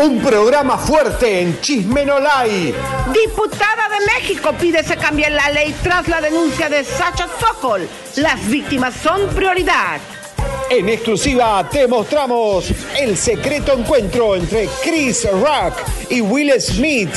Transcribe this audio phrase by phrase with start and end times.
[0.00, 2.72] Un programa fuerte en Chismenolay.
[3.12, 7.88] Diputada de México pide se cambie la ley tras la denuncia de Sacha Sokol.
[8.16, 10.00] Las víctimas son prioridad.
[10.70, 15.74] En exclusiva te mostramos el secreto encuentro entre Chris Rock
[16.10, 17.10] y Will Smith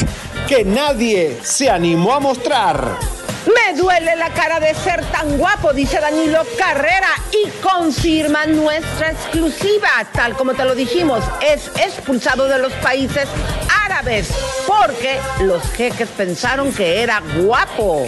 [0.47, 2.97] que nadie se animó a mostrar.
[3.45, 9.89] Me duele la cara de ser tan guapo, dice Danilo Carrera, y confirma nuestra exclusiva,
[10.13, 13.27] tal como te lo dijimos, es expulsado de los países
[13.83, 14.29] árabes
[14.67, 18.05] porque los jeques pensaron que era guapo.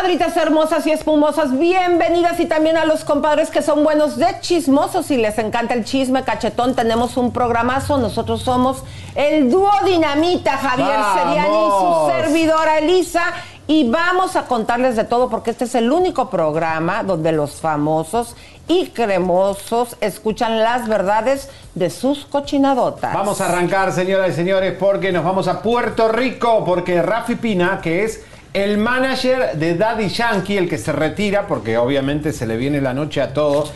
[0.00, 5.10] Comadritas hermosas y espumosas, bienvenidas y también a los compadres que son buenos de chismosos
[5.10, 6.74] y les encanta el chisme cachetón.
[6.74, 8.82] Tenemos un programazo, nosotros somos
[9.14, 13.24] el dúo Dinamita, Javier Seriani y su servidora Elisa.
[13.66, 18.36] Y vamos a contarles de todo porque este es el único programa donde los famosos
[18.68, 23.12] y cremosos escuchan las verdades de sus cochinadotas.
[23.12, 27.80] Vamos a arrancar, señoras y señores, porque nos vamos a Puerto Rico, porque Rafi Pina,
[27.82, 32.56] que es el manager de Daddy Yankee, el que se retira, porque obviamente se le
[32.56, 33.72] viene la noche a todos.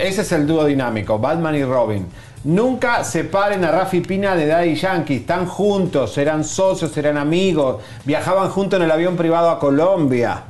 [0.00, 2.06] ese es el dúo dinámico, Batman y Robin.
[2.44, 5.16] Nunca separen a Rafi Pina de Daddy Yankee.
[5.16, 7.82] Están juntos, eran socios, eran amigos.
[8.04, 10.44] Viajaban juntos en el avión privado a Colombia,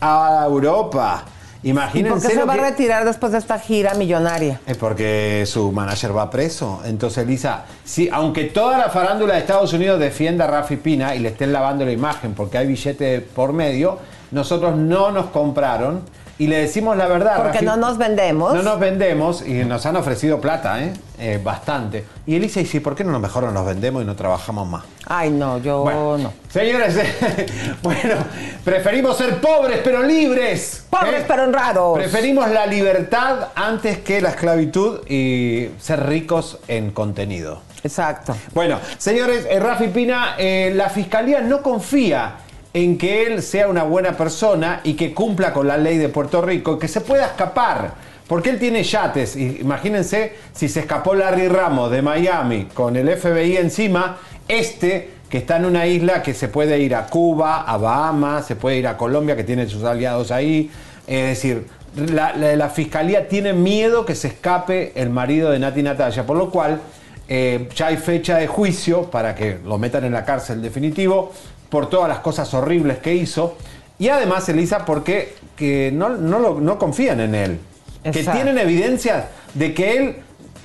[0.00, 1.24] a Europa.
[1.62, 2.08] Imagínense.
[2.08, 4.60] ¿Y por qué se va a retirar después de esta gira millonaria?
[4.66, 6.80] Es porque su manager va preso.
[6.84, 11.20] Entonces, Lisa, sí, aunque toda la farándula de Estados Unidos defienda a Rafi Pina y
[11.20, 13.98] le estén lavando la imagen porque hay billete por medio,
[14.32, 16.02] nosotros no nos compraron
[16.42, 17.40] y le decimos la verdad.
[17.40, 18.52] Porque no nos vendemos.
[18.52, 20.92] No nos vendemos y nos han ofrecido plata, ¿eh?
[21.20, 22.04] eh bastante.
[22.26, 24.68] Y él dice, ¿y sí, por qué no mejor no nos vendemos y no trabajamos
[24.68, 24.82] más?
[25.06, 25.84] Ay, no, yo
[26.18, 26.32] no.
[26.50, 26.98] Señores,
[27.82, 28.16] bueno,
[28.64, 30.84] preferimos ser pobres pero libres.
[30.90, 31.24] Pobres ¿eh?
[31.28, 31.96] pero honrados.
[31.96, 37.60] Preferimos la libertad antes que la esclavitud y ser ricos en contenido.
[37.84, 38.34] Exacto.
[38.52, 42.34] Bueno, señores, eh, Rafi Pina, la fiscalía no confía
[42.74, 46.40] en que él sea una buena persona y que cumpla con la ley de Puerto
[46.40, 48.12] Rico, que se pueda escapar.
[48.26, 49.36] Porque él tiene yates.
[49.36, 54.18] Imagínense si se escapó Larry Ramos de Miami con el FBI encima,
[54.48, 58.54] este que está en una isla que se puede ir a Cuba, a Bahamas, se
[58.54, 60.70] puede ir a Colombia, que tiene sus aliados ahí.
[61.06, 61.66] Es decir,
[61.96, 66.80] la, fiscalía tiene miedo que se escape el marido de Nati Natalia, por lo cual
[67.28, 71.32] eh, ya hay fecha de juicio para que lo metan en la cárcel definitivo
[71.72, 73.56] por todas las cosas horribles que hizo.
[73.98, 77.60] Y además, Elisa, porque que no, no, confían en él.
[78.04, 80.16] Que tienen evidencia de que él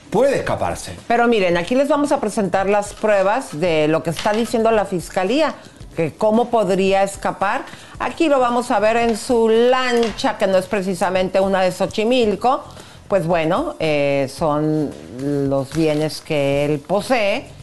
[0.09, 0.95] puede escaparse.
[1.07, 4.84] Pero miren, aquí les vamos a presentar las pruebas de lo que está diciendo la
[4.84, 5.56] fiscalía,
[5.95, 7.63] que cómo podría escapar.
[8.00, 12.65] Aquí lo vamos a ver en su lancha, que no es precisamente una de Xochimilco.
[13.07, 17.56] Pues bueno, eh, son los bienes que él posee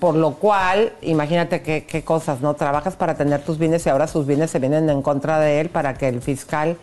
[0.00, 2.54] por lo cual, imagínate qué, cosas, ¿no?
[2.54, 5.68] Trabajas para tener tus bienes y ahora sus bienes se vienen en contra de él
[5.68, 6.76] para que el fiscal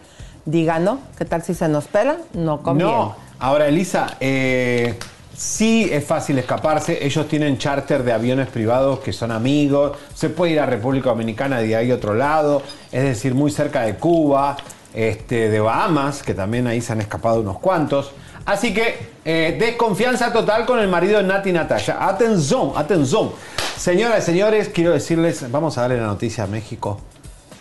[0.46, 2.18] diga, no, ¿qué tal si se nos pela?
[2.34, 2.92] No conviene.
[2.92, 4.98] No, ahora Elisa, eh,
[5.36, 10.54] sí es fácil escaparse, ellos tienen charter de aviones privados que son amigos, se puede
[10.54, 12.62] ir a República Dominicana de ahí otro lado,
[12.92, 14.58] es decir, muy cerca de Cuba,
[14.94, 18.12] este, de Bahamas, que también ahí se han escapado unos cuantos.
[18.48, 18.96] Así que
[19.26, 21.98] eh, desconfianza total con el marido de Nati Natalia.
[22.00, 23.32] Atención, atención.
[23.78, 27.00] Señoras y señores, quiero decirles, vamos a darle la noticia a México.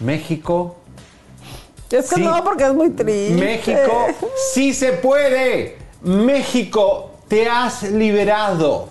[0.01, 0.77] México
[1.91, 2.21] Es que Sí.
[2.23, 3.35] no, porque es muy triste.
[3.35, 4.07] México,
[4.53, 5.77] sí se puede.
[6.03, 8.89] México, te has liberado.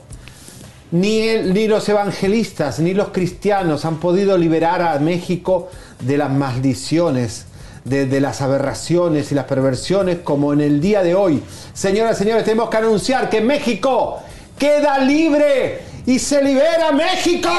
[0.92, 5.70] Ni, el- ni los evangelistas ni los cristianos han podido liberar a México
[6.00, 7.46] de las maldiciones,
[7.86, 11.42] de, de las aberraciones y las perversiones como en el día de hoy.
[11.74, 14.20] Señoras y señores, tenemos que anunciar que México
[14.60, 17.50] queda libre y se libera México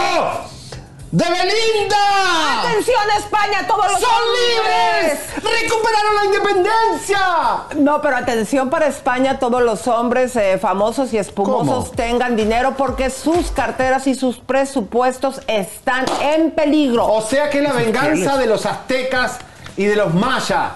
[1.12, 1.96] de Belinda.
[2.62, 3.66] ¡Atención España!
[3.66, 5.18] ¡Todos los ¡Son hombres!
[5.36, 5.62] libres!
[5.62, 7.18] ¡Recuperaron la independencia!
[7.76, 11.96] No, pero atención para España, todos los hombres eh, famosos y espumosos ¿Cómo?
[11.96, 17.06] tengan dinero porque sus carteras y sus presupuestos están en peligro.
[17.06, 19.38] O sea que la venganza de los aztecas
[19.76, 20.72] y de los mayas,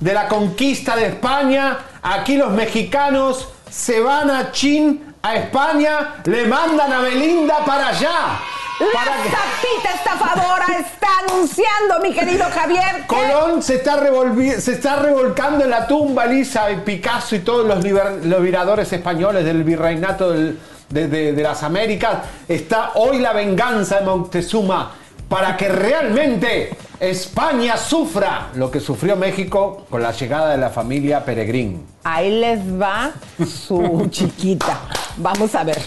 [0.00, 6.46] de la conquista de España, aquí los mexicanos se van a Chin, a España, le
[6.46, 8.38] mandan a Belinda para allá.
[8.80, 8.86] La
[9.22, 15.64] que- estafadora está anunciando, mi querido Javier, que Colón se está, revolvi- se está revolcando
[15.64, 20.30] en la tumba, Elisa y Picasso y todos los, liber- los liberadores españoles del virreinato
[20.30, 20.58] del-
[20.88, 22.18] de, de- de las Américas.
[22.46, 24.92] Está hoy la venganza de Montezuma
[25.28, 26.70] para que realmente
[27.00, 31.86] España sufra lo que sufrió México con la llegada de la familia Peregrín.
[32.04, 33.12] ahí les va
[33.46, 34.80] su chiquita.
[35.16, 35.78] Vamos a ver.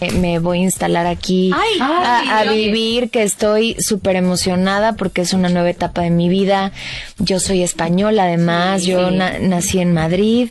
[0.00, 1.50] Eh, Me voy a instalar aquí
[1.80, 6.72] a, a vivir, que estoy súper emocionada porque es una nueva etapa de mi vida.
[7.18, 10.50] Yo soy española, además, yo na- nací en Madrid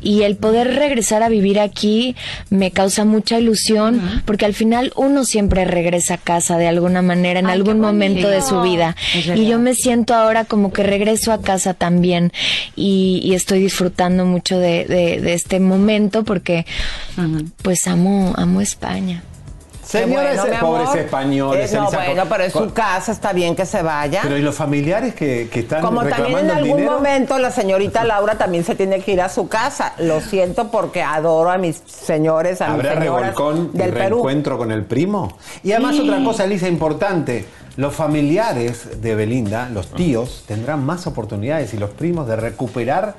[0.00, 2.14] y el poder regresar a vivir aquí
[2.50, 7.40] me causa mucha ilusión porque al final uno siempre regresa a casa de alguna manera
[7.40, 8.94] en algún momento de su vida.
[9.36, 12.32] Y yo me siento ahora como que regreso a casa también
[12.76, 16.64] y, y estoy disfrutando mucho de, de- de este momento porque
[17.62, 18.87] pues amo amo España.
[19.88, 20.98] Señores, Qué bueno, pobres amor.
[20.98, 21.72] españoles.
[21.72, 24.20] Eh, no, bueno, pero es su casa, está bien que se vaya.
[24.22, 26.92] Pero ¿y los familiares que, que están Como también en reclamando algún dinero?
[26.92, 29.94] momento la señorita Laura también se tiene que ir a su casa.
[29.98, 34.08] Lo siento porque adoro a mis señores, a mis ¿Habrá señoras revolcón y del Perú.
[34.16, 35.38] reencuentro con el primo?
[35.62, 37.46] Y además otra cosa, Elisa, importante.
[37.76, 43.14] Los familiares de Belinda, los tíos, tendrán más oportunidades y los primos de recuperar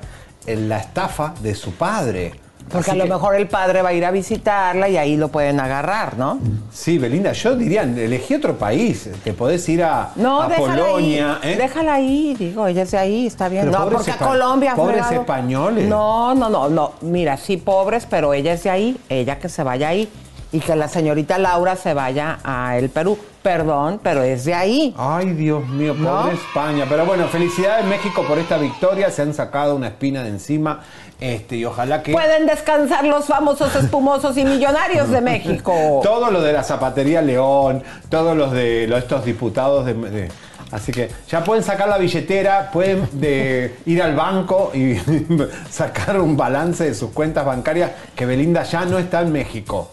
[0.46, 2.34] la estafa de su padre.
[2.68, 5.16] Porque Así a lo que- mejor el padre va a ir a visitarla y ahí
[5.16, 6.38] lo pueden agarrar, ¿no?
[6.72, 9.08] Sí, Belinda, yo diría, elegí otro país.
[9.24, 11.38] Te podés ir a, No, a déjala Polonia.
[11.42, 11.52] ahí.
[11.52, 11.56] ¿eh?
[11.56, 13.66] Déjala ahí, digo, ella es de ahí, está bien.
[13.70, 14.74] Pero no, porque a Colombia.
[14.76, 15.20] pobres fregado.
[15.22, 15.88] españoles.
[15.88, 16.92] No, no, no, no.
[17.00, 20.08] Mira, sí, pobres, pero ella es de ahí, ella que se vaya ahí.
[20.52, 23.16] Y que la señorita Laura se vaya a el Perú.
[23.40, 24.92] Perdón, pero es de ahí.
[24.98, 26.22] Ay, Dios mío, ¿No?
[26.22, 26.86] pobre España.
[26.88, 29.10] Pero bueno, felicidades México por esta victoria.
[29.10, 30.80] Se han sacado una espina de encima.
[31.20, 32.12] Este, y ojalá que.
[32.12, 35.72] Pueden descansar los famosos espumosos y millonarios de México.
[36.02, 40.28] Todo lo de la zapatería León, todos los de los- estos diputados de, de-
[40.72, 44.96] así que ya pueden sacar la billetera, pueden de, ir al banco y
[45.70, 49.90] sacar un balance de sus cuentas bancarias que Belinda ya no está en México.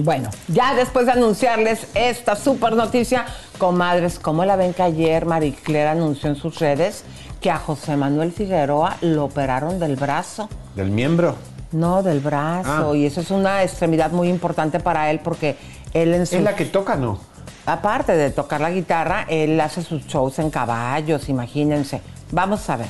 [0.00, 3.26] Bueno, ya después de anunciarles esta super noticia,
[3.58, 7.04] comadres, ¿cómo la ven que ayer Marie Claire anunció en sus redes
[7.42, 10.48] que a José Manuel Figueroa lo operaron del brazo?
[10.76, 11.36] ¿Del miembro?
[11.72, 12.92] No, del brazo.
[12.92, 12.96] Ah.
[12.96, 15.56] Y eso es una extremidad muy importante para él porque
[15.92, 16.36] él en su...
[16.36, 17.18] ¿Es la que toca no?
[17.66, 22.00] Aparte de tocar la guitarra, él hace sus shows en caballos, imagínense.
[22.30, 22.88] Vamos a ver.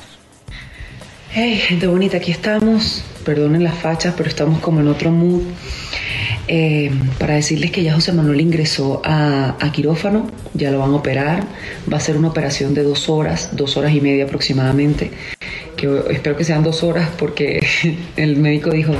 [1.31, 3.03] Hey, gente bonita, aquí estamos.
[3.25, 5.41] Perdonen las fachas, pero estamos como en otro mood.
[6.47, 11.43] Eh, para decirles que ya José Manuel ingresó a, quirófano, ya lo van a operar.
[11.91, 15.11] Va a ser una operación de dos horas, dos horas y media aproximadamente.
[15.77, 17.65] Que espero que sean dos horas porque
[18.17, 18.93] el médico dijo: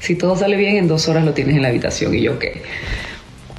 [0.00, 2.14] si todo sale bien, en dos horas lo tienes en la habitación.
[2.14, 2.44] Y yo, ok.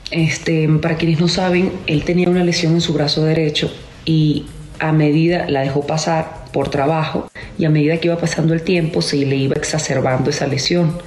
[0.10, 3.72] Este, para quienes no saben, él tenía una lesión en su brazo derecho
[4.06, 4.46] y
[4.80, 9.02] a medida la dejó pasar por trabajo y a medida que iba pasando el tiempo
[9.02, 10.98] se le iba exacerbando esa lesión.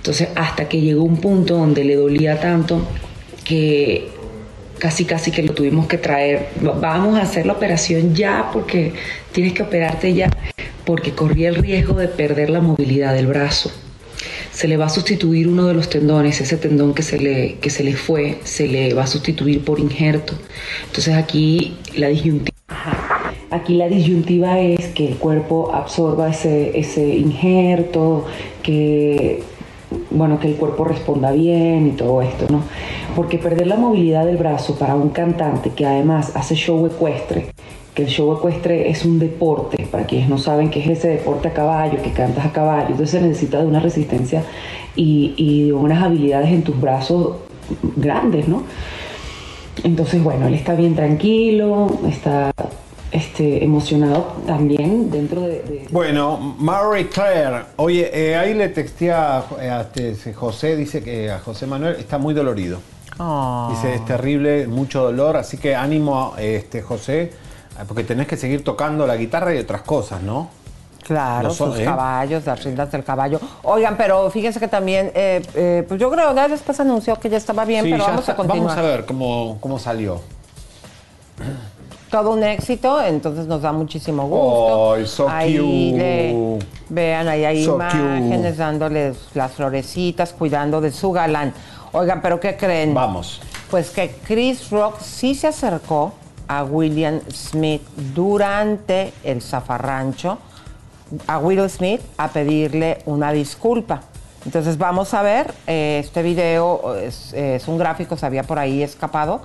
[0.00, 2.82] Entonces, hasta que llegó un punto donde le dolía tanto
[3.44, 4.08] que
[4.78, 6.48] casi casi que lo tuvimos que traer.
[6.66, 8.94] Va- Vamos a hacer la operación ya porque
[9.32, 10.30] tienes que operarte ya
[10.86, 13.70] porque corría el riesgo de perder la movilidad del brazo
[14.52, 17.70] se le va a sustituir uno de los tendones, ese tendón que se le, que
[17.70, 20.34] se le fue, se le va a sustituir por injerto.
[20.86, 22.50] Entonces aquí la disyuntiva,
[23.50, 28.26] aquí la disyuntiva es que el cuerpo absorba ese, ese injerto,
[28.62, 29.42] que
[30.10, 32.62] bueno, que el cuerpo responda bien y todo esto, ¿no?
[33.16, 37.46] Porque perder la movilidad del brazo para un cantante que además hace show ecuestre,
[37.94, 41.48] que el show ecuestre es un deporte, para quienes no saben qué es ese deporte
[41.48, 44.44] a caballo, que cantas a caballo, entonces se necesita de una resistencia
[44.94, 47.36] y, y de unas habilidades en tus brazos
[47.96, 48.62] grandes, ¿no?
[49.82, 52.52] Entonces, bueno, él está bien tranquilo, está
[53.12, 55.86] este, emocionado también dentro de...
[55.90, 59.44] Bueno, Mary Claire, oye, eh, ahí le texté a,
[59.94, 62.78] este, José, dice que a José Manuel está muy dolorido.
[63.18, 63.68] Ah.
[63.70, 67.32] Dice, es terrible, mucho dolor, así que ánimo, este, José,
[67.88, 70.48] porque tenés que seguir tocando la guitarra y otras cosas, ¿no?
[71.02, 71.84] Claro, No son, sus ¿eh?
[71.84, 73.40] caballos, las riendas del caballo.
[73.64, 77.36] Oigan, pero fíjense que también, eh, eh, pues yo creo que después anunció que ya
[77.38, 78.68] estaba bien, Sí, pero vamos está- a continuar.
[78.68, 80.20] Vamos a ver cómo, cómo salió.
[82.10, 84.94] Todo un éxito, entonces nos da muchísimo gusto.
[84.94, 85.98] Ay, so ahí cute.
[85.98, 88.56] le- vean, ahí hay So imágenes cute.
[88.56, 91.54] dándoles las florecitas, cuidando de su galán.
[91.92, 92.94] Oigan, pero ¿qué creen?
[92.94, 93.40] Vamos.
[93.70, 96.12] Pues que Chris Rock sí se acercó
[96.48, 100.38] a William Smith durante el zafarrancho,
[101.28, 104.00] a Will Smith, a pedirle una disculpa.
[104.44, 108.82] Entonces vamos a ver, eh, este video es, es un gráfico, se había por ahí
[108.82, 109.42] escapado.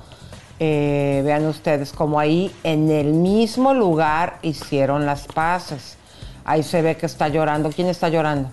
[0.59, 5.97] Eh, vean ustedes como ahí en el mismo lugar hicieron las paces.
[6.45, 7.69] Ahí se ve que está llorando.
[7.71, 8.49] ¿Quién está llorando?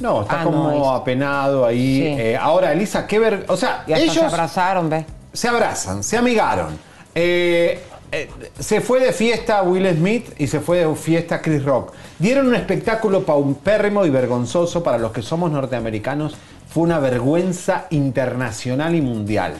[0.00, 2.00] No, está Ah, como apenado ahí.
[2.00, 2.06] Sí.
[2.06, 3.46] Eh, ahora, Elisa, qué ver...
[3.48, 5.06] O sea, Y hasta ellos se abrazaron, ve.
[5.32, 6.76] se abrazan, se amigaron.
[7.14, 11.92] Eh, eh, se fue de fiesta Will Smith y se fue de fiesta Chris Rock.
[12.18, 16.34] Dieron un espectáculo paupérrimo y vergonzoso para los que somos norteamericanos.
[16.68, 19.54] Fue una vergüenza internacional y mundial.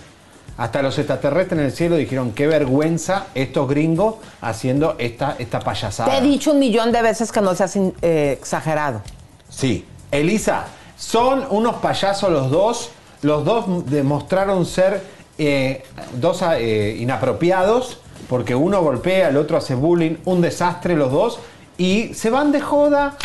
[0.56, 6.10] Hasta los extraterrestres en el cielo dijeron qué vergüenza estos gringos haciendo esta, esta payasada.
[6.10, 9.02] Te he dicho un millón de veces que no seas eh, exagerado.
[9.48, 9.84] Sí.
[10.12, 12.90] Elisa, son unos payasos los dos.
[13.22, 15.02] Los dos demostraron ser
[15.38, 15.82] eh,
[16.20, 21.40] dos eh, inapropiados porque uno golpea, el otro hace bullying, un desastre los dos.
[21.76, 23.16] Y se van de joda,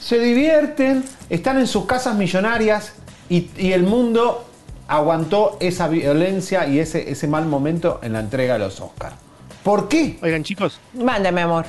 [0.00, 2.92] se divierten, están en sus casas millonarias
[3.28, 4.47] y, y el mundo
[4.88, 9.14] aguantó esa violencia y ese, ese mal momento en la entrega de los Oscars.
[9.62, 10.18] ¿Por qué?
[10.22, 11.66] Oigan, chicos, Mándeme, amor.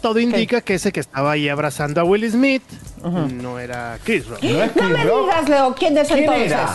[0.00, 2.62] todo indica que ese que estaba ahí abrazando a Will Smith
[3.04, 5.20] no era Chris Rock, ¿No es No Chris me Rock?
[5.26, 6.46] digas, Leo, ¿quién es ¿Quién entonces?
[6.52, 6.68] era?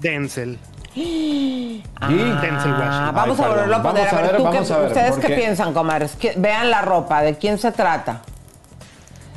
[0.00, 0.58] Denzel.
[0.94, 1.82] ¿Y?
[2.00, 2.82] Denzel Washington.
[2.82, 4.04] Ah, vamos Ay, a volverlo a poner.
[4.06, 6.16] Vamos a ver, ¿tú vamos qué- a ver, ¿ustedes qué piensan, comadres?
[6.18, 8.22] ¿Qué- Vean la ropa, ¿de quién se trata?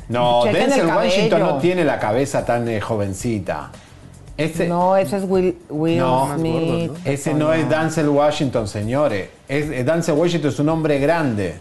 [0.08, 0.86] No, Chequen Denzel.
[0.86, 3.70] Washington no tiene la cabeza tan eh, jovencita.
[4.36, 6.30] Ese no, No, ese es Will, No.
[6.36, 6.88] Smith.
[6.88, 9.28] gordo, ese no es Denzel Washington, señores.
[9.48, 11.54] Es, eh, Denzel Washington es un hombre grande.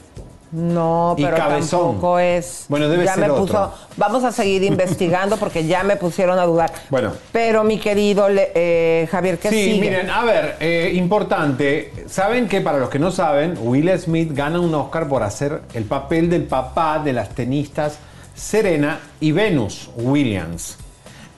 [0.52, 1.94] No, pero cabezón.
[1.94, 2.66] tampoco es.
[2.70, 3.46] Bueno, debe ya ser me otro.
[3.46, 3.74] puso.
[3.98, 6.72] Vamos a seguir investigando porque ya me pusieron a dudar.
[6.92, 7.12] Bueno.
[7.32, 9.82] Pero mi querido Le- eh, Javier, ¿qué sí, sigue?
[9.82, 11.92] miren, a ver, eh, importante.
[12.08, 15.86] Saben que para los que no saben, Will Smith gana un Oscar por hacer el
[15.86, 17.98] papel del papá de las tenistas
[18.36, 20.78] Serena y Venus Williams.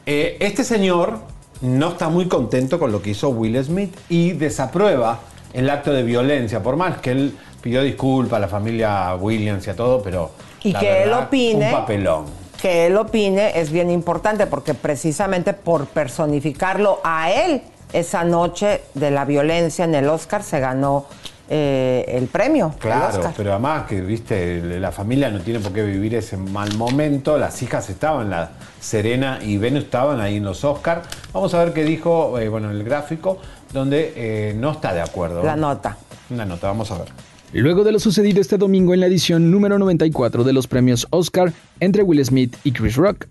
[0.05, 1.19] Eh, este señor
[1.61, 5.19] no está muy contento con lo que hizo Will Smith y desaprueba
[5.53, 9.69] el acto de violencia, por más que él pidió disculpas a la familia Williams y
[9.71, 10.31] a todo, pero
[10.63, 11.65] Y la que él opine.
[11.65, 12.25] un papelón.
[12.61, 19.09] Que él opine es bien importante porque precisamente por personificarlo a él, esa noche de
[19.09, 21.05] la violencia en el Oscar se ganó
[21.49, 22.73] eh, el premio.
[22.79, 27.37] Claro, pero además que, viste, la familia no tiene por qué vivir ese mal momento.
[27.37, 31.07] Las hijas estaban, la Serena y Venus estaban ahí en los Oscars.
[31.33, 33.39] Vamos a ver qué dijo, eh, bueno, en el gráfico,
[33.71, 35.43] donde eh, no está de acuerdo.
[35.43, 35.97] La nota.
[36.29, 37.07] Una nota, vamos a ver.
[37.53, 41.53] Luego de lo sucedido este domingo en la edición número 94 de los premios Oscar
[41.79, 43.27] entre Will Smith y Chris Rock,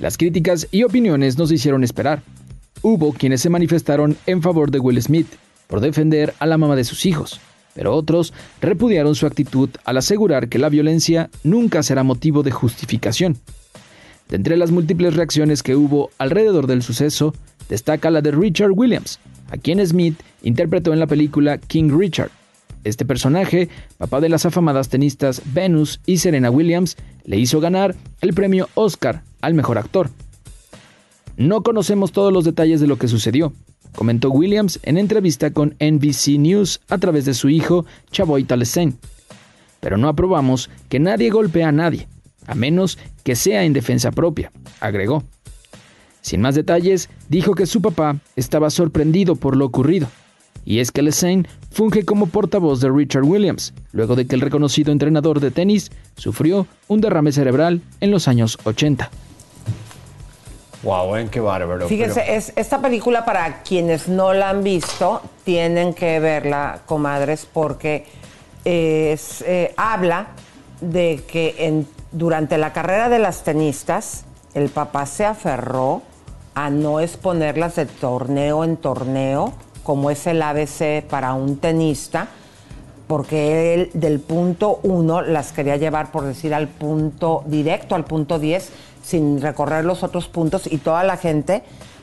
[0.00, 2.22] las críticas y opiniones nos hicieron esperar.
[2.82, 5.26] Hubo quienes se manifestaron en favor de Will Smith
[5.66, 7.40] por defender a la mamá de sus hijos,
[7.76, 13.36] pero otros repudiaron su actitud al asegurar que la violencia nunca será motivo de justificación.
[14.28, 17.34] De entre las múltiples reacciones que hubo alrededor del suceso,
[17.68, 22.30] destaca la de Richard Williams, a quien Smith interpretó en la película King Richard.
[22.82, 23.68] Este personaje,
[23.98, 29.22] papá de las afamadas tenistas Venus y Serena Williams, le hizo ganar el premio Oscar
[29.42, 30.10] al mejor actor.
[31.36, 33.52] No conocemos todos los detalles de lo que sucedió,
[33.96, 38.96] comentó Williams en entrevista con NBC News a través de su hijo Chavoy Talesen.
[39.80, 42.06] Pero no aprobamos que nadie golpee a nadie,
[42.46, 45.24] a menos que sea en defensa propia, agregó.
[46.20, 50.08] Sin más detalles, dijo que su papá estaba sorprendido por lo ocurrido.
[50.64, 54.92] Y es que Lessane funge como portavoz de Richard Williams, luego de que el reconocido
[54.92, 59.10] entrenador de tenis sufrió un derrame cerebral en los años 80.
[60.86, 61.28] Wow, ¿eh?
[61.28, 61.88] qué bárbaro.
[61.88, 68.06] Fíjense, es, esta película para quienes no la han visto, tienen que verla, comadres, porque
[68.64, 70.28] es, eh, habla
[70.80, 74.24] de que en- durante la carrera de las tenistas,
[74.54, 76.02] el papá se aferró
[76.54, 79.52] a no exponerlas de torneo en torneo,
[79.82, 82.28] como es el ABC para un tenista,
[83.08, 88.38] porque él del punto 1 las quería llevar, por decir, al punto directo, al punto
[88.38, 88.70] 10,
[89.06, 91.62] sin recorrer los otros puntos y toda la gente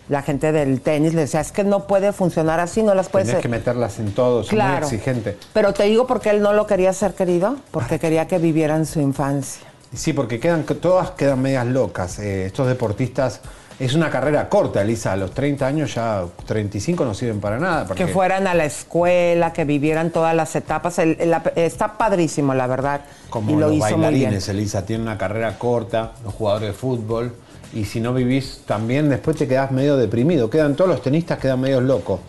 [0.10, 3.28] la gente del tenis le decía, es que no puede funcionar así, no las puedes...
[3.28, 4.86] Tienes que meterlas en todo, es muy Claro.
[4.86, 5.38] exigente.
[5.54, 9.00] Pero te digo porque él no lo quería hacer querido, porque quería que vivieran su
[9.00, 9.66] infancia.
[9.96, 12.20] Sí, porque quedan, todas quedan medias locas.
[12.20, 13.40] Eh, estos deportistas,
[13.80, 15.14] es una carrera corta, Elisa.
[15.14, 17.86] A los 30 años ya 35 no sirven para nada.
[17.88, 21.00] porque- Que fueran a la escuela, que vivieran todas las etapas.
[21.00, 23.02] El- el- la- está padrísimo, la verdad.
[23.30, 24.02] Como y lo los hizo muy bien.
[24.12, 27.34] bailarines, Elisa, tienen una carrera corta, los jugadores de fútbol.
[27.74, 30.50] Y si no vivís también, después te quedás medio deprimido.
[30.50, 32.20] Quedan todos los tenistas quedan medio locos.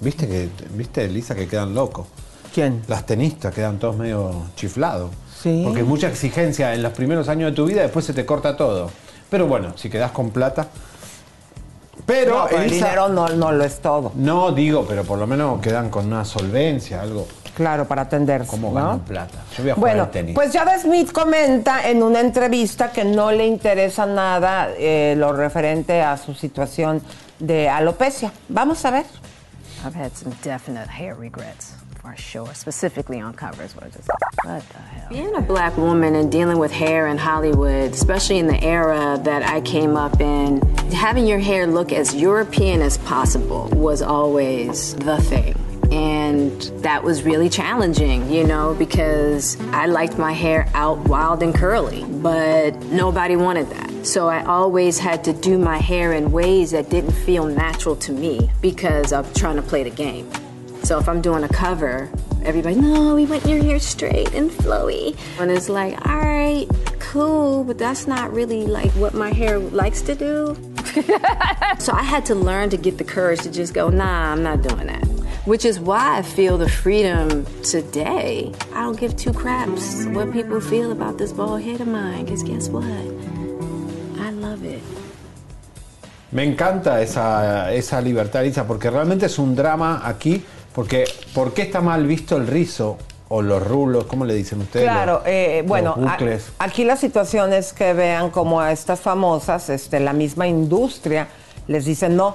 [0.00, 2.06] ¿Viste, que, ¿Viste, Elisa, que quedan locos?
[2.54, 2.82] ¿Quién?
[2.88, 5.10] Las tenistas quedan todos medio chiflados.
[5.42, 5.62] Sí.
[5.64, 8.90] Porque mucha exigencia en los primeros años de tu vida, después se te corta todo.
[9.28, 10.68] Pero bueno, si quedás con plata.
[12.06, 14.12] Pero, No, pero el Elisa- dinero no, no lo es todo.
[14.14, 17.26] No, digo, pero por lo menos quedan con una solvencia, algo.
[17.56, 18.48] Claro, para atenderse.
[18.50, 18.74] ¿Cómo ¿no?
[18.74, 19.38] ganan plata?
[19.56, 20.34] Yo voy a jugar Bueno, al tenis.
[20.34, 26.02] pues Jada Smith comenta en una entrevista que no le interesa nada eh, lo referente
[26.02, 27.00] a su situación
[27.38, 28.32] de alopecia.
[28.48, 29.04] Vamos a ver.
[29.86, 31.74] I've had some definite hair regrets,
[32.04, 34.10] for sure, specifically on covers just,
[34.44, 35.08] what the hell?
[35.08, 39.42] Being a black woman and dealing with hair in Hollywood, especially in the era that
[39.42, 40.60] I came up in,
[40.92, 45.54] having your hair look as European as possible was always the thing.
[45.90, 51.54] And that was really challenging, you know, because I liked my hair out wild and
[51.54, 54.06] curly, but nobody wanted that.
[54.06, 58.12] So I always had to do my hair in ways that didn't feel natural to
[58.12, 60.30] me because I'm trying to play the game.
[60.84, 62.10] So if I'm doing a cover,
[62.44, 65.16] everybody, no, we want your hair straight and flowy.
[65.40, 66.66] And it's like, all right,
[66.98, 70.54] cool, but that's not really like what my hair likes to do.
[71.78, 74.60] so I had to learn to get the courage to just go, nah, I'm not
[74.60, 75.06] doing that.
[75.46, 78.52] Which is why I feel the freedom today.
[78.74, 82.42] I don't give two craps what people feel about this bald head of mine, because
[82.42, 82.84] guess what?
[84.20, 84.82] I love it.
[86.30, 90.44] Me encanta esa, esa libertad, Elisa, porque realmente es un drama aquí.
[90.74, 94.04] Porque, ¿por qué está mal visto el rizo o los rulos?
[94.06, 94.84] ¿Cómo le dicen ustedes?
[94.86, 96.18] Claro, Los- eh, los bueno, a-
[96.58, 101.28] aquí la situación es que vean como a estas famosas, este, la misma industria
[101.68, 102.34] les dice no,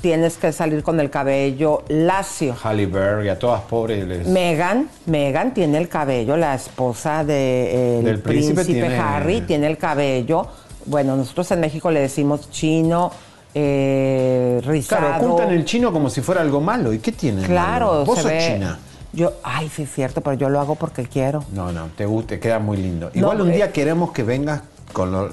[0.00, 2.56] tienes que salir con el cabello lacio.
[2.64, 4.26] Halle Berry, a todas pobres les...
[4.26, 9.76] Megan, Megan tiene el cabello, la esposa del Del príncipe príncipe, tiene- Harry tiene el
[9.78, 10.46] cabello.
[10.86, 13.12] Bueno, nosotros en México le decimos chino,
[13.54, 15.06] eh, rizado.
[15.08, 16.92] Claro, ocultan el chino como si fuera algo malo.
[16.92, 17.42] ¿Y qué tiene?
[17.44, 18.04] Claro, malo?
[18.04, 18.78] Vos se sos ve- china.
[19.14, 21.44] Yo, ay, sí es cierto, pero yo lo hago porque quiero.
[21.52, 23.10] No, no, te gusta, te queda muy lindo.
[23.12, 24.62] Igual un eh, día queremos que vengas
[24.92, 25.30] con los.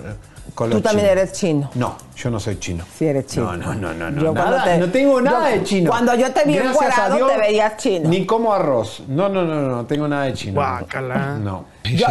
[0.56, 1.22] Con Tú los también chinos.
[1.22, 1.70] eres chino.
[1.76, 2.84] No, yo no soy chino.
[2.98, 3.56] Sí eres chino.
[3.56, 4.22] No, no, no, no.
[4.22, 5.92] Yo nada, te- no tengo nada yo- de chino.
[5.92, 8.10] cuando yo te vi Dios, te veías chino.
[8.10, 9.04] Ni como arroz.
[9.08, 10.56] No, no, no, no, tengo nada de chino.
[10.56, 11.38] Guácala.
[11.38, 11.66] No.
[11.84, 12.08] Yo-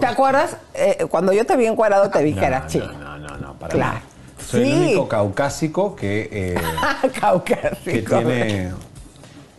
[0.00, 0.56] ¿Te acuerdas?
[0.74, 2.92] Eh, cuando yo te vi encuadrado, te vi que eras chino.
[2.92, 3.92] No, no, no, para Claro.
[3.94, 4.04] nada.
[4.48, 4.70] Soy Sí.
[4.72, 6.54] el único caucásico que, eh,
[7.20, 7.80] Caucásico.
[7.84, 8.72] que tiene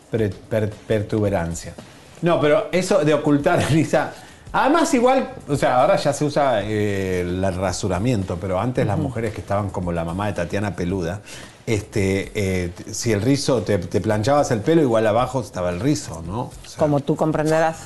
[0.09, 1.73] per- per- pertuberancia.
[2.21, 4.13] No, pero eso de ocultar, Lisa.
[4.51, 9.31] Además, igual, o sea, ahora ya se usa eh, el rasuramiento, pero antes las mujeres
[9.31, 11.21] que estaban como la mamá de Tatiana Peluda,
[11.67, 16.23] este, eh, si el rizo, te, te planchabas el pelo, igual abajo estaba el rizo,
[16.25, 16.39] ¿no?
[16.45, 17.77] O sea, Como tú comprenderás.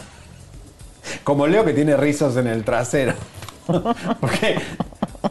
[1.25, 3.13] como Leo que tiene rizos en el trasero.
[4.21, 4.55] porque,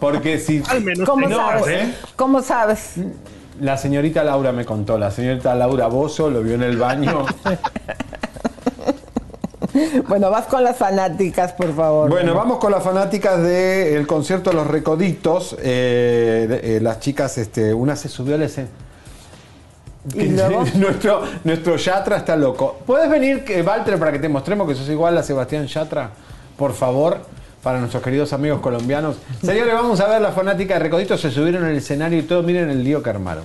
[0.01, 0.63] porque si...
[0.69, 1.67] Al menos ¿Cómo No, sabes?
[1.69, 1.95] ¿eh?
[2.17, 2.95] ¿Cómo sabes?
[3.61, 7.27] La señorita Laura me contó, la señorita Laura Bozo lo vio en el baño.
[10.07, 12.11] Bueno, vas con las fanáticas, por favor.
[12.11, 15.57] Bueno, vamos con las fanáticas del concierto de Los Recoditos.
[15.63, 18.73] Eh, de- eh, las chicas, este, una se subió al escenario.
[20.75, 22.81] Nuestro, nuestro Yatra está loco.
[22.85, 26.11] ¿Puedes venir, que, Walter, para que te mostremos que sos igual a Sebastián Yatra?
[26.59, 27.21] Por favor,
[27.63, 29.17] para nuestros queridos amigos colombianos.
[29.43, 31.21] Señores, vamos a ver las fanáticas de Recoditos.
[31.21, 32.43] Se subieron al escenario y todo.
[32.43, 33.45] Miren el lío que armaron.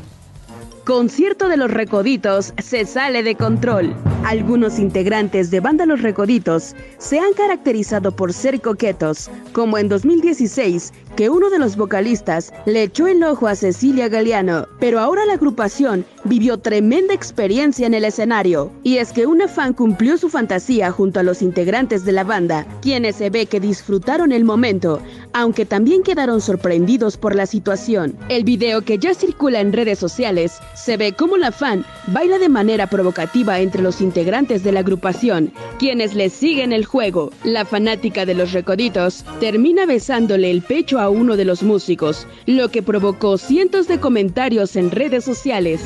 [0.88, 3.94] Concierto de los Recoditos se sale de control.
[4.26, 10.94] Algunos integrantes de Banda Los Recoditos se han caracterizado por ser coquetos, como en 2016,
[11.18, 15.34] que uno de los vocalistas le echó el ojo a Cecilia Galeano, pero ahora la
[15.34, 20.92] agrupación vivió tremenda experiencia en el escenario, y es que una fan cumplió su fantasía
[20.92, 25.02] junto a los integrantes de la banda, quienes se ve que disfrutaron el momento,
[25.34, 28.16] aunque también quedaron sorprendidos por la situación.
[28.30, 32.50] El video que ya circula en redes sociales se ve como la fan baila de
[32.50, 37.32] manera provocativa entre los integrantes de la agrupación, quienes le siguen el juego.
[37.44, 42.70] La fanática de los recoditos termina besándole el pecho a uno de los músicos, lo
[42.70, 45.82] que provocó cientos de comentarios en redes sociales.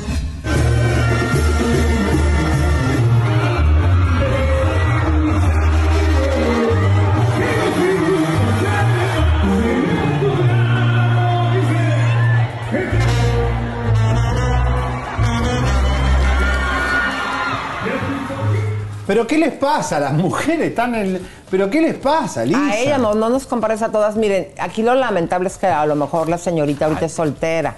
[19.12, 20.00] ¿Pero qué les pasa?
[20.00, 21.20] Las mujeres están en...
[21.50, 22.70] ¿Pero qué les pasa, Lisa?
[22.70, 24.16] A ella no, no nos compares a todas.
[24.16, 27.76] Miren, aquí lo lamentable es que a lo mejor la señorita ahorita es soltera.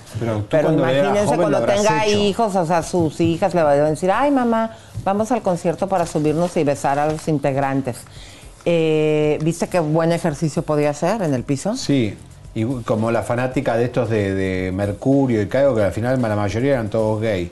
[0.49, 2.19] Pero imagínense cuando tenga hecho.
[2.19, 6.07] hijos, o sea, sus hijas le van a decir, ay mamá, vamos al concierto para
[6.07, 7.97] subirnos y besar a los integrantes.
[8.65, 11.75] Eh, ¿Viste qué buen ejercicio podía hacer en el piso?
[11.77, 12.17] Sí,
[12.55, 16.37] y como la fanática de estos de, de Mercurio y Caigo, que al final la
[16.37, 17.51] mayoría eran todos gay.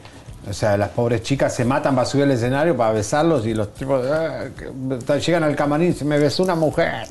[0.48, 3.72] O sea, las pobres chicas se matan para subir al escenario para besarlos y los
[3.74, 4.46] tipos ah,
[5.24, 7.06] llegan al camarín y dicen, me besó una mujer.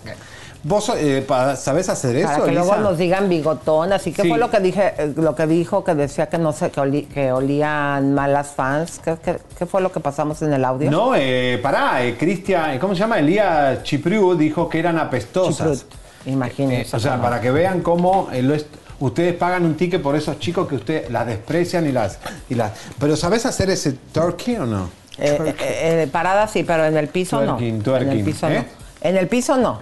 [0.63, 1.25] ¿Vos eh,
[1.57, 4.29] sabés hacer eso, Para que luego nos digan bigotón, así que Sí.
[4.29, 7.05] fue lo que dije, eh, lo que dijo que decía que no sé, que, oli-
[7.07, 8.99] que olían malas fans.
[9.03, 10.91] ¿Qué, qué- qué fue lo que pasamos en el audio?
[10.91, 13.17] No, eh, pará, eh, Cristian, ¿cómo se llama?
[13.17, 15.79] Elías Chipriu dijo que eran apestosas.
[15.79, 15.95] Chiprut,
[16.27, 16.95] Imagínense.
[16.95, 18.67] Eh, o sea, para que vean cómo eh, lo es-
[19.01, 22.71] ustedes pagan un ticket por esos chicos que ustedes las desprecian y las, y las.
[22.99, 24.89] Pero ¿sabés hacer ese turkey o no?
[25.17, 25.55] Eh, eh,
[26.03, 27.83] eh, parada sí, pero en el piso Twerking, no.
[27.83, 28.57] twerking, en el piso ¿eh?
[28.59, 29.09] no.
[29.09, 29.81] En el piso no.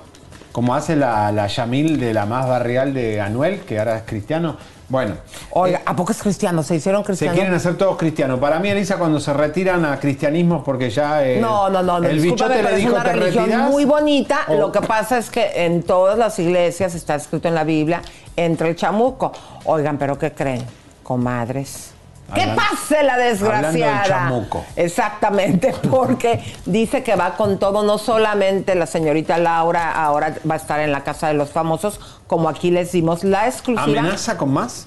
[0.52, 4.58] Como hace la, la Yamil de la más barrial de Anuel, que ahora es cristiano.
[4.90, 5.14] Bueno,
[5.52, 6.64] Oiga, ¿a poco es cristiano?
[6.64, 7.36] ¿Se hicieron se cristianos?
[7.36, 8.40] quieren hacer todos cristianos.
[8.40, 11.24] Para mí, Elisa, cuando se retiran a cristianismo, porque ya.
[11.24, 12.08] eh, No, no, no, no.
[12.10, 13.70] El bichote pero le es dijo: una ¿te religión retirás?
[13.70, 14.40] muy bonita.
[14.48, 18.02] O- Lo que pasa es que en todas las iglesias está escrito en la Biblia,
[18.46, 19.32] entra el chamuco.
[19.66, 20.66] Oigan, ¿pero qué creen?
[21.04, 21.92] Comadres.
[22.34, 24.02] ¡Que Hablan- pase la desgraciada!
[24.02, 24.64] del chamuco.
[24.76, 30.58] Exactamente, porque dice que va con todo, no solamente la señorita Laura ahora va a
[30.58, 34.54] estar en la casa de los famosos, como aquí les dimos la exclusiva ¿Amenaza con
[34.54, 34.86] más?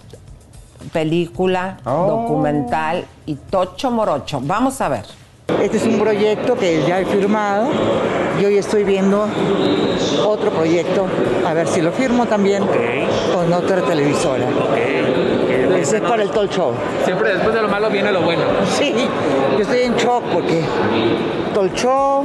[0.92, 2.06] película, Oh.
[2.08, 4.40] documental y tocho morocho.
[4.42, 5.04] Vamos a ver.
[5.60, 7.68] Este es un proyecto que ya he firmado
[8.40, 9.26] y hoy estoy viendo
[10.26, 11.06] otro proyecto,
[11.46, 12.64] a ver si lo firmo también
[13.34, 14.46] con otra televisora.
[15.78, 16.72] Ese es para el talk show.
[17.04, 18.42] Siempre después de lo malo viene lo bueno.
[18.78, 18.94] Sí,
[19.56, 20.62] yo estoy en shock porque
[21.54, 22.24] talk show,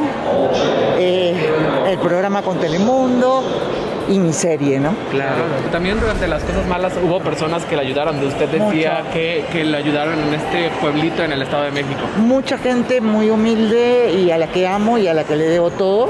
[0.97, 1.35] eh,
[1.87, 3.43] el programa con Telemundo
[4.09, 4.93] y mi serie, ¿no?
[5.11, 5.43] Claro.
[5.71, 8.23] También durante las cosas malas hubo personas que le ayudaron.
[8.25, 12.01] Usted decía que, que le ayudaron en este pueblito en el Estado de México.
[12.17, 15.69] mucha gente muy humilde y a la que amo y a la que le debo
[15.71, 16.09] todo.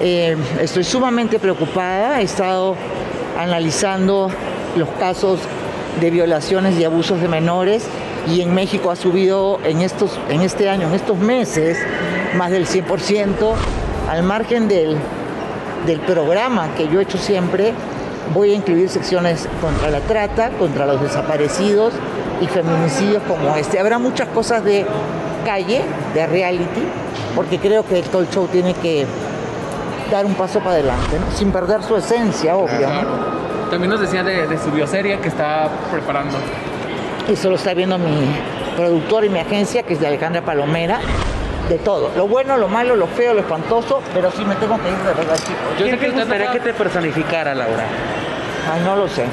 [0.00, 2.76] Eh, estoy sumamente preocupada, he estado
[3.38, 4.30] analizando
[4.76, 5.40] los casos
[6.00, 7.86] de violaciones y abusos de menores
[8.28, 11.78] y en México ha subido en, estos, en este año, en estos meses,
[12.36, 13.54] más del 100%,
[14.08, 14.96] al margen del,
[15.86, 17.72] del programa que yo he hecho siempre,
[18.34, 21.92] voy a incluir secciones contra la trata, contra los desaparecidos
[22.40, 23.78] y feminicidios como este.
[23.78, 24.86] Habrá muchas cosas de
[25.44, 25.82] calle,
[26.14, 26.82] de reality,
[27.34, 29.06] porque creo que el talk show tiene que
[30.10, 31.36] dar un paso para adelante, ¿no?
[31.36, 32.88] sin perder su esencia, obvio.
[32.88, 33.70] ¿no?
[33.70, 36.36] También nos decía de, de su bioserie que está preparando.
[37.28, 38.26] Eso lo está viendo mi
[38.76, 41.00] productor y mi agencia, que es de Alejandra Palomera,
[41.72, 42.10] de todo.
[42.16, 45.14] Lo bueno, lo malo, lo feo, lo espantoso, pero sí me tengo que ir de
[45.14, 45.78] verdad, chicos.
[45.78, 47.86] Yo sé que usted gustaría que te personificara, Laura.
[48.72, 49.24] Ay, no lo sé.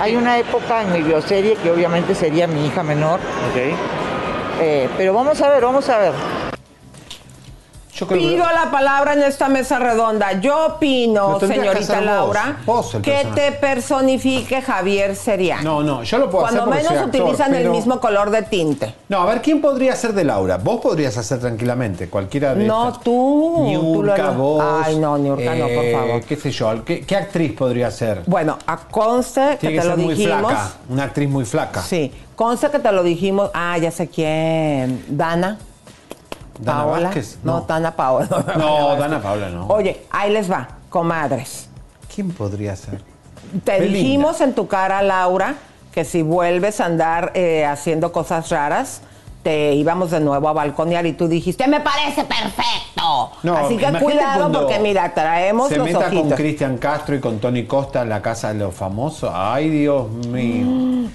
[0.00, 3.18] Hay una época en mi bioserie que obviamente sería mi hija menor.
[4.60, 6.12] Eh, pero vamos a ver, vamos a ver.
[8.06, 10.40] Pido la palabra en esta mesa redonda.
[10.40, 15.62] Yo opino, señorita vos, Laura, vos que te personifique Javier Seriano.
[15.62, 18.42] No, no, yo lo puedo Cuando hacer porque menos actor, utilizan el mismo color de
[18.42, 18.94] tinte.
[19.08, 20.58] No, a ver, ¿quién podría ser de Laura?
[20.58, 23.02] Vos podrías hacer tranquilamente, cualquiera de No, estas.
[23.04, 23.54] tú.
[23.56, 24.64] tú Niurka, lo- vos.
[24.84, 26.20] Ay, no, Niurka, no, por eh, favor.
[26.22, 26.84] ¿Qué sé yo?
[26.84, 28.22] ¿Qué, qué actriz podría ser?
[28.26, 30.52] Bueno, a conste que Tiene que te lo muy dijimos.
[30.52, 31.82] flaca, una actriz muy flaca.
[31.82, 33.50] Sí, conste que te lo dijimos.
[33.54, 35.04] Ah, ya sé quién.
[35.08, 35.58] Dana.
[36.58, 37.04] Dana Paola.
[37.08, 37.66] Vázquez, No, no.
[37.66, 38.28] Dana Paola.
[38.56, 39.66] No, Dana Paula no.
[39.68, 41.68] Oye, ahí les va, comadres.
[42.14, 43.00] ¿Quién podría ser?
[43.64, 43.98] Te Belinda.
[43.98, 45.54] dijimos en tu cara, Laura,
[45.92, 49.00] que si vuelves a andar eh, haciendo cosas raras,
[49.42, 53.30] te íbamos de nuevo a balconear y tú dijiste, me parece perfecto.
[53.42, 56.34] No, Así que cuidado porque mira, traemos Se los meta con ojitos.
[56.36, 59.30] Cristian Castro y con Tony Costa en la casa de los famosos.
[59.32, 60.64] Ay, Dios mío.
[60.66, 61.08] no,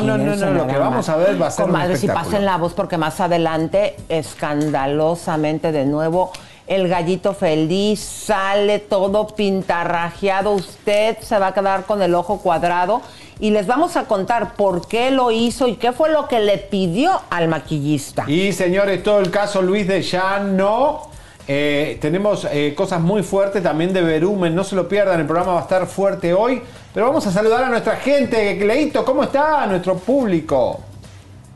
[0.00, 0.22] no, no.
[0.24, 2.30] Imagínense Lo que vamos a ver va a ser un Comadre, si espectáculo.
[2.30, 6.32] pasen la voz porque más adelante, escandalosamente de nuevo,
[6.66, 10.52] el gallito feliz sale todo pintarrajeado.
[10.52, 13.02] Usted se va a quedar con el ojo cuadrado
[13.38, 16.58] y les vamos a contar por qué lo hizo y qué fue lo que le
[16.58, 18.24] pidió al maquillista.
[18.28, 21.10] Y señores, todo el caso Luis de Llano.
[21.48, 25.52] Eh, tenemos eh, cosas muy fuertes también de Verumen, no se lo pierdan, el programa
[25.52, 26.60] va a estar fuerte hoy.
[26.92, 28.56] Pero vamos a saludar a nuestra gente.
[28.56, 30.80] Leito, ¿cómo está nuestro público?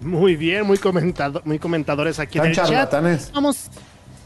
[0.01, 3.33] Muy bien, muy, comentado, muy comentadores aquí en ¿Están el chat.
[3.35, 3.70] Vamos,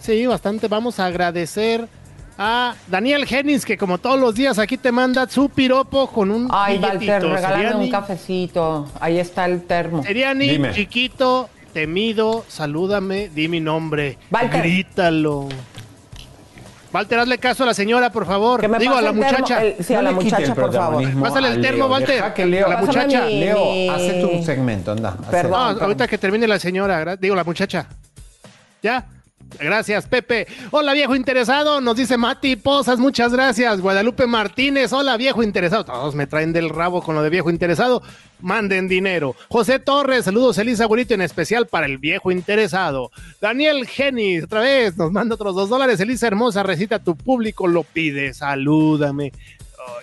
[0.04, 0.68] sí, bastante.
[0.68, 1.88] Vamos a agradecer
[2.38, 6.48] a Daniel Jennings, que como todos los días aquí te manda su piropo con un
[6.50, 6.78] Ay.
[6.78, 8.88] Walter, regálame un cafecito.
[9.00, 10.02] Ahí está el termo.
[10.02, 10.72] Seriani, Dime.
[10.72, 14.18] chiquito, temido, salúdame, di mi nombre.
[14.30, 14.60] Walter.
[14.62, 15.48] Grítalo.
[16.92, 18.60] Walter, hazle caso a la señora, por favor.
[18.60, 19.64] Que me Digo, a la termo, muchacha.
[19.64, 21.20] el- sí, a la muchacha, por favor.
[21.20, 21.88] Pásale el termo, Leo.
[21.88, 22.32] Walter.
[22.34, 23.22] Que Leo, A la muchacha.
[23.26, 25.16] mi- Leo, hace tu segmento, anda.
[25.30, 25.50] Perdón.
[25.50, 25.82] No, hacelo.
[25.82, 27.86] ahorita que termine la señora, digo, la muchacha.
[28.80, 29.04] ¿Ya?
[29.58, 30.46] Gracias, Pepe.
[30.70, 33.80] Hola, viejo interesado, nos dice Mati Posas, muchas gracias.
[33.80, 35.84] Guadalupe Martínez, hola, viejo interesado.
[35.84, 38.02] Todos me traen del rabo con lo de viejo interesado.
[38.40, 39.36] Manden dinero.
[39.48, 43.10] José Torres, saludos, Elisa Güerito, en especial para el viejo interesado.
[43.40, 46.00] Daniel Genis, otra vez, nos manda otros dos dólares.
[46.00, 49.32] Elisa Hermosa, recita, tu público lo pide, salúdame.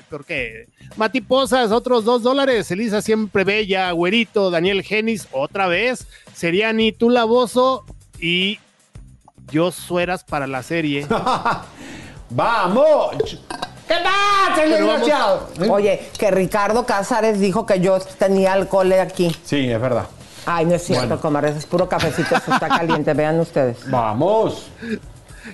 [0.09, 0.67] ¿por qué?
[0.97, 2.69] Mati Posas, otros dos dólares.
[2.71, 4.51] Elisa siempre bella, güerito.
[4.51, 6.07] Daniel Genis, otra vez.
[6.33, 7.85] Seriani, tú Laboso
[8.19, 8.59] y
[9.51, 11.05] yo sueras para la serie.
[12.29, 13.39] ¡Vamos!
[13.87, 15.49] ¿Qué pasa, desgraciado?
[15.69, 19.35] Oye, que Ricardo Cázares dijo que yo tenía alcohol aquí.
[19.43, 20.05] Sí, es verdad.
[20.45, 21.21] Ay, no es cierto, Bueno.
[21.21, 23.77] comadres, es puro cafecito, esto está caliente, vean ustedes.
[23.89, 24.69] ¡Vamos!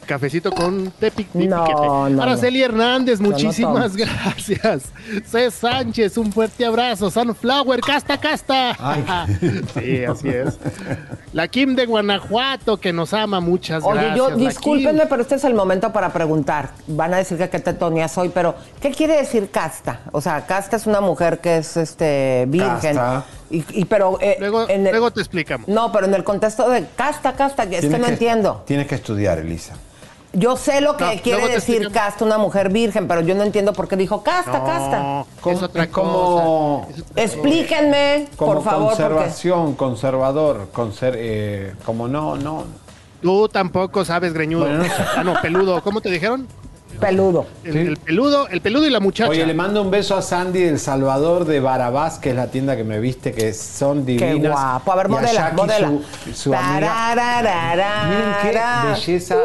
[0.06, 1.88] Cafecito con té pic- No, piquete.
[2.16, 4.84] no, Araceli Hernández, muchísimas gracias.
[5.26, 5.50] C.
[5.52, 7.10] Sánchez, un fuerte abrazo.
[7.10, 8.76] Sunflower, casta, casta.
[9.74, 10.58] sí, así es.
[11.34, 14.18] La Kim de Guanajuato, que nos ama, muchas Oye, gracias.
[14.18, 16.72] yo, la discúlpenme, pero este es el momento para preguntar.
[16.88, 20.02] Van a decir que qué tetonia soy, pero ¿qué quiere decir casta?
[20.12, 22.96] O sea, casta es una mujer que es este virgen.
[22.96, 23.26] Casta.
[23.50, 25.68] Y, y pero eh, Luego, en el- luego te explicamos.
[25.68, 28.64] No, pero en el contexto de casta, casta, es que no entiendo.
[28.66, 29.76] Tienes que estudiar, Elisa.
[30.34, 33.72] Yo sé lo que No, quiere decir casta una mujer virgen, pero yo no entiendo
[33.74, 35.26] por qué dijo casta, No, casta.
[35.52, 36.94] es otra es como, cosa.
[37.00, 42.66] Es otra Explíquenme, como por favor, porque conservación, conservador, conser- eh, como no, no.
[43.22, 44.66] Tú tampoco sabes greñudo.
[44.66, 44.92] Bueno, no sé.
[45.16, 45.82] Ah, no, peludo.
[45.82, 46.46] ¿Cómo te dijeron?
[46.98, 47.46] Peludo.
[47.64, 47.80] El, Sí.
[47.80, 49.30] el peludo, el peludo y la muchacha.
[49.30, 52.76] Oye, le mando un beso a Sandy del Salvador de Barabás, que es la tienda
[52.76, 54.34] que me viste, que son divinas.
[54.42, 54.92] Qué guapo.
[54.92, 55.88] A ver, Y modela, modela.
[56.26, 56.88] Su, su amiga.
[56.88, 58.04] Tarararara.
[58.10, 59.36] Miren qué belleza.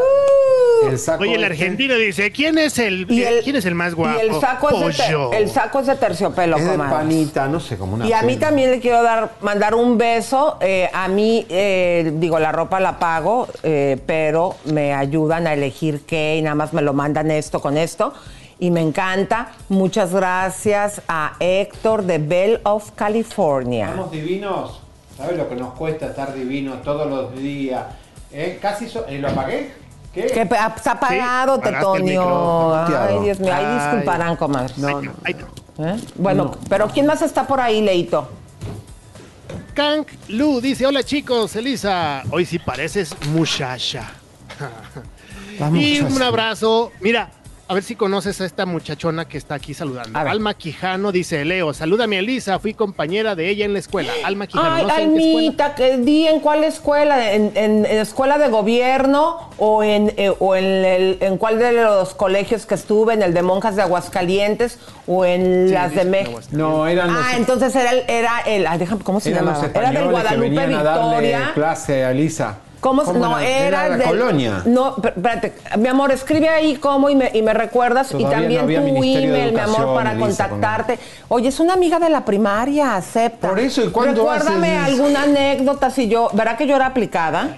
[0.88, 1.54] El saco Oye, el este.
[1.54, 4.18] argentino dice, ¿quién es el, Y el- quién es el más guapo?
[4.18, 7.60] Y el saco, es de, ter- el saco es de terciopelo, Es de panita, no
[7.60, 10.58] sé, como una Y a mí también le quiero dar, mandar un beso.
[10.60, 16.00] Eh, a mí, eh, digo, la ropa la pago, eh, pero me ayudan a elegir
[16.04, 18.14] qué y nada más me lo mandan esto con esto.
[18.58, 19.52] Y me encanta.
[19.68, 23.86] Muchas gracias a Héctor de Bell of California.
[23.88, 24.80] Estamos divinos.
[25.16, 27.84] ¿Sabes lo que nos cuesta estar divinos todos los días?
[28.32, 28.58] ¿Eh?
[28.62, 29.72] Casi so- ¿eh, ¿Lo apagué?
[30.14, 30.26] ¿Qué?
[30.26, 32.74] Que está apagado, el Tetonio.
[32.86, 33.52] Ay, Dios mío.
[33.54, 33.78] Ahí Ay.
[33.78, 34.72] disculparán, comadre.
[34.76, 35.12] No, no.
[35.78, 35.96] ¿Eh?
[36.16, 38.28] Bueno, pero ¿quién más está por ahí, Leito?
[39.74, 44.12] Kank Lu dice, hola chicos, Elisa, hoy sí pareces muchacha.
[45.74, 47.30] Y un abrazo, mira,
[47.68, 50.18] a ver si conoces a esta muchachona que está aquí saludando.
[50.18, 54.12] Alma Quijano dice, Leo, salúdame a Elisa, fui compañera de ella en la escuela.
[54.24, 55.38] Alma Quijano, Ay, no sé en qué escuela.
[55.38, 60.30] Almita, que di en cuál escuela, en, en- en escuela de gobierno o en eh,
[60.38, 63.82] o en, el, en cuál de los colegios que estuve, en el de monjas de
[63.82, 66.40] Aguascalientes o en Sí, las de México.
[66.50, 69.64] No, eran los, Ah, entonces era el, era el, déjame, ¿cómo se llamaba?
[69.72, 71.50] Era del Guadalupe venían a darle Victoria.
[71.54, 72.58] clase a Elisa.
[72.82, 73.86] ¿Cómo, se- no, era?
[73.86, 74.62] era, la del- colonia.
[74.64, 78.56] No, pero, espérate, mi amor, escribe ahí cómo y me, y me recuerdas Todavía y
[78.58, 80.98] también tu Ministerio de email, mi amor, para Elisa, contactarte.
[81.28, 83.48] Oye, es una amiga de la primaria, acepta.
[83.50, 84.94] Por eso, ¿y cuándo Recuérdame haces?
[84.98, 87.56] alguna anécdota si yo, ¿verá que yo era aplicada?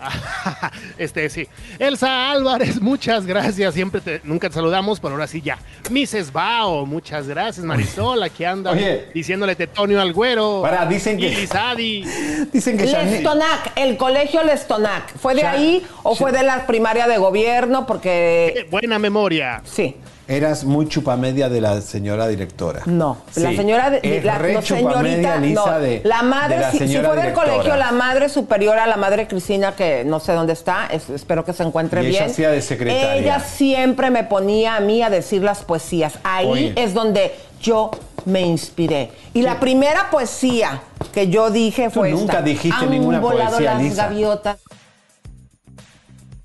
[0.98, 1.46] este sí.
[1.78, 3.74] Elsa Álvarez, muchas gracias.
[3.74, 5.58] Siempre te, nunca te saludamos, pero ahora sí ya.
[5.90, 6.32] Mrs.
[6.32, 7.64] Bao, muchas gracias.
[7.64, 9.08] Marisol, aquí anda Oye.
[9.14, 10.60] diciéndole tetonio al güero.
[10.62, 12.04] Pará, dicen que- Y Lizadi.
[12.52, 15.16] Dicen que Lestonac, el colegio Lestonac.
[15.18, 17.80] ¿Fue de ahí o fue de la primaria de gobierno?
[17.80, 19.62] Qué Porque buena memoria.
[19.64, 19.96] sí.
[20.28, 22.82] Eras muy chupamedia de la señora directora.
[22.84, 26.56] No, la señora, de, es la re no, señorita, chupamedia, Lisa, no, de- la madre,
[26.56, 30.32] de la si, fue del colegio, la madre superiora, la madre Cristina, que no sé
[30.34, 32.30] dónde está, es- espero que se encuentre Y ella bien.
[32.30, 33.16] hacía de secretaria.
[33.16, 36.18] Ella siempre me ponía a mí a decir las poesías.
[36.22, 36.72] Ahí Oye.
[36.76, 37.90] es donde yo
[38.26, 39.10] me inspiré.
[39.32, 42.42] Y la primera poesía que yo dije Tú fue nunca esta.
[42.42, 44.02] dijiste Han ninguna volado poesía, las Lisa.
[44.08, 44.58] gaviotas.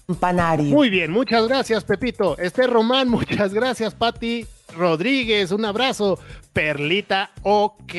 [0.08, 0.66] Campanario.
[0.66, 2.38] Muy bien, muchas gracias, Pepito.
[2.38, 6.20] Este Román, muchas gracias, Pati Rodríguez, un abrazo.
[6.52, 7.94] Perlita, ok.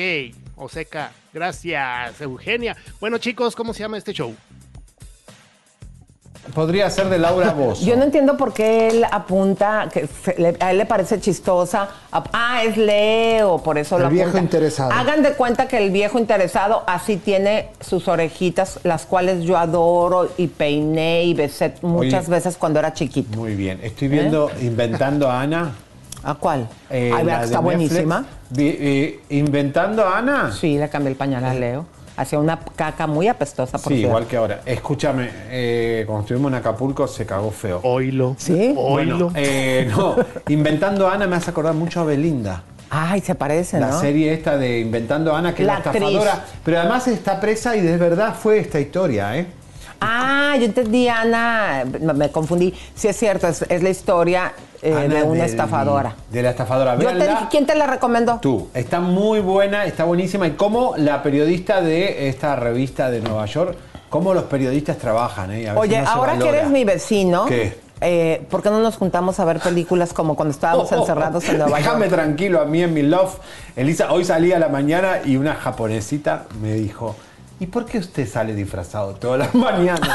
[0.55, 2.77] Oseca, gracias, Eugenia.
[2.99, 4.35] Bueno, chicos, ¿cómo se llama este show?
[6.53, 7.83] Podría ser de Laura Bozo.
[7.85, 11.89] Yo no entiendo por qué él apunta, que se- le- a él le parece chistosa.
[12.11, 14.43] Ah, es Leo, por eso El lo viejo apunta.
[14.43, 14.91] interesado.
[14.91, 20.29] Hagan de cuenta que el viejo interesado así tiene sus orejitas, las cuales yo adoro
[20.37, 22.31] y peiné y besé muchas Oye.
[22.35, 23.37] veces cuando era chiquito.
[23.37, 23.79] Muy bien.
[23.83, 25.73] Estoy viendo Inventando a Ana.
[26.23, 26.67] ¿A cuál?
[26.89, 28.25] eh, que de está buenísima.
[28.57, 30.51] Eh, ¿Inventando a Ana?
[30.51, 31.85] Sí, le cambié el pañal a Leo.
[32.17, 34.61] Hacía una caca muy apestosa, por Sí, igual que ahora.
[34.65, 37.79] Escúchame, eh, cuando estuvimos en Acapulco se cagó feo.
[37.83, 38.35] Oilo.
[38.37, 38.71] ¿Sí?
[38.75, 40.15] Bueno, eh, no,
[40.49, 42.63] Inventando Ana me hace acordar mucho a Belinda.
[42.89, 43.99] Ay, se parece, La ¿no?
[43.99, 46.07] serie esta de Inventando a Ana, que La es la actriz.
[46.09, 46.45] estafadora.
[46.63, 49.47] Pero además está presa y de verdad fue esta historia, ¿eh?
[50.01, 52.73] Ah, yo entendí, Ana, me, me confundí.
[52.95, 56.15] Sí, es cierto, es, es la historia eh, Ana de una del- estafadora.
[56.31, 56.95] De la estafadora.
[56.97, 58.39] Yo te dije, ¿quién te la recomendó?
[58.41, 58.69] Tú.
[58.73, 60.47] Está muy buena, está buenísima.
[60.47, 63.75] Y cómo la periodista de esta revista de Nueva York,
[64.09, 65.69] cómo los periodistas trabajan, ¿eh?
[65.69, 67.77] A Oye, no ahora que eres mi vecino, ¿Qué?
[68.01, 71.43] eh, ¿por qué no nos juntamos a ver películas como cuando estábamos Oh, oh, encerrados
[71.49, 72.13] en Nueva Déjame York?
[72.13, 73.37] tranquilo a mí en mi love.
[73.75, 77.15] Elisa, hoy salí a la mañana y una japonesita me dijo.
[77.57, 80.09] ¿Y por qué usted sale disfrazado todas las mañanas?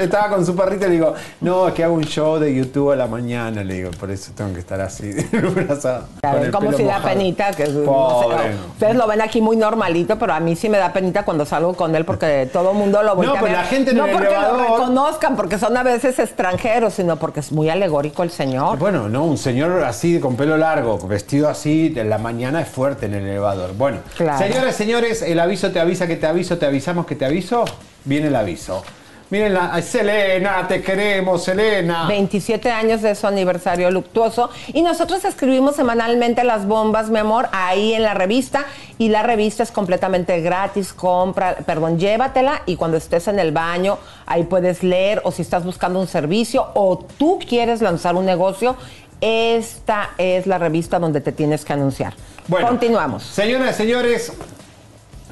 [0.00, 2.92] Estaba con su perrito y le digo, no, es que hago un show de YouTube
[2.92, 3.64] a la mañana.
[3.64, 6.04] Le digo, por eso tengo que estar así, disfrazado.
[6.22, 7.08] El como si da mojado.
[7.14, 10.78] penita, que no sé, ustedes lo ven aquí muy normalito, pero a mí sí me
[10.78, 13.64] da penita cuando salgo con él porque todo el mundo lo voltea No, pero la
[13.64, 17.40] gente en no el porque lo elevador- reconozcan, porque son a veces extranjeros, sino porque
[17.40, 18.78] es muy alegórico el señor.
[18.78, 23.06] Bueno, no, un señor así, con pelo largo, vestido así, de la mañana es fuerte
[23.06, 23.74] en el elevador.
[23.76, 24.38] Bueno, Claro.
[24.38, 27.64] señoras, señores, el aviso te avisa que te aviso, te avisamos que te aviso.
[28.04, 28.84] Viene el aviso.
[29.30, 32.08] Miren, la, Selena, te queremos, Selena.
[32.08, 37.94] 27 años de su aniversario luctuoso y nosotros escribimos semanalmente las bombas, mi amor, ahí
[37.94, 38.64] en la revista
[38.98, 43.98] y la revista es completamente gratis, compra, perdón, llévatela y cuando estés en el baño
[44.26, 48.76] ahí puedes leer o si estás buscando un servicio o tú quieres lanzar un negocio,
[49.20, 52.14] esta es la revista donde te tienes que anunciar.
[52.48, 53.22] Bueno, Continuamos.
[53.22, 54.32] Señoras, señores,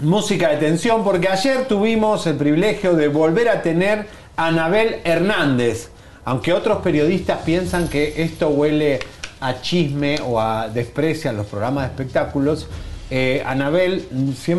[0.01, 4.07] música de tensión, porque ayer tuvimos el privilegio de volver a tener
[4.37, 5.91] a Anabel Hernández.
[6.25, 9.01] Aunque otros periodistas piensan que esto huele
[9.41, 12.69] a chisme o a desprecio a los programas de espectáculos,
[13.11, 14.07] eh, Anabel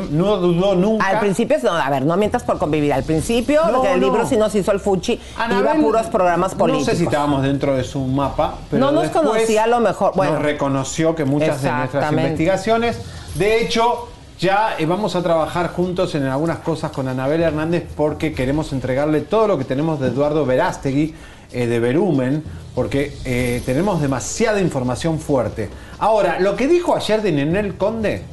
[0.09, 1.05] no dudó nunca.
[1.05, 2.91] Al principio, no, a ver, no mientas por convivir.
[2.91, 4.07] Al principio, No, el no.
[4.07, 6.87] libro sí nos hizo el fuchi, iba a Anabel, puros programas políticos.
[6.87, 10.13] No sé si estábamos dentro de su mapa, pero No nos conocía a lo mejor,
[10.15, 10.33] bueno.
[10.33, 12.99] nos reconoció que muchas de nuestras investigaciones,
[13.35, 14.07] de hecho,
[14.39, 19.21] ya eh, vamos a trabajar juntos en algunas cosas con Anabel Hernández porque queremos entregarle
[19.21, 21.13] todo lo que tenemos de Eduardo Verástegui,
[21.51, 25.69] eh, de Verumen, porque eh, tenemos demasiada información fuerte.
[25.97, 28.23] Ahora, lo que dijo ayer de Nenel Conde,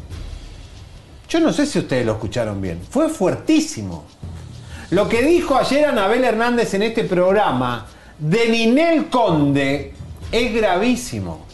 [1.28, 4.04] yo no sé si ustedes lo escucharon bien, fue fuertísimo.
[4.90, 7.86] Lo que dijo ayer Anabel Hernández en este programa
[8.20, 9.92] de Ninel Conde
[10.30, 11.45] es gravísimo.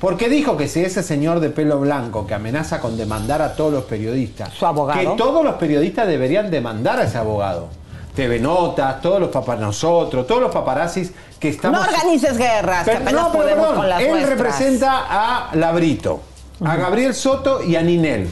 [0.00, 3.72] Porque dijo que si ese señor de pelo blanco que amenaza con demandar a todos
[3.72, 4.98] los periodistas, Su abogado.
[5.00, 7.68] que todos los periodistas deberían demandar a ese abogado.
[8.14, 11.80] TV Notas, todos los papas nosotros, todos los paparazzis que estamos.
[11.80, 14.38] No organices guerras, que Pero- apenas no, pero podemos perdón, con las Él nuestras.
[14.38, 16.20] representa a Labrito,
[16.64, 18.28] a Gabriel Soto y a Ninel.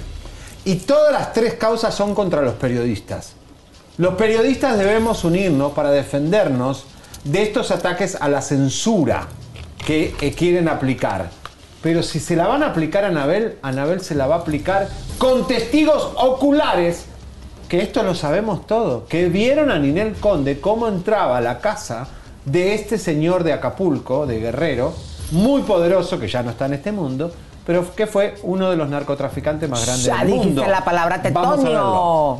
[0.64, 3.34] Y todas las tres causas son contra los periodistas.
[3.98, 6.84] Los periodistas debemos unirnos para defendernos
[7.24, 9.26] de estos ataques a la censura
[9.84, 11.30] que eh, quieren aplicar.
[11.82, 14.88] Pero si se la van a aplicar a Anabel, Anabel se la va a aplicar
[15.18, 17.06] con testigos oculares,
[17.68, 22.08] que esto lo sabemos todo, que vieron a Ninel Conde cómo entraba a la casa
[22.44, 24.94] de este señor de Acapulco, de Guerrero,
[25.32, 27.32] muy poderoso, que ya no está en este mundo,
[27.66, 30.44] pero que fue uno de los narcotraficantes más grandes Ya del mundo.
[30.44, 32.38] dijiste la palabra tetonio.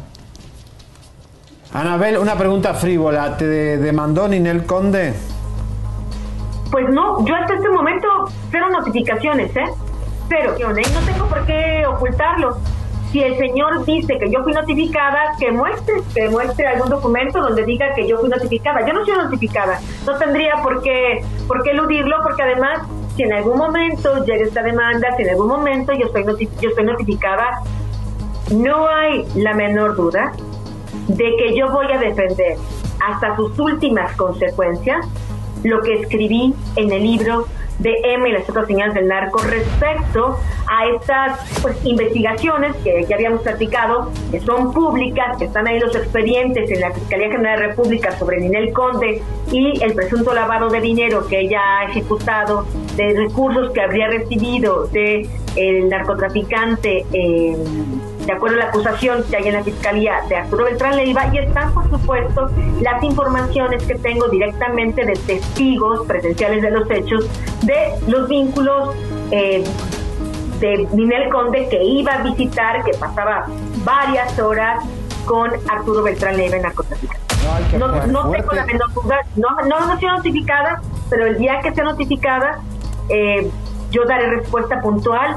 [1.73, 3.37] Anabel, una pregunta frívola.
[3.37, 3.45] ¿Te
[3.79, 5.15] demandó Ninel Conde?
[6.71, 8.09] Pues no, yo hasta este momento
[8.51, 9.67] cero notificaciones, ¿eh?
[10.29, 10.55] Cero.
[10.59, 10.83] ¿eh?
[10.93, 12.57] No tengo por qué ocultarlo.
[13.13, 17.65] Si el señor dice que yo fui notificada, que muestre, que muestre algún documento donde
[17.65, 18.85] diga que yo fui notificada.
[18.85, 19.81] Yo no soy notificada.
[20.05, 22.81] No tendría por qué, por qué eludirlo, porque además,
[23.17, 26.85] si en algún momento llega esta demanda, si en algún momento yo noti- yo estoy
[26.85, 27.61] notificada,
[28.51, 30.33] no hay la menor duda
[31.07, 32.57] de que yo voy a defender
[33.07, 35.07] hasta sus últimas consecuencias
[35.65, 37.47] lo que escribí en el libro
[37.79, 43.17] de M y las otras señales del narco respecto a estas pues, investigaciones que ya
[43.17, 47.67] habíamos platicado, que son públicas, que están ahí los expedientes en la Fiscalía General de
[47.67, 52.67] la República sobre Ninel Conde y el presunto lavado de dinero que ella ha ejecutado,
[52.97, 57.57] de recursos que habría recibido de el narcotraficante eh,
[58.27, 61.39] de acuerdo a la acusación que hay en la Fiscalía de Arturo Beltrán Leiva, y
[61.39, 62.51] están, por supuesto,
[62.81, 67.29] las informaciones que tengo directamente de testigos presenciales de los hechos,
[67.63, 68.95] de los vínculos
[69.31, 69.65] eh,
[70.61, 73.47] de Ninel Conde que iba a visitar, que pasaba
[73.85, 74.85] varias horas
[75.25, 77.25] con Arturo Beltrán Leiva en narcotraficante.
[77.79, 81.85] No, no tengo la menor duda, no, no, no notificada, pero el día que sea
[81.85, 82.61] notificada,
[83.09, 83.49] eh,
[83.91, 85.37] yo daré respuesta puntual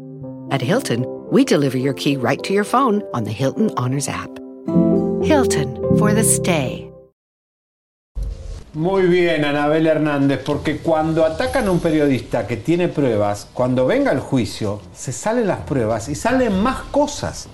[0.51, 4.29] At Hilton, we deliver your key right to your phone on the Hilton Honors app.
[5.23, 6.91] Hilton for the stay.
[8.73, 14.11] Muy bien, Anabel Hernández, porque cuando atacan a un periodista que tiene pruebas, cuando venga
[14.11, 17.47] el juicio, se salen las pruebas y salen más cosas.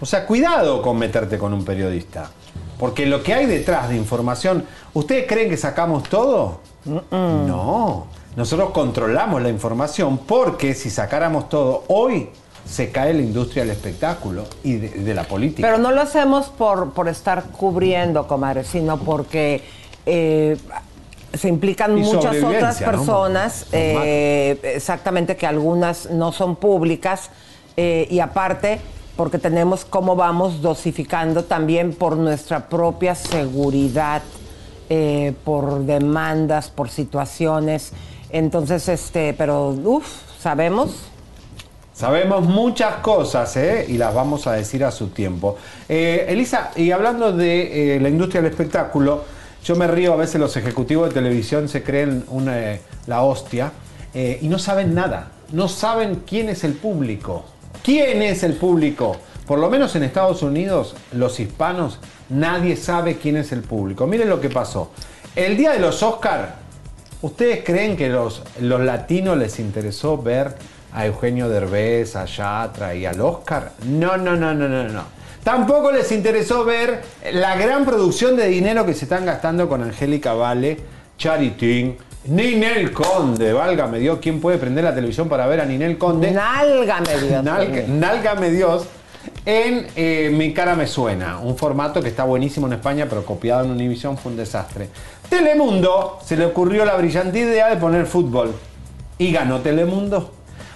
[0.00, 2.28] O sea, cuidado con meterte con un periodista.
[2.76, 4.64] Porque lo que hay detrás de información,
[4.94, 6.60] ¿ustedes creen que sacamos todo?
[6.84, 8.08] No.
[8.36, 12.30] Nosotros controlamos la información porque si sacáramos todo hoy,
[12.68, 15.66] se cae la industria del espectáculo y de, de la política.
[15.66, 19.62] Pero no lo hacemos por, por estar cubriendo, comadre, sino porque
[20.06, 20.56] eh,
[21.34, 22.86] se implican Y muchas otras ¿no?
[22.86, 27.30] personas, eh, exactamente que algunas no son públicas,
[27.76, 28.80] eh, y aparte
[29.16, 34.22] porque tenemos cómo vamos dosificando también por nuestra propia seguridad,
[35.44, 37.92] por demandas, por situaciones.
[38.32, 40.06] Entonces, este, pero, uff,
[40.40, 41.12] sabemos.
[41.92, 43.84] Sabemos muchas cosas ¿eh?
[43.86, 45.58] y las vamos a decir a su tiempo.
[45.88, 49.24] Eh, Elisa, y hablando de eh, la industria del espectáculo,
[49.62, 53.72] yo me río a veces los ejecutivos de televisión se creen una, eh, la hostia
[54.14, 55.28] y no saben nada.
[55.52, 57.44] No saben quién es el público.
[57.82, 59.16] ¿Quién es el público?
[59.46, 64.06] Por lo menos en Estados Unidos, los hispanos, nadie sabe quién es el público.
[64.06, 64.90] Miren lo que pasó.
[65.34, 66.61] El día de los Oscar,
[67.22, 70.54] ¿ustedes creen que los, los latinos les interesó ver
[70.92, 73.72] a Eugenio Derbez, a Yatra y al Oscar?
[73.86, 75.04] No, no, no, no, no, no.
[75.42, 77.02] Tampoco les interesó ver
[77.32, 80.78] la gran producción de dinero que se están gastando con Angélica Vale,
[81.18, 86.30] Charitín, Ninel Conde, válgame Dios, ¿quién puede prender la televisión para ver a Ninel Conde?
[86.30, 87.44] Nálgame Dios.
[87.88, 88.86] Nálgame Dios.
[89.44, 93.64] En eh, Mi cara me suena, un formato que está buenísimo en España, pero copiado
[93.64, 94.88] en Univision fue un desastre.
[95.28, 98.54] Telemundo se le ocurrió la brillante idea de poner fútbol
[99.18, 100.32] y ganó Telemundo.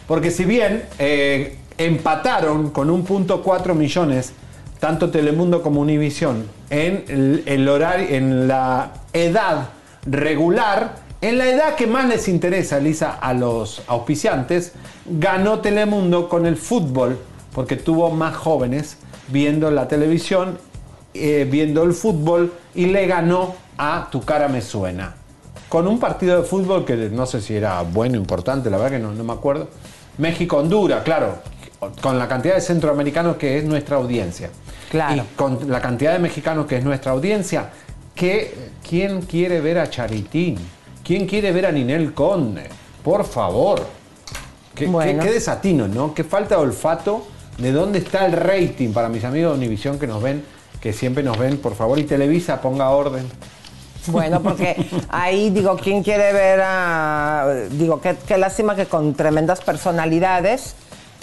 [0.08, 4.32] Porque si bien eh, empataron con un punto cuatro millones,
[4.80, 9.68] tanto Telemundo como Univision, en el, el horario, en la edad
[10.06, 14.72] regular, en la edad que más les interesa, Lisa, a los auspiciantes,
[15.06, 17.18] ganó Telemundo con el fútbol,
[17.56, 18.98] porque tuvo más jóvenes
[19.28, 20.58] viendo la televisión,
[21.14, 25.14] eh, viendo el fútbol, y le ganó a Tu cara me suena.
[25.70, 29.02] Con un partido de fútbol que no sé si era bueno, importante, la verdad que
[29.02, 29.68] no, no me acuerdo.
[30.18, 31.38] México-Honduras, claro,
[32.02, 34.50] con la cantidad de centroamericanos que es nuestra audiencia.
[34.90, 35.14] Claro.
[35.22, 37.70] Y con la cantidad de mexicanos que es nuestra audiencia,
[38.14, 38.54] ¿qué,
[38.86, 40.58] ¿quién quiere ver a Charitín?
[41.02, 42.68] ¿Quién quiere ver a Ninel Conde?
[43.02, 43.80] Por favor.
[44.74, 45.22] Qué, Bueno.
[45.22, 46.12] qué- qué desatino, ¿no?
[46.12, 47.28] Qué falta de olfato.
[47.58, 50.44] ¿De dónde está el rating para mis amigos de Univisión que nos ven,
[50.80, 51.56] que siempre nos ven?
[51.58, 53.26] Por favor, y Televisa, ponga orden.
[54.08, 54.76] Bueno, porque
[55.08, 57.46] ahí digo, ¿quién quiere ver a...
[57.72, 60.74] Digo, qué, qué lástima que con tremendas personalidades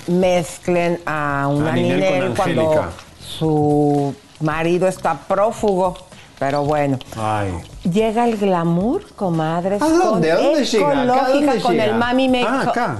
[0.07, 2.89] mezclen a una A Ninel con Ninel cuando Angélica.
[3.25, 5.95] su marido está prófugo.
[6.39, 6.97] Pero bueno.
[7.15, 7.53] Ay.
[7.89, 9.81] Llega el glamour, comadres.
[9.81, 10.31] ¿A dónde?
[10.31, 10.89] ¿A con dónde llega?
[11.01, 11.85] ¿A dónde con llega?
[11.85, 12.97] el Mami Make Ah, acá.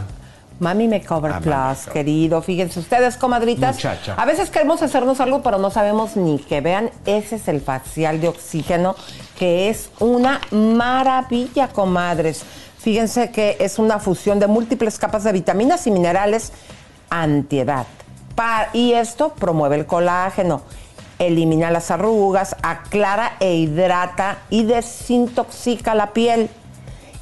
[0.59, 1.93] Mami Makeover Ah, Plus, Mami Makeover.
[1.93, 2.41] querido.
[2.41, 3.75] Fíjense ustedes, comadritas.
[3.75, 4.15] Muchacha.
[4.17, 6.89] A veces queremos hacernos algo, pero no sabemos ni que vean.
[7.05, 8.95] Ese es el facial de oxígeno,
[9.37, 12.43] que es una maravilla, comadres.
[12.79, 16.51] Fíjense que es una fusión de múltiples capas de vitaminas y minerales
[17.09, 17.85] antiedad.
[18.73, 20.63] Y esto promueve el colágeno,
[21.19, 26.49] elimina las arrugas, aclara e hidrata y desintoxica la piel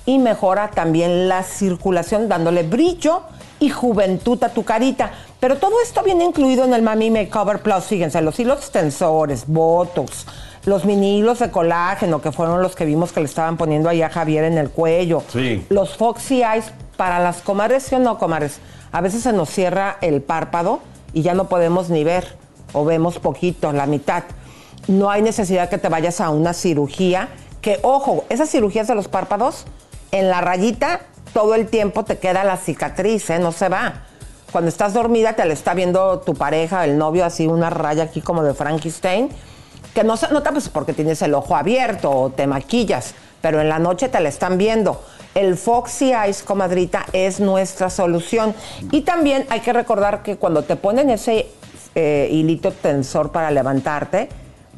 [0.05, 3.21] y mejora también la circulación dándole brillo
[3.59, 5.11] y juventud a tu carita.
[5.39, 7.85] Pero todo esto viene incluido en el Mami Makeover Plus.
[7.85, 10.25] Fíjense, los hilos extensores, Botox,
[10.65, 14.01] los mini hilos de colágeno, que fueron los que vimos que le estaban poniendo ahí
[14.01, 15.23] a Javier en el cuello.
[15.31, 15.65] Sí.
[15.69, 18.59] Los Foxy Eyes para las comadres, ¿sí o no, comadres?
[18.91, 20.79] A veces se nos cierra el párpado
[21.13, 22.35] y ya no podemos ni ver,
[22.73, 24.23] o vemos poquito, la mitad.
[24.87, 27.29] No hay necesidad que te vayas a una cirugía,
[27.61, 29.65] que ojo, esas cirugías de los párpados,
[30.11, 31.01] en la rayita
[31.33, 33.39] todo el tiempo te queda la cicatriz, ¿eh?
[33.39, 34.03] no se va.
[34.51, 38.21] Cuando estás dormida te la está viendo tu pareja, el novio, así una raya aquí
[38.21, 39.29] como de Frankenstein,
[39.93, 43.69] que no se nota pues porque tienes el ojo abierto o te maquillas, pero en
[43.69, 45.01] la noche te la están viendo.
[45.33, 48.53] El Foxy Eyes, comadrita, es nuestra solución.
[48.91, 51.47] Y también hay que recordar que cuando te ponen ese
[51.95, 54.27] eh, hilito tensor para levantarte,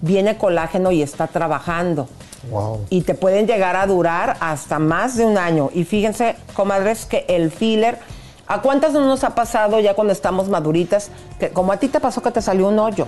[0.01, 2.07] viene colágeno y está trabajando.
[2.49, 2.85] Wow.
[2.89, 5.69] Y te pueden llegar a durar hasta más de un año.
[5.73, 7.99] Y fíjense, comadres, que el filler,
[8.47, 11.09] ¿a cuántas no nos ha pasado ya cuando estamos maduritas?
[11.39, 13.07] Que como a ti te pasó que te salió un hoyo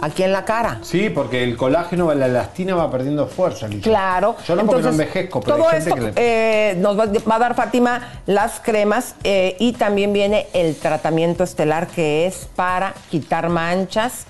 [0.00, 0.78] aquí en la cara.
[0.82, 3.68] Sí, porque el colágeno, la elastina va perdiendo fuerza.
[3.82, 4.36] Claro.
[4.46, 6.70] Yo no porque no Entonces, envejezco, pero todo hay gente esto que le...
[6.70, 11.42] eh, nos va, va a dar Fátima las cremas eh, y también viene el tratamiento
[11.42, 14.26] estelar que es para quitar manchas.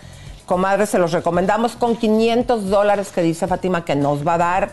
[0.46, 4.70] Comadre, se los recomendamos con 500 dólares que dice Fátima que nos va a dar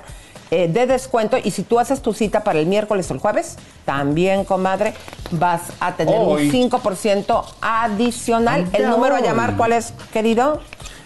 [0.51, 1.37] eh, de descuento.
[1.41, 3.55] Y si tú haces tu cita para el miércoles o el jueves,
[3.85, 4.93] también, comadre,
[5.31, 6.49] vas a tener Hoy.
[6.49, 8.67] un 5% adicional.
[8.73, 10.59] El número a llamar, ¿cuál es, querido?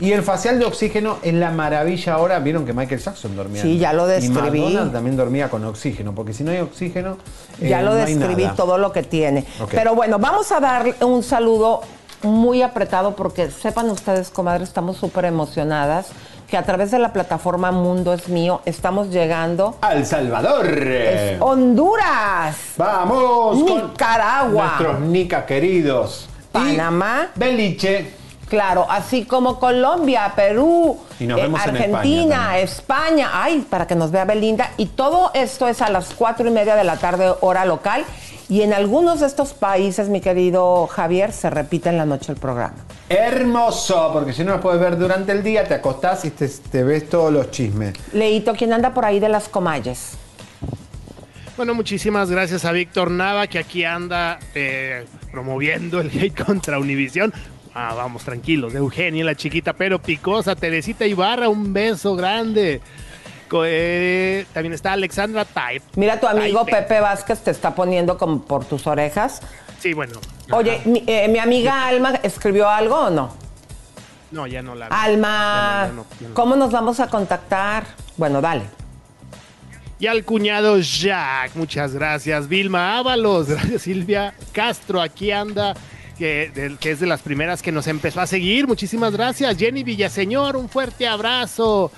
[0.00, 2.40] Y el facial de oxígeno es la maravilla ahora.
[2.40, 3.62] Vieron que Michael Jackson dormía.
[3.62, 4.58] Sí, ya lo describí.
[4.58, 7.16] Y Madonna también dormía con oxígeno, porque si no hay oxígeno.
[7.60, 9.44] Ya eh, lo no describí todo lo que tiene.
[9.70, 11.82] Pero bueno, vamos a dar un saludo
[12.22, 16.08] muy apretado porque sepan ustedes, comadre, estamos súper emocionadas
[16.48, 20.66] que a través de la plataforma Mundo es Mío estamos llegando ¡Al Salvador!
[20.66, 23.62] Es Honduras, ¡Vamos!
[23.62, 26.28] con Nicaragua, Nuestros nicas queridos.
[26.52, 28.23] Panamá, Beliche.
[28.54, 34.12] Claro, así como Colombia, Perú, Y nos vemos en Argentina, España, ay, para que nos
[34.12, 34.70] vea Belinda.
[34.76, 38.04] Y todo esto es a las cuatro y media de la tarde, hora local.
[38.48, 42.38] Y en algunos de estos países, mi querido Javier, se repite en la noche el
[42.38, 42.76] programa.
[43.08, 46.84] Hermoso, porque si no lo puedes ver durante el día, te acostás y te, te
[46.84, 47.94] ves todos los chismes.
[48.12, 50.12] Leito, ¿quién anda por ahí de las comalles?
[51.56, 57.32] Bueno, muchísimas gracias a Víctor Nava, que aquí anda eh, promoviendo el hate contra Univisión.
[57.74, 58.74] Ah, vamos, tranquilos.
[58.74, 60.54] Eugenia, la chiquita pero picosa.
[60.54, 62.80] Teresita Ibarra, un beso grande.
[63.64, 65.82] Eh, también está Alexandra Taip.
[65.96, 66.82] Mira, tu amigo Taipe.
[66.82, 69.40] Pepe Vázquez te está poniendo como por tus orejas.
[69.78, 70.20] Sí, bueno.
[70.50, 73.34] Oye, mi, eh, mi amiga Alma escribió algo o no?
[74.30, 76.34] No, ya no la Alma, Ya no, ya no, ya no.
[76.34, 77.84] ¿cómo nos vamos a contactar?
[78.16, 78.62] Bueno, dale.
[80.00, 82.48] Y al cuñado Jack, muchas gracias.
[82.48, 85.74] Vilma Ábalos, gracias Silvia Castro, aquí anda,
[86.14, 88.66] que, es de las primeras que nos empezó a seguir.
[88.66, 89.56] Muchísimas gracias.
[89.56, 91.90] Jenny Villaseñor, un fuerte abrazo.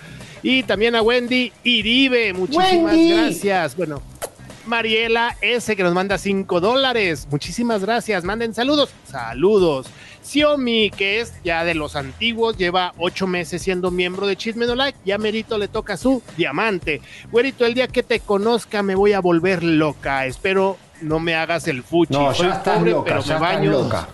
[0.42, 3.10] Y también a Wendy Iribe, muchísimas Wendy.
[3.10, 3.76] gracias.
[3.76, 4.02] Bueno,
[4.66, 7.26] Mariela S, que nos manda 5 dólares.
[7.30, 8.24] Muchísimas gracias.
[8.24, 8.90] Manden saludos.
[9.08, 9.86] Saludos.
[10.24, 14.74] Xiaomi, que es ya de los antiguos, lleva ocho meses siendo miembro de Chisme No
[14.74, 14.98] Like.
[15.04, 17.00] Ya Merito le toca su diamante.
[17.30, 20.26] Güerito, el día que te conozca me voy a volver loca.
[20.26, 22.12] Espero no me hagas el fuchi.
[22.12, 23.70] No, Soy ya estás pobre, loca, pero ya me estás baño.
[23.70, 24.08] loca.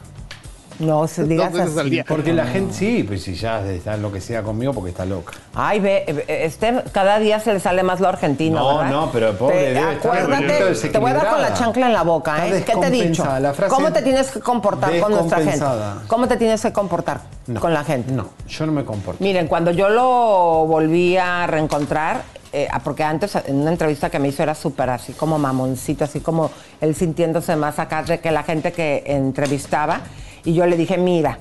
[0.78, 1.90] No se digas al así.
[1.90, 2.04] día.
[2.08, 5.34] Porque la gente, sí, pues si ya está enloquecida conmigo porque está loca.
[5.54, 8.90] Ay, ve, este cada día se le sale más lo argentino, No, ¿verdad?
[8.90, 11.92] no, pero pobre, Te- debe estar acuérdate, te voy a dar con la chancla en
[11.92, 12.64] la boca, Está ¿eh?
[12.66, 13.06] ¿Qué te he dicho?
[13.22, 15.52] descompensada, la frase ¿Cómo te tienes que comportar con nuestra gente?
[15.52, 16.02] descompensada.
[16.08, 17.60] ¿Cómo te tienes que comportar No.
[17.60, 18.10] con la gente?
[18.10, 19.22] No, yo no me comporto.
[19.22, 22.22] Miren, cuando yo lo volví a reencontrar,
[22.52, 26.20] eh, porque antes en una entrevista que me hizo era súper así como mamoncito, así
[26.20, 26.50] como
[26.80, 30.00] él sintiéndose más acá que la gente que entrevistaba.
[30.44, 31.38] Y yo le dije, mira,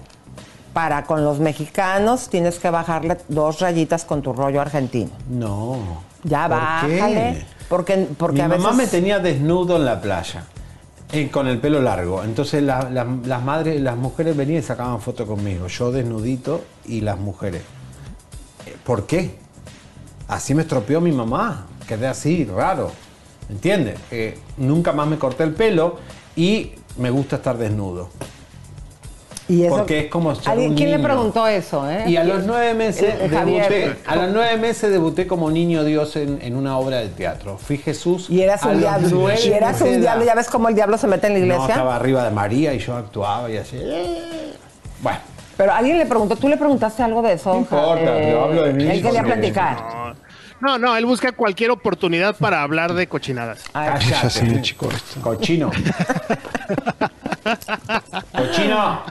[0.74, 5.10] para con los mexicanos tienes que bajarle dos rayitas con tu rollo argentino.
[5.30, 5.78] No.
[6.24, 7.14] Ya ¿Por bájale.
[7.16, 7.46] qué?
[7.68, 8.78] Porque, porque Mi a mamá veces.
[8.78, 10.46] me tenía desnudo en la playa.
[11.14, 12.24] eh, con el pelo largo.
[12.24, 15.68] Entonces la- la- las madres, las mujeres venían y sacaban fotos conmigo.
[15.68, 17.64] Yo desnudito y las mujeres.
[18.66, 19.36] Eh, ¿Por qué?
[20.32, 21.68] Así me estropeó mi mamá.
[21.88, 22.92] Quedé así, raro.
[23.50, 24.00] ¿Entiendes?
[24.12, 25.98] Eh, nunca más me corté el pelo
[26.36, 28.10] y me gusta estar desnudo.
[29.50, 31.90] Y eso- Porque es como ser ¿Alguien- un ¿Quién le preguntó eso?
[31.90, 32.06] eh?
[32.08, 33.70] Y a los nueve meses El- el Javier.
[33.70, 37.58] debuté, a los nueve meses debuté como niño Dios en, en una obra de teatro.
[37.58, 38.30] Fui Jesús.
[38.30, 39.30] Y eras un diablo.
[39.44, 40.24] Y eras un diablo.
[40.24, 41.68] ¿Ya ves cómo el diablo se mete en la No, iglesia?
[41.68, 43.76] estaba arriba de María y yo actuaba y así.
[43.78, 44.54] eh.
[45.02, 45.20] Bueno,
[45.62, 47.54] Pero alguien le preguntó, ¿tú le preguntaste algo de eso?
[47.54, 50.16] No importa, pero hablo de mí, Él quería platicar.
[50.60, 53.66] No, no, él busca cualquier oportunidad para hablar de cochinadas.
[53.72, 54.76] cállate.
[55.22, 55.70] Cochino.
[58.32, 59.04] Cochino.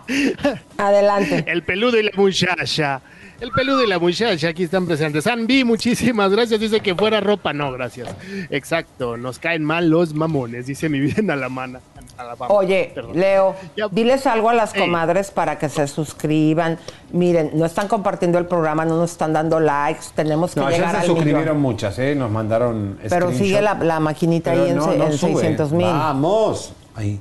[0.76, 1.44] Adelante.
[1.46, 3.00] El peludo y la muchacha.
[3.40, 5.22] El peludo y la muchacha aquí están presentes.
[5.24, 6.58] Sanbi, muchísimas gracias.
[6.58, 7.52] Dice que fuera ropa.
[7.52, 8.08] No, gracias.
[8.50, 9.16] Exacto.
[9.16, 11.80] Nos caen mal los mamones, dice mi vida en Alamana.
[12.20, 12.54] Alabama.
[12.54, 13.18] Oye, Perdón.
[13.18, 14.80] Leo, Ya- diles algo a las Ey.
[14.82, 16.78] comadres para que se suscriban.
[17.12, 20.86] Miren, no están compartiendo el programa, no nos están dando likes, tenemos que No, llegar
[20.86, 21.60] ya se al suscribieron millón.
[21.60, 22.14] muchas, ¿eh?
[22.14, 22.98] Nos mandaron.
[23.02, 23.34] Pero screenshot.
[23.42, 25.32] sigue la, la maquinita Pero ahí en, no, en sube.
[25.32, 25.86] 600 mil.
[25.86, 26.72] Vamos.
[26.94, 27.20] Ahí.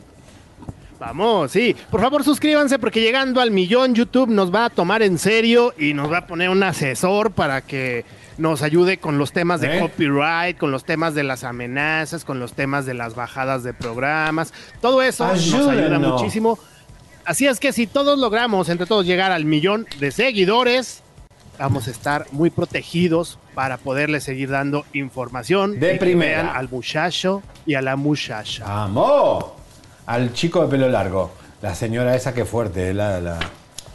[0.99, 1.75] Vamos, sí.
[1.89, 5.93] Por favor, suscríbanse porque llegando al millón YouTube nos va a tomar en serio y
[5.93, 8.03] nos va a poner un asesor para que
[8.39, 9.79] nos ayude con los temas de ¿Eh?
[9.79, 14.53] copyright, con los temas de las amenazas, con los temas de las bajadas de programas.
[14.81, 16.57] Todo eso nos ayuda muchísimo.
[17.25, 21.03] Así es que si todos logramos entre todos llegar al millón de seguidores,
[21.59, 26.53] vamos a estar muy protegidos para poderle seguir dando información De primera.
[26.55, 28.63] al muchacho y a la muchacha.
[28.65, 29.45] ¡Vamos!
[30.05, 31.31] Al chico de pelo largo.
[31.61, 33.37] La señora esa que fuerte, la, la,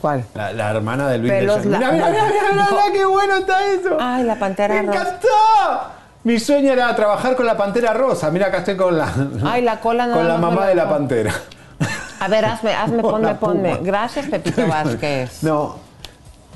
[0.05, 0.23] ¿Cuál?
[0.35, 3.97] la, la hermana de Luis Pelos de Mira, mira, mira, mira, qué bueno está eso.
[3.99, 5.01] Ay, la pantera ¡Me rosa.
[5.01, 5.29] encantó!
[6.25, 8.31] Mi sueño era trabajar con la pantera rosa.
[8.31, 9.09] Mira, acá estoy con la,
[9.47, 11.33] Ay, la cola nada con la me mamá de la pantera.
[12.21, 13.79] A ver, hazme, hazme, ponme, ponme.
[13.81, 15.43] Gracias, Pepito Vázquez.
[15.43, 15.77] No,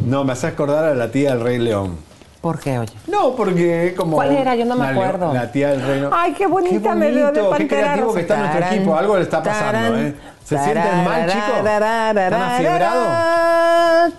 [0.00, 1.96] no, me hace acordar a la tía del Rey León.
[2.40, 2.92] ¿Por qué, oye?
[3.08, 4.16] No, porque como.
[4.16, 4.54] ¿Cuál era?
[4.54, 5.34] Yo no me la acuerdo.
[5.34, 6.10] La tía del reino.
[6.12, 8.96] Ay, qué bonita me veo de Pantera Qué creativo que está nuestro Tarán, equipo.
[8.96, 10.14] Algo le está pasando, tarán, ¿eh?
[10.44, 11.58] ¿Se sienten mal, chicos?
[11.58, 14.12] ¿Están afiebrados?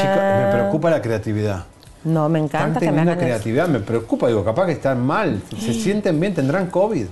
[0.00, 1.64] Chicos, me preocupa la creatividad.
[2.04, 3.20] No, me encanta Están que me hagan eso.
[3.26, 4.28] creatividad, me preocupa.
[4.28, 5.42] Digo, capaz que están mal.
[5.58, 7.06] Se sienten bien, tendrán COVID.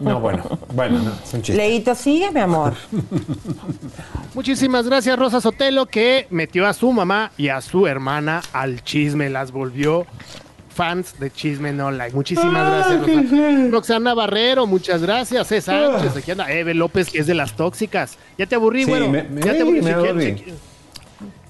[0.00, 0.42] No, bueno,
[0.74, 1.56] bueno, no, es un chiste.
[1.56, 2.74] Leito, sigue, mi amor.
[4.34, 9.30] Muchísimas gracias, Rosa Sotelo, que metió a su mamá y a su hermana al chisme,
[9.30, 10.06] las volvió
[10.74, 12.16] fans de Chisme No Like.
[12.16, 13.68] Muchísimas gracias, Rosa.
[13.70, 15.46] Roxana Barrero, muchas gracias.
[15.46, 15.60] C.
[15.60, 16.50] Sánchez, aquí anda.
[16.50, 18.18] Eve López, que es de las tóxicas.
[18.38, 19.08] Ya te aburrí, Sí, güero.
[19.08, 19.80] me- me- ya te aburrí.
[19.82, 20.24] me si quieres- aburrí.
[20.26, 20.54] si quieres-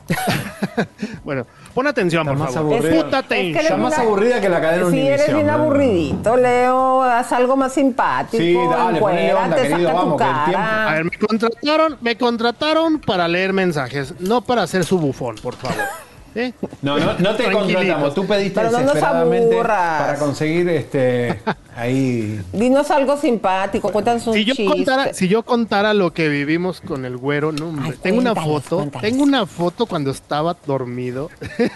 [1.25, 2.75] bueno, pon atención, por más favor.
[2.75, 3.05] aburrida.
[3.05, 7.03] Puta Es que Está más una- aburrida que la cadena Sí, eres bien aburridito, Leo.
[7.03, 8.37] Haz algo más simpático.
[8.43, 10.59] Sí, dale, ponele onda, querido, vamos, que el tiempo-.
[10.61, 15.55] A ver, me contrataron, me contrataron para leer mensajes, no para hacer su bufón, por
[15.57, 15.77] favor.
[16.83, 18.15] No, no, no te contratamos.
[18.15, 20.03] Tú pediste Pero no nos desesperadamente aburras.
[20.03, 21.41] para conseguir este
[21.77, 22.41] ahí.
[22.53, 24.73] Dinos algo simpático, cuéntanos un Si yo, chiste.
[24.73, 28.35] contara, si yo contara lo que vivimos con el güero, no, hombre, Ay, tengo una
[28.35, 29.11] foto, cuéntales.
[29.11, 31.31] tengo una foto cuando estaba dormido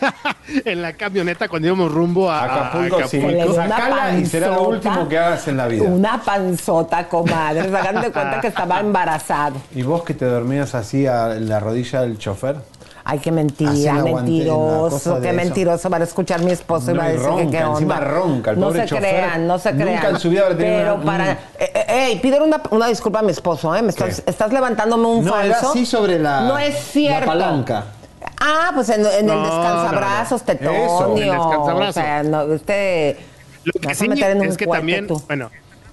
[0.65, 3.21] en la camioneta cuando íbamos rumbo a, Acapulco, sí.
[3.55, 5.85] Sacala y será lo último que hagas en la vida.
[5.85, 7.61] Una panzota, comadre.
[7.61, 9.57] Hagan de cuenta que estaba embarazado.
[9.75, 12.57] ¿Y vos que te dormías así a la rodilla del chofer?
[13.11, 15.89] Ay, qué mentira, mentiroso, qué mentiroso.
[15.89, 17.71] Van a escuchar mi esposo y No, va a decir que ronca, qué onda.
[17.79, 19.03] encima ronca, el no pobre se chofer.
[19.09, 20.07] crean, no se Nunca crean.
[20.15, 21.25] en su vida habrá tenido Pero una- para.
[21.25, 23.81] un- Eh, eh, ey, pídele una, una disculpa a mi esposo, ¿eh?
[23.81, 25.47] Me estás, estás levantándome un No, falso.
[25.59, 27.21] era así sobre la, No es cierto.
[27.21, 27.85] la palanca.
[28.41, 30.47] Ah, pues en, en No, el no, descansabrazos, no.
[30.47, 30.85] Tetonio.
[30.85, 31.89] Eso, en el descansabrazo.
[31.89, 33.17] O sea, no, usted.
[33.65, 35.23] Lo que a sí meter en un es que también, tú.
[35.27, 35.51] bueno,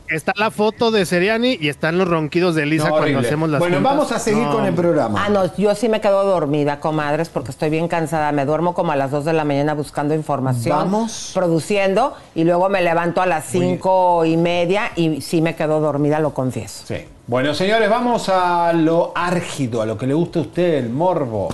[0.10, 3.60] está la foto de Seriani y están los ronquidos de Elisa No, cuando hacemos las
[3.60, 3.94] Bueno, juntas.
[3.94, 5.26] vamos a seguir No, con el programa.
[5.26, 8.32] Ah, no, yo sí me quedo dormida, comadres, porque estoy bien cansada.
[8.32, 11.32] Me duermo como a las 2 de la mañana buscando información, Vamos.
[11.34, 16.20] produciendo, y luego me levanto a las cinco y media y sí me quedo dormida,
[16.20, 16.84] lo confieso.
[16.88, 16.98] Sí.
[17.28, 21.50] Bueno, señores, vamos a lo árgido, a lo que le gusta a usted, el morbo.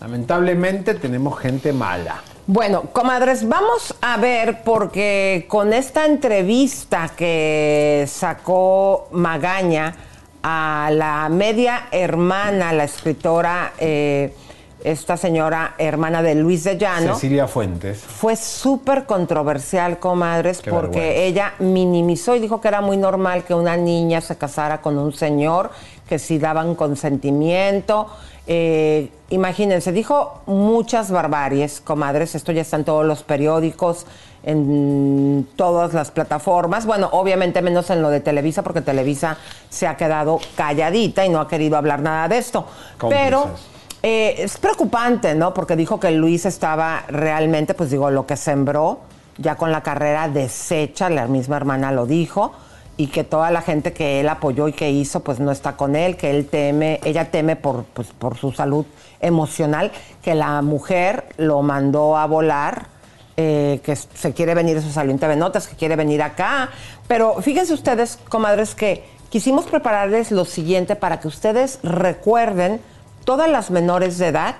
[0.00, 2.22] Lamentablemente tenemos gente mala.
[2.50, 9.94] Bueno, comadres, vamos a ver porque con esta entrevista que sacó Magaña
[10.42, 14.34] a la media hermana, la escritora, eh,
[14.84, 17.98] esta señora hermana de Luis de Llano, Cecilia Fuentes.
[17.98, 21.22] fue súper controversial, comadres, Qué porque vergüenza.
[21.22, 25.12] ella minimizó y dijo que era muy normal que una niña se casara con un
[25.12, 25.70] señor,
[26.08, 28.06] que si daban consentimiento.
[28.46, 34.06] Eh, imagínense, dijo muchas barbaries, comadres, esto ya está en todos los periódicos,
[34.42, 39.36] en todas las plataformas, bueno, obviamente menos en lo de Televisa, porque Televisa
[39.68, 42.64] se ha quedado calladita y no ha querido hablar nada de esto.
[43.08, 43.50] Pero...
[44.02, 45.52] Eh, es preocupante, ¿no?
[45.52, 49.00] Porque dijo que Luis estaba realmente, pues digo, lo que sembró,
[49.38, 52.52] ya con la carrera deshecha, la misma hermana lo dijo,
[52.96, 55.96] y que toda la gente que él apoyó y que hizo, pues no está con
[55.96, 58.86] él, que él teme, ella teme por, pues, por su salud
[59.20, 59.90] emocional,
[60.22, 62.86] que la mujer lo mandó a volar,
[63.36, 66.70] eh, que se quiere venir, eso salió en TV Notas, que quiere venir acá.
[67.06, 72.80] Pero fíjense ustedes, comadres, que quisimos prepararles lo siguiente para que ustedes recuerden
[73.28, 74.54] todas las menores de edad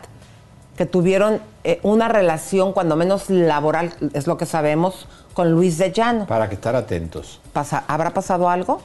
[0.76, 5.90] que tuvieron eh, una relación, cuando menos laboral, es lo que sabemos, con Luis de
[5.90, 6.26] Llano.
[6.26, 7.40] Para que estar atentos.
[7.54, 8.82] Pasa- ¿Habrá pasado algo?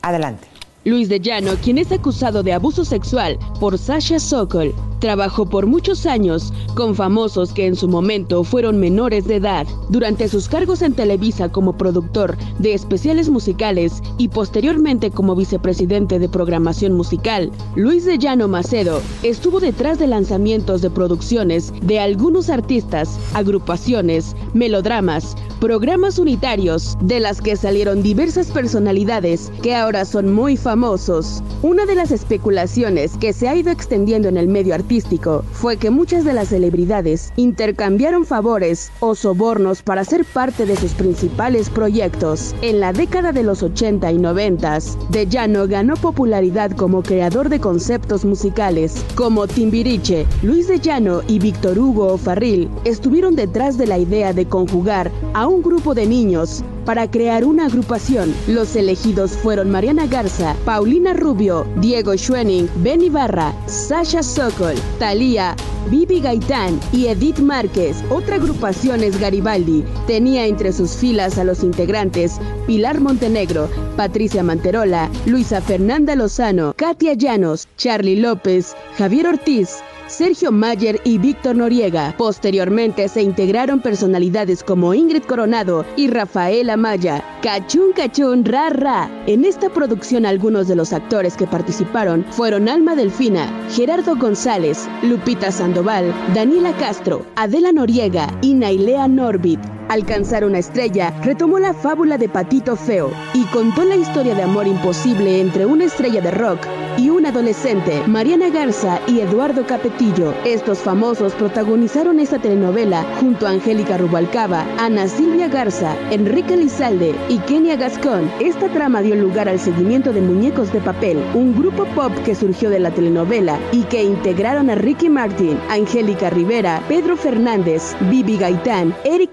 [0.00, 0.48] Adelante.
[0.84, 6.04] Luis de Llano, quien es acusado de abuso sexual por Sasha Sokol, Trabajó por muchos
[6.04, 9.66] años con famosos que en su momento fueron menores de edad.
[9.88, 16.28] Durante sus cargos en Televisa como productor de especiales musicales y posteriormente como vicepresidente de
[16.28, 23.18] programación musical, Luis de Llano Macedo estuvo detrás de lanzamientos de producciones de algunos artistas,
[23.32, 31.42] agrupaciones, melodramas, programas unitarios, de las que salieron diversas personalidades que ahora son muy famosos.
[31.62, 35.90] Una de las especulaciones que se ha ido extendiendo en el medio artístico fue que
[35.90, 42.54] muchas de las celebridades intercambiaron favores o sobornos para ser parte de sus principales proyectos.
[42.62, 44.78] En la década de los 80 y 90,
[45.10, 51.40] De Llano ganó popularidad como creador de conceptos musicales, como Timbiriche, Luis De Llano y
[51.40, 56.62] Víctor Hugo Farril estuvieron detrás de la idea de conjugar a un grupo de niños
[56.84, 58.34] para crear una agrupación.
[58.46, 65.56] Los elegidos fueron Mariana Garza, Paulina Rubio, Diego Schwenning, Ben Ibarra, Sasha Sokol, Thalía,
[65.90, 68.02] Bibi Gaitán y Edith Márquez.
[68.10, 69.84] Otra agrupación es Garibaldi.
[70.06, 77.14] Tenía entre sus filas a los integrantes Pilar Montenegro, Patricia Manterola, Luisa Fernanda Lozano, Katia
[77.14, 79.78] Llanos, Charlie López, Javier Ortiz,
[80.10, 82.14] Sergio Mayer y Víctor Noriega.
[82.18, 87.24] Posteriormente se integraron personalidades como Ingrid Coronado y Rafael Amaya.
[87.42, 89.08] Cachún Cachún Ra Ra.
[89.26, 95.52] En esta producción algunos de los actores que participaron fueron Alma Delfina, Gerardo González, Lupita
[95.52, 99.79] Sandoval, Daniela Castro, Adela Noriega y Nailea Norbit.
[99.90, 104.68] Alcanzar una estrella retomó la fábula de Patito Feo y contó la historia de amor
[104.68, 106.60] imposible entre una estrella de rock
[106.96, 110.32] y un adolescente, Mariana Garza y Eduardo Capetillo.
[110.44, 117.38] Estos famosos protagonizaron esta telenovela junto a Angélica Rubalcaba, Ana Silvia Garza, Enrique Lizalde y
[117.38, 118.30] Kenia Gascón.
[118.38, 122.70] Esta trama dio lugar al seguimiento de Muñecos de Papel, un grupo pop que surgió
[122.70, 128.94] de la telenovela y que integraron a Ricky Martin, Angélica Rivera, Pedro Fernández, Bibi Gaitán,
[129.04, 129.32] Eric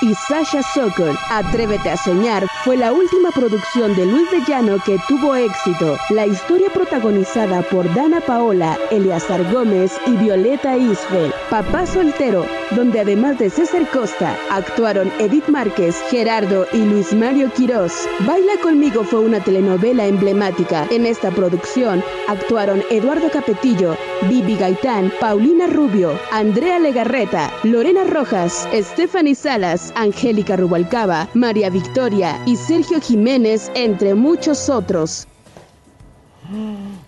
[0.00, 1.16] Y Sasha Sokol.
[1.30, 5.96] Atrévete a soñar fue la última producción de Luis de Llano que tuvo éxito.
[6.10, 11.32] La historia protagonizada por Dana Paola, Eleazar Gómez y Violeta Isfel.
[11.50, 18.08] Papá soltero, donde además de César Costa, actuaron Edith Márquez, Gerardo y Luis Mario Quirós.
[18.26, 20.86] Baila conmigo fue una telenovela emblemática.
[20.90, 23.96] En esta producción actuaron Eduardo Capetillo,
[24.28, 32.56] Bibi Gaitán, Paulina Rubio, Andrea Legarreta, Lorena Rojas, Stephanie Salas, Angélica Rubalcaba, María Victoria y
[32.56, 35.26] Sergio Jiménez, entre muchos otros.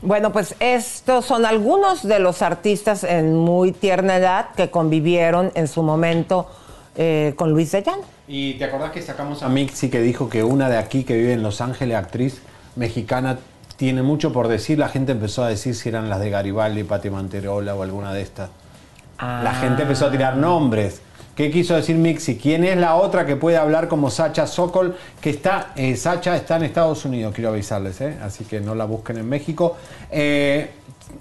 [0.02, 5.68] Bueno, pues estos son algunos de los artistas en muy tierna edad que convivieron en
[5.68, 6.48] su momento
[6.96, 8.02] eh, con Luis de Llano.
[8.26, 11.32] Y te acordás que sacamos a Mixi que dijo que una de aquí que vive
[11.32, 12.42] en Los Ángeles, actriz
[12.76, 13.38] mexicana,
[13.76, 14.78] tiene mucho por decir.
[14.78, 18.22] La gente empezó a decir si eran las de Garibaldi, Pati Manterola o alguna de
[18.22, 18.50] estas.
[19.20, 21.00] La gente empezó a tirar nombres.
[21.38, 22.36] ¿Qué quiso decir Mixi?
[22.36, 24.96] ¿Quién es la otra que puede hablar como Sacha Sokol?
[25.20, 28.18] Que está, eh, Sacha está en Estados Unidos, quiero avisarles, ¿eh?
[28.20, 29.76] así que no la busquen en México.
[30.10, 30.68] Eh,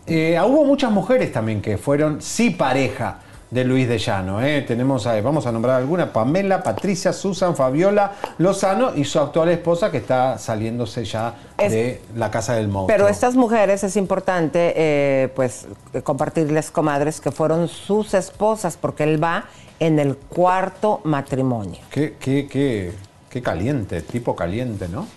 [0.07, 3.20] hubo muchas mujeres también que fueron sí pareja
[3.50, 4.41] de Luis de Llano.
[4.41, 4.62] ¿eh?
[4.62, 9.89] Tenemos, a- vamos a nombrar alguna, Pamela, Patricia, Susan, Fabiola, Lozano y su actual esposa
[9.91, 12.95] que está saliéndose ya Es- de la casa del monstruo.
[12.98, 15.68] Pero estas mujeres es importante, eh, pues,
[16.04, 19.45] compartirles, comadres, que fueron sus esposas, porque él va
[19.80, 21.80] en el cuarto matrimonio.
[21.89, 22.93] Qué, qué, qué,
[23.30, 25.08] qué caliente, tipo caliente, ¿no?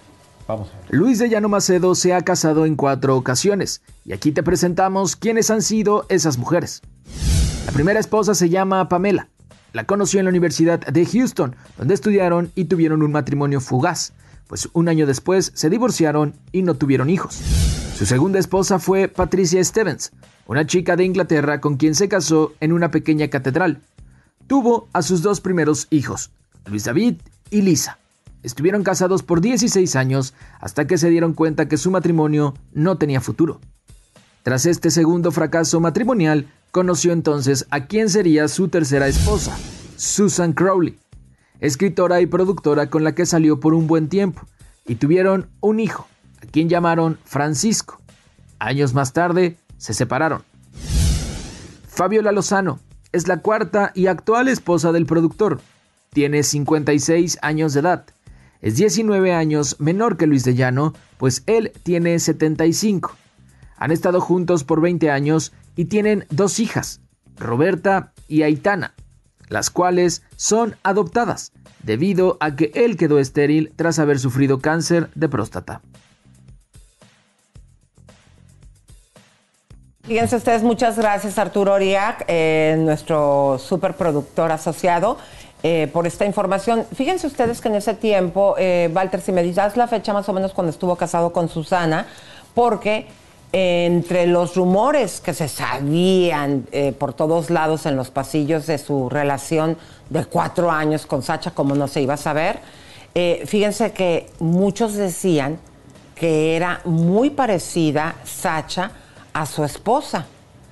[0.89, 5.51] Luis de Llano Macedo se ha casado en cuatro ocasiones y aquí te presentamos quiénes
[5.51, 6.83] han sido esas mujeres.
[7.67, 9.29] La primera esposa se llama Pamela.
[9.73, 14.13] La conoció en la Universidad de Houston, donde estudiaron y tuvieron un matrimonio fugaz,
[14.49, 17.37] pues un año después se divorciaron y no tuvieron hijos.
[17.97, 20.11] Su segunda esposa fue Patricia Stevens,
[20.47, 23.81] una chica de Inglaterra con quien se casó en una pequeña catedral.
[24.49, 26.31] Tuvo a sus dos primeros hijos,
[26.67, 27.17] Luis David
[27.51, 27.99] y Lisa.
[28.43, 33.21] Estuvieron casados por 16 años hasta que se dieron cuenta que su matrimonio no tenía
[33.21, 33.61] futuro.
[34.43, 39.57] Tras este segundo fracaso matrimonial, conoció entonces a quien sería su tercera esposa,
[39.97, 40.99] Susan Crowley,
[41.61, 44.43] escritora y productora con la que salió por un buen tiempo,
[44.87, 46.09] y tuvieron un hijo,
[46.43, 48.01] a quien llamaron Francisco.
[48.59, 50.43] Años más tarde, se separaron.
[51.89, 52.81] Fabiola Lozano
[53.13, 55.61] es la cuarta y actual esposa del productor.
[56.13, 58.07] Tiene 56 años de edad.
[58.63, 63.17] Es 19 años menor que Luis de Llano, pues él tiene 75.
[63.77, 67.01] Han estado juntos por 20 años y tienen dos hijas,
[67.39, 68.95] Roberta y Aitana,
[69.49, 71.53] las cuales son adoptadas,
[71.83, 75.81] debido a que él quedó estéril tras haber sufrido cáncer de próstata.
[80.11, 85.19] Fíjense ustedes, muchas gracias Arturo Oriac, eh, nuestro superproductor asociado,
[85.63, 86.87] eh, por esta información.
[86.95, 90.33] Fíjense ustedes que en ese tiempo, eh, Walter, si me dices la fecha más o
[90.33, 92.07] menos cuando estuvo casado con Susana,
[92.55, 93.07] porque
[93.53, 99.09] entre los rumores que se sabían eh, por todos lados en los pasillos de su
[99.09, 99.77] relación
[100.09, 102.61] de cuatro años con Sacha, como no se iba a saber,
[103.15, 105.59] eh, fíjense que muchos decían
[106.15, 108.93] que era muy parecida Sacha
[109.33, 110.27] a su esposa.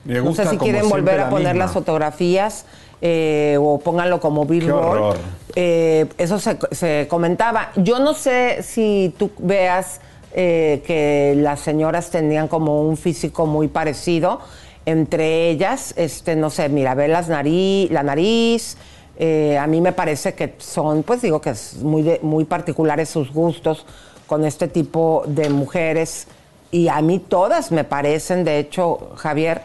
[0.05, 1.65] Me no gusta sé si quieren volver a poner misma.
[1.65, 2.65] las fotografías
[3.01, 5.17] eh, o pónganlo como billboard.
[5.55, 7.71] Eh, eso se, se comentaba.
[7.77, 10.01] Yo no sé si tú veas
[10.35, 14.41] eh, que las señoras tenían como un físico muy parecido.
[14.87, 18.77] Entre ellas, este, no sé, mira, ve las nariz, la nariz.
[19.19, 23.09] eh, a mí me parece que son, pues digo que es muy, de- muy particulares
[23.09, 23.85] sus gustos
[24.27, 26.27] con este tipo de mujeres.
[26.71, 29.63] Y a mí todas me parecen, de hecho, Javier,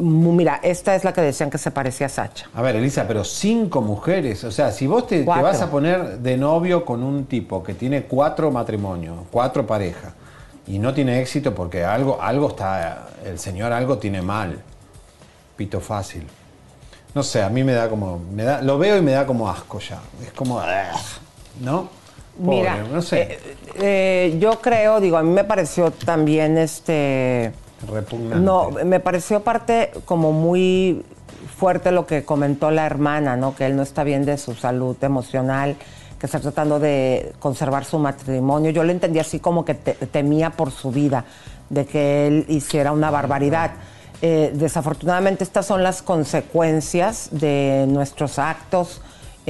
[0.00, 2.48] mira, esta es la que decían que se parecía a Sacha.
[2.54, 4.44] A ver, Elisa, pero cinco mujeres.
[4.44, 8.04] O sea, si vos te, vas a poner de novio con un tipo que tiene
[8.04, 10.12] cuatro matrimonios, cuatro parejas,
[10.66, 13.08] y no tiene éxito porque algo, algo está.
[13.24, 14.60] El señor algo tiene mal.
[15.56, 16.26] Pito fácil.
[17.14, 18.18] No sé, a mí me da como.
[18.32, 19.98] Me da, lo veo y me da como asco ya.
[20.22, 20.62] Es como.
[21.60, 21.88] ¿No?
[22.42, 23.20] Pobre, Mira, no sé.
[23.22, 27.52] eh, eh, yo creo, digo, a mí me pareció también este.
[28.40, 31.04] No, me pareció parte como muy
[31.56, 33.54] fuerte lo que comentó la hermana, ¿no?
[33.54, 35.76] Que él no está bien de su salud emocional,
[36.18, 38.70] que está tratando de conservar su matrimonio.
[38.70, 41.24] Yo le entendí así como que te- temía por su vida,
[41.70, 43.72] de que él hiciera una barbaridad.
[44.22, 49.00] Eh, desafortunadamente estas son las consecuencias de nuestros actos,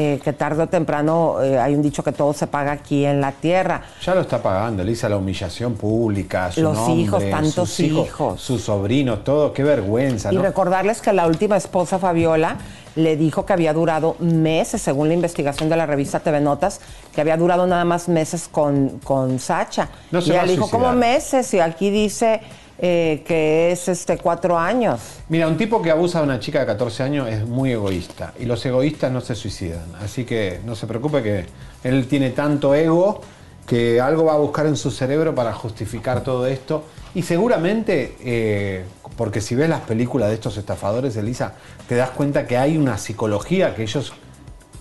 [0.01, 3.21] eh, que tarde o temprano eh, hay un dicho que todo se paga aquí en
[3.21, 3.83] la tierra.
[4.03, 8.07] Ya lo está pagando, Elisa, la humillación pública, su Los nombre, hijos, tantos sus hijos,
[8.07, 8.41] hijos.
[8.41, 10.43] sus sobrinos, todo, qué vergüenza, Y ¿no?
[10.43, 12.57] recordarles que la última esposa, Fabiola,
[12.97, 16.81] le dijo que había durado meses, según la investigación de la revista TV Notas,
[17.15, 19.91] que había durado nada más meses con, con Sacha.
[20.11, 20.71] No se y va ella a le dijo.
[20.71, 21.53] ¿cómo meses?
[21.53, 22.41] Y aquí dice
[22.83, 25.01] eh, que es este cuatro años.
[25.29, 28.47] Mira, un tipo que abusa de una chica de 14 años es muy egoísta y
[28.47, 29.85] los egoístas no se suicidan.
[30.03, 31.45] Así que no se preocupe que
[31.85, 33.21] él tiene tanto ego
[33.67, 36.85] que algo va a buscar en su cerebro para justificar todo esto.
[37.15, 38.85] Y seguramente, eh,
[39.17, 41.53] porque si ves las películas de estos estafadores, Elisa,
[41.87, 44.15] te das cuenta que hay una psicología que ellos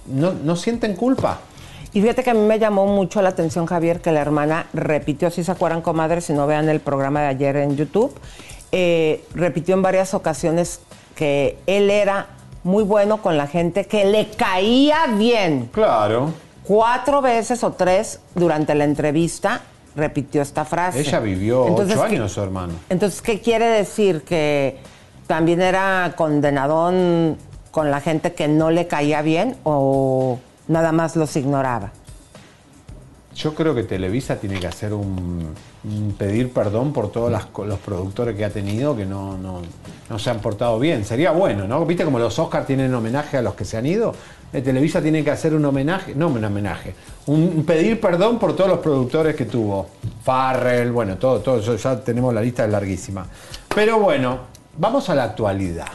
[0.08, 1.41] no, no sienten culpa.
[1.94, 5.32] Y fíjate que a mí me llamó mucho la atención, Javier, que la hermana repitió,
[5.32, 8.14] si se acuerdan, comadres, si no vean el programa de ayer en YouTube,
[8.72, 10.82] eh, repitió en varias ocasiones
[11.16, 12.28] que él era
[12.64, 15.70] muy bueno con la gente que le caía bien.
[15.74, 16.32] Claro.
[16.64, 19.62] Cuatro veces o tres durante la entrevista
[19.96, 21.00] repitió esta frase.
[21.00, 22.74] Ella vivió Entonces, ocho ¿qué- años, su hermano.
[22.90, 24.22] Entonces, ¿qué quiere decir?
[24.22, 24.78] Que
[25.26, 27.38] también era condenadón
[27.72, 30.38] con la gente que no le caía bien o
[30.70, 31.91] nada más los ignoraba.
[33.36, 35.53] Yo creo que Televisa tiene que hacer un,
[36.17, 40.80] pedir perdón por todos los productores que ha tenido que no, no, se han portado
[40.80, 41.05] bien.
[41.05, 41.86] Sería bueno, ¿no?
[41.86, 44.13] ¿Viste como los Oscars tienen homenaje a los que se han ido?
[44.51, 46.95] Eh, Televisa tiene que hacer un homenaje, no un homenaje,
[47.28, 49.88] un, pedir perdón por todos los productores que tuvo.
[50.24, 53.26] Farrell, bueno, todo, todo, ya tenemos la lista larguísima.
[53.74, 54.39] Pero bueno,
[54.78, 55.88] vamos a la actualidad.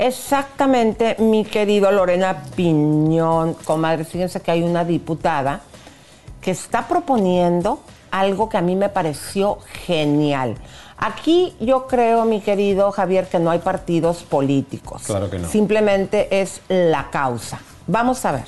[0.00, 5.62] Exactamente, mi querido Lorena Piñón, comadre, fíjense que hay una diputada
[6.40, 7.80] que está proponiendo
[8.12, 10.54] algo que a mí me pareció genial.
[10.96, 15.02] Aquí yo creo, mi querido Javier, que no hay partidos políticos.
[15.04, 15.48] Claro que no.
[15.48, 17.58] Simplemente es la causa.
[17.88, 18.46] Vamos a ver.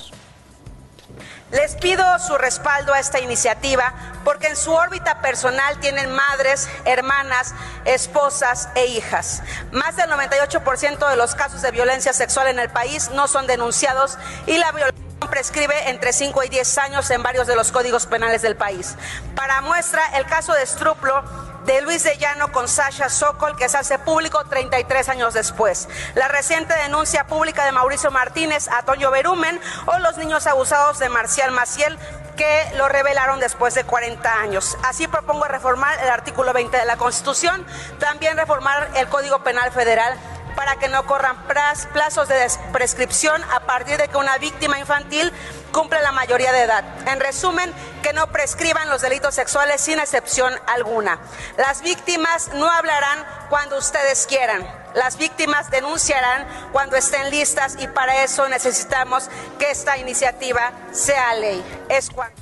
[1.51, 3.93] Les pido su respaldo a esta iniciativa
[4.23, 9.43] porque en su órbita personal tienen madres, hermanas, esposas e hijas.
[9.71, 14.17] Más del 98% de los casos de violencia sexual en el país no son denunciados
[14.47, 18.41] y la violación prescribe entre 5 y 10 años en varios de los códigos penales
[18.41, 18.95] del país.
[19.35, 21.23] Para muestra, el caso de Struplo
[21.65, 25.87] de Luis de Llano con Sasha Sokol, que se hace público 33 años después.
[26.15, 31.09] La reciente denuncia pública de Mauricio Martínez a Toño Berumen o los niños abusados de
[31.09, 31.97] Marcial Maciel
[32.35, 34.77] que lo revelaron después de 40 años.
[34.83, 37.65] Así propongo reformar el artículo 20 de la Constitución,
[37.99, 40.17] también reformar el Código Penal Federal
[40.55, 45.31] para que no corran plazos de prescripción a partir de que una víctima infantil
[45.71, 46.83] cumple la mayoría de edad.
[47.07, 47.71] En resumen,
[48.01, 51.19] que no prescriban los delitos sexuales sin excepción alguna.
[51.57, 54.65] Las víctimas no hablarán cuando ustedes quieran.
[54.93, 61.63] Las víctimas denunciarán cuando estén listas y para eso necesitamos que esta iniciativa sea ley.
[61.89, 62.35] Es cuando.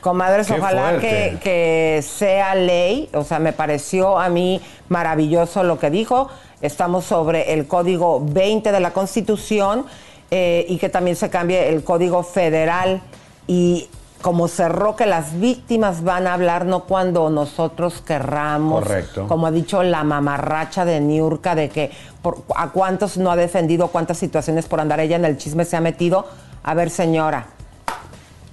[0.00, 3.10] Comadres, Qué ojalá que sea ley.
[3.12, 6.30] O sea, me pareció a mí maravilloso lo que dijo.
[6.60, 9.84] Estamos sobre el código 20 de la Constitución
[10.30, 13.00] eh, y que también se cambie el código federal.
[13.46, 13.88] Y
[14.22, 18.82] como cerró que las víctimas van a hablar no cuando nosotros querramos.
[18.82, 19.26] Correcto.
[19.28, 21.90] Como ha dicho la mamarracha de Niurka, de que
[22.22, 25.76] por- a cuántos no ha defendido, cuántas situaciones por andar ella en el chisme se
[25.76, 26.26] ha metido.
[26.64, 27.46] A ver, señora,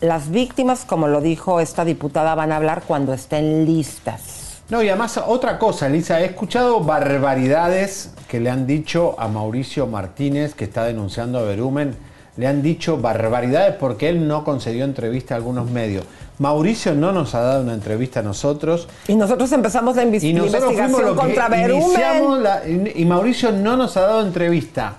[0.01, 4.42] las víctimas, como lo dijo esta diputada, van a hablar cuando estén listas.
[4.69, 9.87] No, y además otra cosa, Elisa, he escuchado barbaridades que le han dicho a Mauricio
[9.87, 11.95] Martínez, que está denunciando a Berumen,
[12.37, 16.05] le han dicho barbaridades porque él no concedió entrevista a algunos medios.
[16.39, 18.87] Mauricio no nos ha dado una entrevista a nosotros.
[19.07, 22.43] Y nosotros empezamos la, Y nosotros investigación contra iniciamos Berumen.
[22.43, 24.95] la- y Mauricio no nos ha dado entrevista.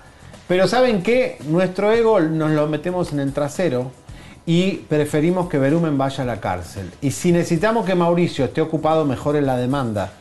[0.47, 1.37] Pero ¿saben qué?
[1.49, 3.91] Nuestro ego nos lo metemos en el trasero
[4.45, 6.91] y preferimos que Berumen vaya a la cárcel.
[7.01, 10.13] Y si necesitamos que Mauricio esté ocupado mejor en la demanda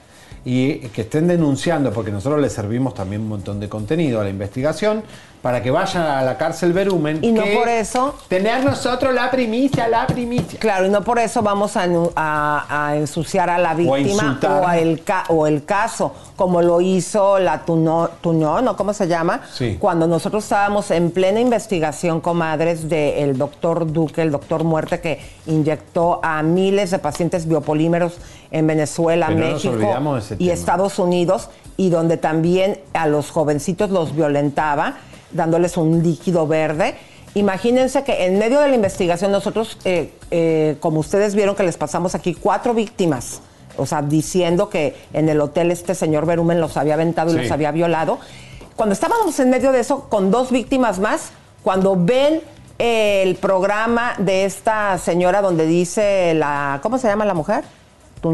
[0.44, 4.30] y que estén denunciando, porque nosotros le servimos también un montón de contenido a la
[4.30, 5.02] investigación,
[5.44, 7.22] para que vaya a la cárcel Berumen.
[7.22, 8.14] Y no que por eso.
[8.28, 10.58] Tener nosotros la primicia, la primicia.
[10.58, 11.84] Claro, y no por eso vamos a,
[12.16, 17.38] a- a ensuciar a la víctima o, a el, o el caso, como lo hizo
[17.38, 18.74] la Tuno- Tuñón, ¿no?
[18.74, 19.42] ¿Cómo se llama?
[19.52, 19.76] Sí.
[19.78, 26.20] Cuando nosotros estábamos en plena investigación, comadres, del doctor Duque, el doctor Muerte, que inyectó
[26.22, 28.14] a miles de pacientes biopolímeros
[28.50, 29.84] en Venezuela, México de
[30.38, 30.52] y tema.
[30.54, 34.94] Estados Unidos, y donde también a los jovencitos los violentaba,
[35.34, 36.94] dándoles un líquido verde.
[37.34, 41.76] Imagínense que en medio de la investigación nosotros, eh, eh, como ustedes vieron que les
[41.76, 43.40] pasamos aquí, cuatro víctimas,
[43.76, 47.50] o sea, diciendo que en el hotel este señor Berumen los había aventado y los
[47.50, 48.18] había violado.
[48.76, 51.30] Cuando estábamos en medio de eso, con dos víctimas más,
[51.62, 52.40] cuando ven
[52.78, 57.64] el programa de esta señora donde dice la, ¿cómo se llama la mujer?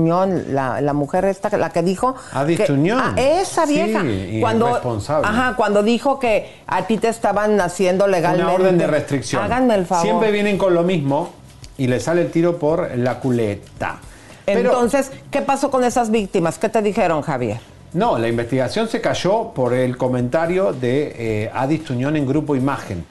[0.01, 2.15] Tuñón, la, la mujer esta, la que dijo...
[2.33, 3.01] Adis que- Tuñón.
[3.03, 4.05] Ah, esa Sí, vieja.
[4.05, 5.27] irresponsable.
[5.27, 8.45] Ajá, cuando dijo que a ti te estaban haciendo legalmente.
[8.45, 9.43] Una orden de restricción.
[9.43, 10.05] Háganme el favor.
[10.05, 11.31] Siempre vienen con lo mismo
[11.77, 13.99] y le sale el tiro por la culeta.
[14.45, 16.57] Pero- Entonces, ¿qué pasó con esas víctimas?
[16.57, 17.59] ¿Qué te dijeron, Javier?
[17.93, 21.15] No, la investigación se cayó por el comentario de
[21.47, 23.05] eh, Adis Tuñón en Grupo Imagen.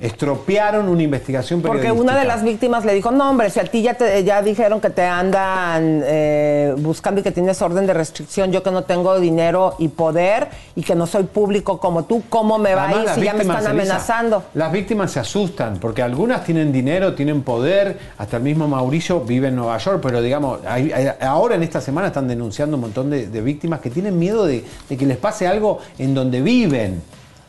[0.00, 2.10] Estropearon una investigación Porque periodística.
[2.12, 4.80] una de las víctimas le dijo, no hombre, si a ti ya, te, ya dijeron
[4.80, 9.20] que te andan eh, buscando y que tienes orden de restricción, yo que no tengo
[9.20, 13.10] dinero y poder y que no soy público como tú, ¿cómo me va Además, a
[13.10, 14.42] ir si ya me están Elisa, amenazando?
[14.54, 19.48] Las víctimas se asustan porque algunas tienen dinero, tienen poder, hasta el mismo Mauricio vive
[19.48, 23.10] en Nueva York, pero digamos, hay- hay- ahora en esta semana están denunciando un montón
[23.10, 27.02] de, de víctimas que tienen miedo de, de que les pase algo en donde viven.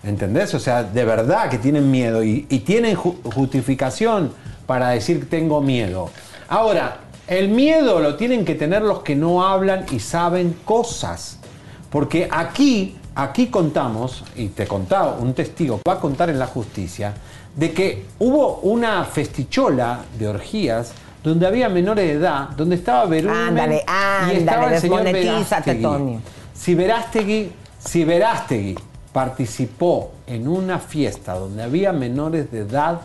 [0.03, 0.53] ¿Entendés?
[0.55, 4.31] O sea, de verdad que tienen miedo y, y tienen ju- justificación
[4.65, 6.09] para decir tengo miedo.
[6.49, 6.97] Ahora,
[7.27, 11.37] el miedo lo tienen que tener los que no hablan y saben cosas.
[11.89, 17.13] Porque aquí, aquí contamos, y te contaba un testigo, va a contar en la justicia,
[17.55, 20.93] de que hubo una festichola de orgías
[21.23, 25.81] donde había menores de edad, donde estaba Berumen Ándale, y estaba ándale, el señor Verástegui.
[25.81, 26.19] Tonio.
[26.55, 28.75] Si Verástegui, si Verástegui
[29.13, 33.01] participó en una fiesta donde había menores de edad,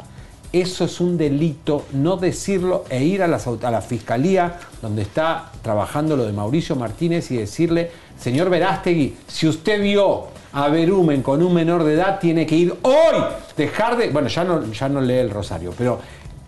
[0.53, 6.25] eso es un delito, no decirlo e ir a, la fiscalía donde está trabajando lo
[6.25, 11.85] de Mauricio Martínez y decirle, señor Verástegui, si usted vio a Berumen con un menor
[11.85, 13.17] de edad, tiene que ir hoy,
[13.57, 15.99] dejar de, bueno, ya no, ya no lee el rosario, pero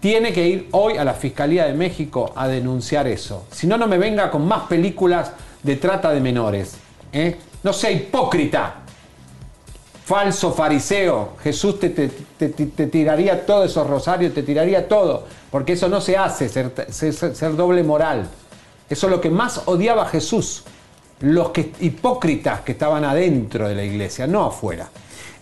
[0.00, 3.44] tiene que ir hoy a la Fiscalía de México a denunciar eso.
[3.50, 5.32] Si no, no me venga con más películas
[5.62, 6.76] de trata de menores.
[7.12, 7.36] ¿eh?
[7.64, 8.82] No sea hipócrita
[10.08, 12.08] falso fariseo, Jesús te, te-
[12.48, 17.82] te- tiraría todos esos rosarios, te tiraría todo, porque eso no se hace, ser, doble
[17.82, 18.26] moral.
[18.88, 20.64] Eso es lo que más odiaba Jesús,
[21.20, 21.50] los
[21.80, 24.88] hipócritas que estaban adentro de la iglesia, no afuera.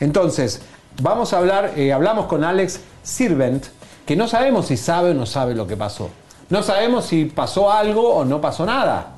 [0.01, 0.61] Entonces,
[1.01, 3.67] vamos a hablar, eh, hablamos con Alex Sirvent,
[4.05, 6.11] que no sabemos si sabe o no sabe lo que pasó.
[6.51, 9.15] No sabemos si pasó algo o no pasó nada.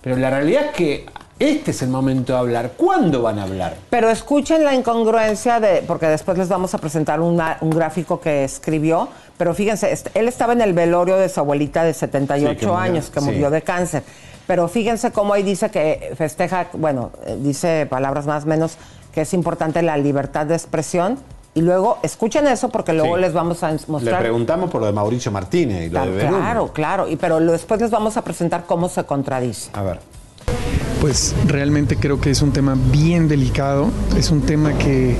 [0.00, 1.06] Pero la realidad es que
[1.38, 2.72] este es el momento de hablar.
[2.76, 3.76] ¿Cuándo van a hablar?
[3.90, 8.44] Pero escuchen la incongruencia de, porque después les vamos a presentar una- un gráfico que
[8.44, 9.08] escribió,
[9.38, 12.66] pero fíjense, est- él estaba en el velorio de su abuelita de 78 Sí, que
[12.66, 13.26] murió, años, que sí.
[13.26, 14.02] murió de cáncer.
[14.46, 18.76] Pero fíjense cómo ahí dice que festeja, bueno, eh, dice palabras más o menos,
[19.12, 21.18] que es importante la libertad de expresión.
[21.54, 23.20] Y luego, escuchen eso porque luego Sí.
[23.20, 24.20] les vamos a Le mostrar.
[24.20, 26.40] preguntamos por lo de Mauricio Martínez y lo de Claro, Berumen.
[26.40, 27.08] claro, claro.
[27.08, 29.70] Y, pero después les vamos a presentar cómo se contradice.
[29.74, 30.00] A ver.
[31.02, 35.16] Pues realmente creo que es un tema bien delicado, es un tema que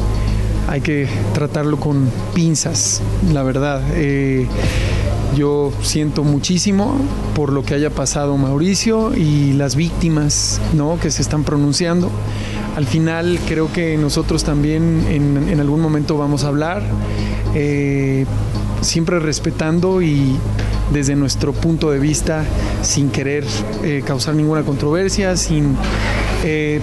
[0.68, 3.02] hay que tratarlo con pinzas,
[3.32, 3.82] la verdad.
[3.94, 4.46] Eh,
[5.36, 6.94] yo siento muchísimo
[7.34, 11.00] por lo que haya pasado Mauricio y las víctimas ¿no?
[11.00, 12.12] que se están pronunciando.
[12.76, 16.84] Al final creo que nosotros también en, algún momento vamos a hablar,
[17.56, 18.24] eh,
[18.82, 20.36] siempre respetando y
[20.92, 22.44] desde nuestro punto de vista,
[22.82, 23.44] sin querer
[23.82, 25.76] eh, causar ninguna controversia, sin
[26.44, 26.80] eh,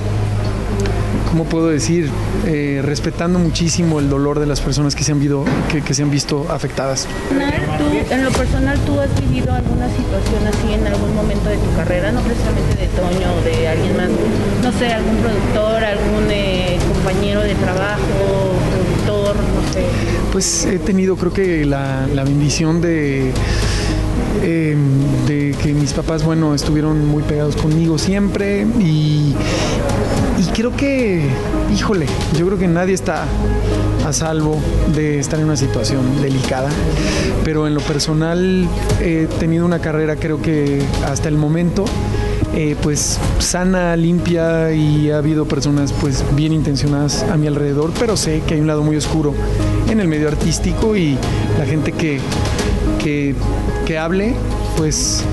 [1.30, 2.10] ¿cómo puedo decir?
[2.46, 6.04] Eh, respetando muchísimo el dolor de las personas que se han, visto, que, que se
[6.04, 7.08] han visto afectadas.
[7.78, 11.76] Tú, en lo personal, ¿tú has vivido alguna situación así en algún momento de tu
[11.76, 12.12] carrera?
[12.12, 14.10] No precisamente de Toño o de alguien más,
[14.64, 18.54] no sé, algún productor, algún eh, compañero de trabajo,
[19.06, 19.84] productor, no sé.
[20.32, 23.32] Pues he tenido creo que la, la bendición de
[24.42, 24.76] eh,
[25.28, 29.36] de que mis papás, bueno, estuvieron muy pegados conmigo siempre y,
[30.40, 31.24] y creo que,
[31.74, 32.06] híjole,
[32.38, 33.26] yo creo que nadie está
[34.06, 34.58] a salvo
[34.96, 36.70] de estar en una situación delicada,
[37.44, 38.68] pero en lo personal
[39.02, 41.86] he tenido una carrera creo que hasta el momento
[42.56, 48.18] eh, pues sana, limpia y ha habido personas pues bien intencionadas a mi alrededor, pero
[48.18, 49.34] sé que hay un lado muy oscuro
[49.88, 51.16] en el medio artístico y
[51.60, 52.20] la gente que,
[53.00, 53.34] que,
[53.88, 54.36] que hable,
[54.78, 55.26] pues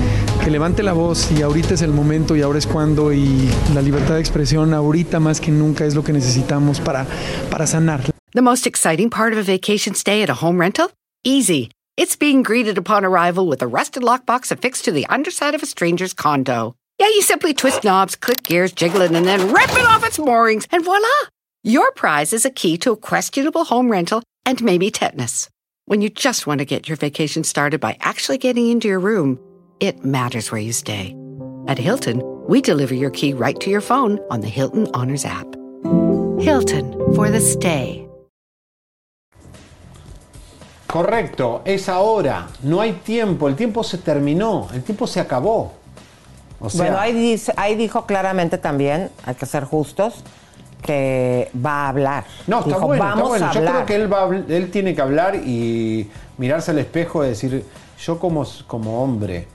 [0.43, 3.81] que levante la voz y ahorita es el momento y ahora es cuando y la
[3.81, 7.05] libertad de expresión ahorita más que nunca es lo que necesitamos para,
[7.51, 8.01] para sanar.
[8.33, 10.89] The most exciting part of a vacation stay at a home rental?
[11.23, 11.69] Easy.
[11.97, 15.65] It's being greeted upon arrival with a rusted lockbox affixed to the underside of a
[15.65, 16.75] stranger's condo.
[16.99, 20.17] Yeah, you simply twist knobs, click gears, jiggle it, and then rip it off its
[20.17, 21.07] moorings, and voila!
[21.63, 25.49] Your prize is a key to a questionable home rental and maybe tetanus.
[25.89, 29.39] When you just want to get your vacation started by actually getting into your room,
[29.79, 31.15] it matters where you stay.
[31.69, 35.47] At Hilton, we deliver your key right to your phone on the Hilton Honors app.
[36.43, 38.03] Hilton for the stay.
[40.89, 45.71] Correcto, es ahora, no hay tiempo, el tiempo se terminó, el tiempo se acabó.
[46.59, 50.23] O sea, bueno, ahí, dice- ahí dijo claramente también, hay que ser justos,
[50.81, 52.25] que va a hablar.
[52.47, 53.45] no, está Dijo, bueno, está vamos bueno.
[53.47, 53.73] a Yo hablar.
[53.73, 57.65] creo que él, va él tiene que hablar y mirarse al espejo y decir,
[57.99, 59.47] yo como, como hombre,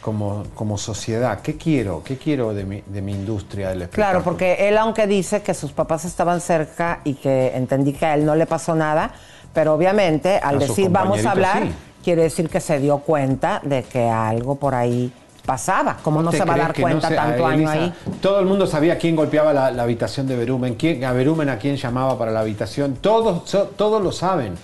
[0.00, 2.02] como, como sociedad, ¿qué quiero?
[2.04, 4.10] ¿Qué quiero de mi, de mi industria del espectáculo?
[4.22, 8.14] Claro, porque él aunque dice que sus papás estaban cerca y que entendí que a
[8.14, 9.12] él no le pasó nada,
[9.52, 11.64] pero obviamente al A decir vamos a hablar,
[12.04, 15.12] quiere decir que se dio cuenta de que algo por ahí
[15.48, 15.96] pasaba.
[16.02, 17.94] ¿Cómo no ¿Te se va a dar no cuenta se- tanto año Elisa, ahí?
[18.20, 21.56] Todo el mundo sabía quién golpeaba la, la habitación de Berumen, quién, a Berumen a
[21.58, 22.96] quién llamaba para la habitación.
[23.00, 24.56] Todos, so- todos lo saben.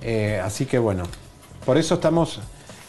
[0.00, 1.02] Eh, así que bueno,
[1.66, 2.40] por eso estamos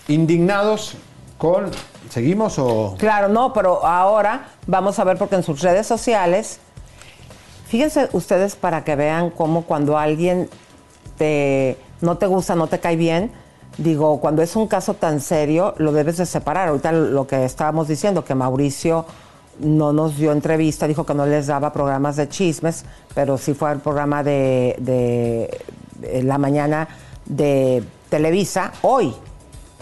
[0.07, 0.93] indignados
[1.37, 1.69] con...
[2.09, 2.95] ¿Seguimos o...?
[2.97, 6.59] Claro, no, pero ahora vamos a ver porque en sus redes sociales,
[7.67, 10.49] fíjense ustedes para que vean cómo cuando alguien
[11.17, 13.31] te, no te gusta, no te cae bien,
[13.77, 16.69] digo, cuando es un caso tan serio, lo debes de separar.
[16.69, 19.05] Ahorita lo que estábamos diciendo, que Mauricio
[19.59, 23.71] no nos dio entrevista, dijo que no les daba programas de chismes, pero sí fue
[23.71, 25.59] el programa de, de-
[25.99, 26.87] de la mañana
[27.25, 29.13] de Televisa hoy.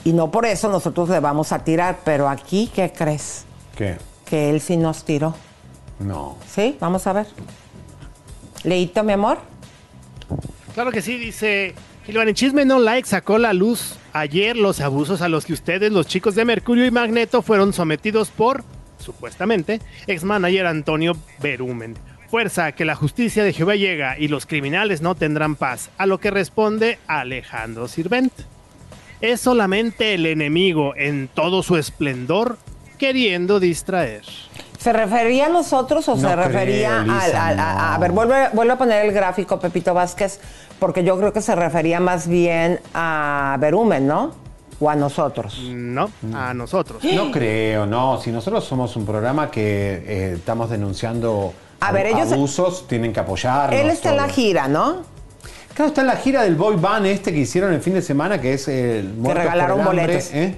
[0.04, 3.44] Y no por eso nosotros le vamos a tirar, pero aquí, ¿qué crees?
[3.76, 3.98] ¿Qué?
[4.26, 5.34] Que él sí nos tiró.
[6.00, 6.36] No.
[6.50, 6.78] ¿Sí?
[6.80, 7.28] Vamos a ver.
[8.64, 9.38] Leíto, mi amor.
[10.74, 11.74] Claro que sí, dice
[12.10, 16.08] Silvani Chisme No Like sacó la luz ayer los abusos a los que ustedes, los
[16.08, 18.64] chicos de Mercurio y Magneto, fueron sometidos por,
[18.98, 21.96] supuestamente, ex-manager Antonio Berumen.
[22.32, 26.20] Fuerza, que la justicia de Jehová llega y los criminales no tendrán paz, a lo
[26.20, 28.34] que responde Alejandro Sirvent.
[29.22, 32.58] Es solamente el enemigo en todo su esplendor
[32.98, 34.24] queriendo distraer.
[34.80, 37.80] ¿Se refería a nosotros o No se refería creo, al, Lisa, al- a, no.
[37.82, 40.40] a ver, vuelve, vuelve a poner el gráfico, Pepito Vázquez,
[40.80, 44.32] porque yo creo que se refería más bien a Berumen, ¿no?
[44.80, 45.60] O a nosotros.
[45.70, 47.04] No, a nosotros.
[47.04, 48.22] No creo, no.
[48.22, 53.20] Si nosotros somos un programa que eh, estamos denunciando A ver, ellos- abusos, tienen que
[53.20, 53.78] apoyarnos.
[53.78, 55.02] Él está en la gira, ¿no?
[55.74, 58.40] Claro, está en la gira del boy band este que hicieron el fin de semana,
[58.40, 60.30] que es el por regalaron Hambre, boletos.
[60.34, 60.56] ¿eh?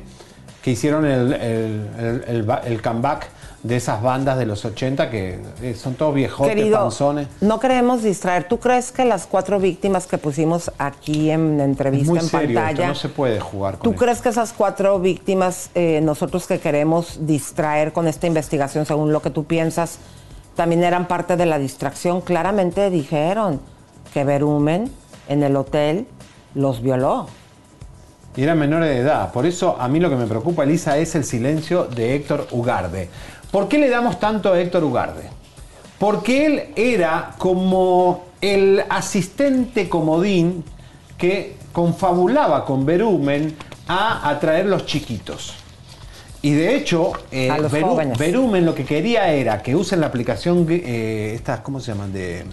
[0.61, 3.27] Que hicieron el, el- el- el ba- el comeback
[3.63, 7.27] de esas bandas de los 80 que eh, son todos viejotes, Querido, panzones.
[7.41, 8.47] no queremos distraer.
[8.47, 12.61] ¿Tú crees que las cuatro víctimas que pusimos aquí en entrevista muy en serio, esto,
[12.61, 14.03] pantalla, no se puede jugar con ¿Tú esto.
[14.03, 19.21] crees que esas cuatro víctimas, eh, nosotros que queremos distraer con esta investigación, según lo
[19.21, 19.99] que tú piensas,
[20.55, 22.21] también eran parte de la distracción?
[22.21, 23.61] Claramente dijeron
[24.13, 24.91] que Berumen
[25.29, 26.07] en el hotel
[26.55, 27.27] los violó.
[28.35, 29.31] Y eran menores de edad.
[29.33, 33.09] Por eso a mí lo que me preocupa, Elisa, es el silencio de Héctor Ugarde.
[33.51, 35.23] ¿Por qué le damos tanto a Héctor Ugarde?
[35.99, 40.63] Porque él era como el asistente comodín
[41.17, 43.55] que confabulaba con Berumen
[43.87, 45.53] a atraer los chiquitos.
[46.41, 48.17] Y de hecho, eh, Beru-.
[48.17, 52.11] Berumen lo que quería era que usen la aplicación, eh, estas, ¿cómo se llaman?
[52.11, 52.45] De,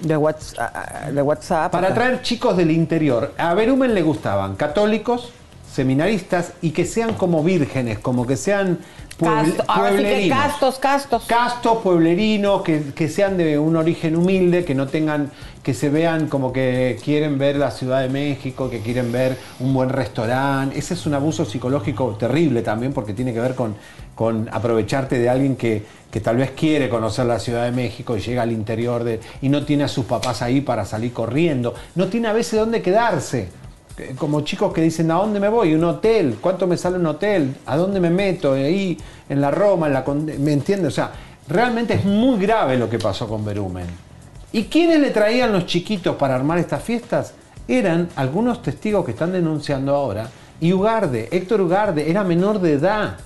[0.00, 1.70] de, WhatsApp, de WhatsApp.
[1.70, 3.34] Para atraer chicos del interior.
[3.38, 5.30] A Berumen le gustaban católicos,
[5.72, 8.80] seminaristas y que sean como vírgenes, como que sean
[9.20, 11.24] pueble- Casto- ahora sí que castos, castos.
[11.26, 15.30] Castos, pueblerinos, que, que sean de un origen humilde, que no tengan,
[15.62, 19.72] que se vean como que quieren ver la Ciudad de México, que quieren ver un
[19.74, 20.78] buen restaurante.
[20.78, 23.76] Ese es un abuso psicológico terrible también, porque tiene que ver con,
[24.14, 28.20] con aprovecharte de alguien que, que tal vez quiere conocer la Ciudad de México y
[28.20, 31.74] llega al interior de, y no tiene a sus papás ahí para salir corriendo.
[31.94, 33.48] No tiene a veces dónde quedarse
[34.18, 35.74] como chicos que dicen, ¿a dónde me voy?
[35.74, 36.38] ¿Un hotel?
[36.40, 37.56] ¿Cuánto me sale un hotel?
[37.66, 38.52] ¿A dónde me meto?
[38.52, 38.98] Ahí,
[39.28, 40.04] en la Roma, en la
[40.38, 40.88] ¿me entiendes?
[40.88, 41.12] O sea,
[41.48, 43.86] realmente es muy grave lo que pasó con Berumen.
[44.52, 47.34] ¿Y quiénes le traían los chiquitos para armar estas fiestas?
[47.68, 50.28] Eran algunos testigos que están denunciando ahora.
[50.60, 53.16] Y Ugarde, Héctor Ugarde, era menor de edad.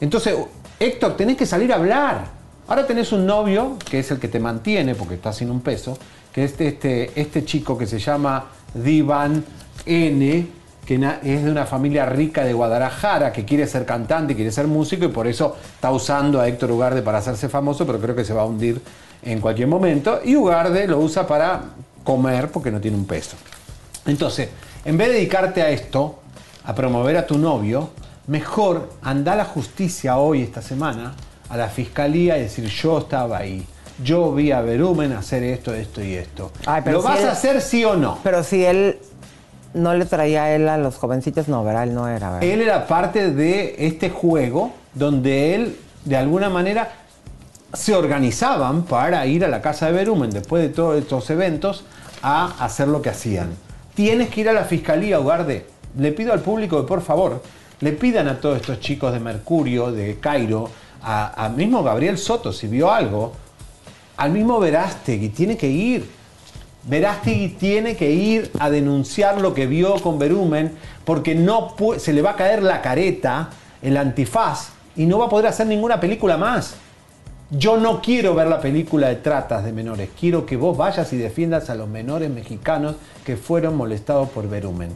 [0.00, 0.36] Entonces,
[0.78, 2.26] Héctor, tenés que salir a hablar.
[2.68, 5.98] Ahora tenés un novio, que es el que te mantiene, porque está sin un peso,
[6.32, 9.44] que es este, este, este chico que se llama Divan
[9.86, 10.46] N,
[10.86, 15.04] que es de una familia rica de Guadalajara, que quiere ser cantante, quiere ser músico,
[15.04, 18.34] y por eso está usando a Héctor Ugarde para hacerse famoso, pero creo que se
[18.34, 18.80] va a hundir
[19.22, 20.20] en cualquier momento.
[20.24, 21.62] Y Ugarde lo usa para
[22.04, 23.36] comer, porque no tiene un peso.
[24.06, 24.48] Entonces,
[24.84, 26.18] en vez de dedicarte a esto,
[26.64, 27.90] a promover a tu novio,
[28.26, 31.14] mejor anda a la justicia hoy, esta semana,
[31.48, 33.64] a la fiscalía y decir, yo estaba ahí.
[34.02, 36.50] Yo vi a Berumen hacer esto, esto y esto.
[36.86, 38.18] ¿Lo si vas él- a hacer sí o no?
[38.24, 38.98] Pero si él
[39.74, 41.84] no le traía él a los jovencitos, no, ¿verdad?
[41.84, 42.48] Él no era, ¿verdad?
[42.48, 46.92] Él era parte de este juego donde él, de alguna manera,
[47.72, 51.84] se organizaban para ir a la casa de Berumen después de todos estos eventos
[52.22, 53.50] a hacer lo que hacían.
[53.94, 55.66] Tienes que ir a la fiscalía, Ugarde.
[55.98, 57.42] Le pido al público que por favor
[57.80, 60.70] le pidan a todos estos chicos de Mercurio, de Cairo,
[61.02, 63.32] a, a mismo Gabriel Soto, si vio algo,
[64.16, 66.21] al mismo Verástegui, tiene que ir.
[66.84, 70.72] Verástegui tiene que ir a denunciar lo que vio con Berumen
[71.04, 73.50] porque no se le va a caer la careta,
[73.82, 76.74] el antifaz, y no va a poder hacer ninguna película más.
[77.50, 81.18] Yo no quiero ver la película de tratas de menores, quiero que vos vayas y
[81.18, 84.90] defiendas a los menores mexicanos que fueron molestados por Berumen.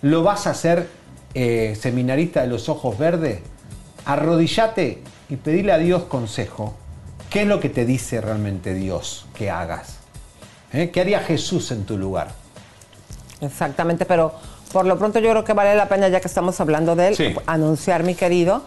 [0.00, 0.88] ¿Lo vas a hacer
[1.34, 3.40] eh, seminarista de los ojos verdes?
[4.06, 6.74] Arrodillate y pedile a Dios consejo.
[7.30, 10.01] ¿Qué es lo que te dice realmente Dios que hagas?
[10.72, 10.90] ¿Eh?
[10.90, 12.28] ¿Qué haría Jesús en tu lugar?
[13.40, 14.32] Exactamente, pero
[14.72, 17.16] por lo pronto yo creo que vale la pena, ya que estamos hablando de él,
[17.16, 17.34] Sí.
[17.46, 18.62] anunciar, mi querido,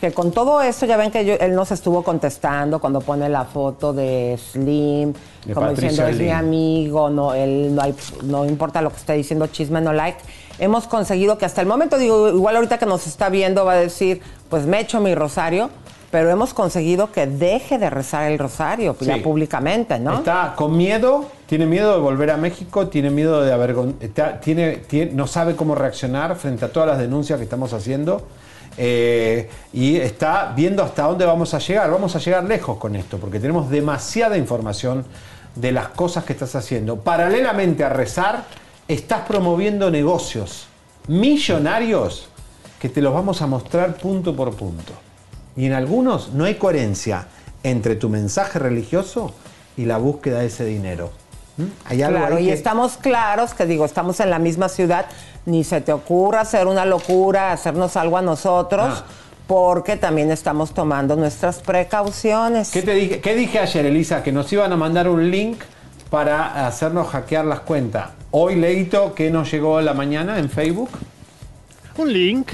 [0.00, 3.44] que con todo esto, ya ven que yo- él nos estuvo contestando cuando pone la
[3.44, 5.12] foto de Slim,
[5.44, 9.12] De como diciendo, es mi amigo, no, él no, hay- no importa lo que esté
[9.12, 10.18] diciendo, chisme no like.
[10.58, 13.76] Hemos conseguido que hasta el momento, digo, igual ahorita que nos está viendo va a
[13.76, 15.70] decir, pues me echo mi rosario,
[16.12, 19.06] pero hemos conseguido que deje de rezar el rosario, Sí.
[19.06, 20.18] ya públicamente, ¿no?
[20.18, 24.76] Está con miedo, tiene miedo de volver a México, tiene miedo de avergon- está- tiene,
[24.76, 28.24] tiene- no sabe cómo reaccionar frente a todas las denuncias que estamos haciendo.
[28.78, 31.90] eh, y está viendo hasta dónde vamos a llegar.
[31.90, 35.04] Vamos a llegar lejos con esto, porque tenemos demasiada información
[35.54, 36.96] de las cosas que estás haciendo.
[36.96, 38.44] Paralelamente a rezar,
[38.88, 40.68] estás promoviendo negocios
[41.06, 42.28] millonarios
[42.80, 44.92] que te los vamos a mostrar punto por punto.
[45.56, 47.26] Y en algunos no hay coherencia
[47.62, 49.34] entre tu mensaje religioso
[49.76, 51.10] y la búsqueda de ese dinero.
[51.56, 51.62] ¿Mm?
[51.86, 55.06] Hay algo Claro, ahí y que- estamos claros que digo, estamos en la misma ciudad,
[55.44, 59.04] ni se te ocurra hacer una locura, hacernos algo a nosotros, Ah.
[59.46, 62.70] porque también estamos tomando nuestras precauciones.
[62.70, 64.22] ¿Qué te dije, qué dije ayer, Elisa?
[64.22, 65.60] Que nos iban a mandar un link
[66.10, 68.10] para hacernos hackear las cuentas.
[68.30, 70.88] Hoy, Leito, ¿qué nos llegó en la mañana en Facebook?
[71.98, 72.48] Un link.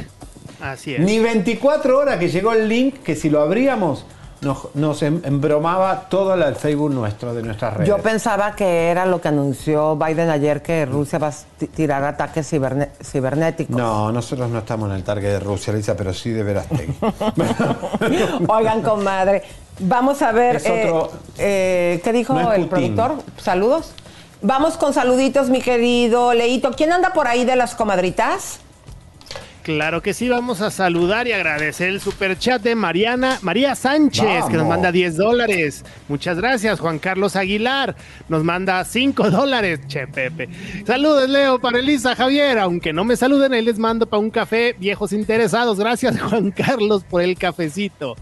[0.61, 1.01] Así es.
[1.01, 4.05] Ni 24 horas que llegó el link que si lo abríamos
[4.41, 7.89] nos, nos em- embromaba todo el Facebook nuestro, de nuestras redes.
[7.89, 12.05] Yo pensaba que era lo que anunció Biden ayer, que Rusia va a ti- tirar
[12.05, 13.77] ataques ciberne- cibernéticos.
[13.77, 16.95] No, nosotros no estamos en el target de Rusia, Elisa, pero sí de Verástegui.
[18.49, 19.43] Oigan, comadre,
[19.81, 23.15] vamos a ver Es eh, otro- eh, qué dijo No es el productor.
[23.39, 23.93] Saludos.
[24.41, 26.71] Vamos con saluditos, mi querido Leito.
[26.73, 28.61] ¿Quién anda por ahí de las comadritas?
[29.69, 34.57] Claro que sí, vamos a saludar y agradecer el superchat de Mariana, María Sánchez, que
[34.57, 35.85] nos manda 10 dólares.
[36.09, 37.95] Muchas gracias, Juan Carlos Aguilar,
[38.31, 39.81] nos manda 5 dólares.
[39.87, 40.49] Che, Pepe.
[40.87, 42.59] Saludos, Leo, para Elisa Javier.
[42.59, 45.79] Aunque no me saluden, ahí les mando para un café, viejos interesados.
[45.79, 48.17] Gracias, Juan Carlos, por el cafecito.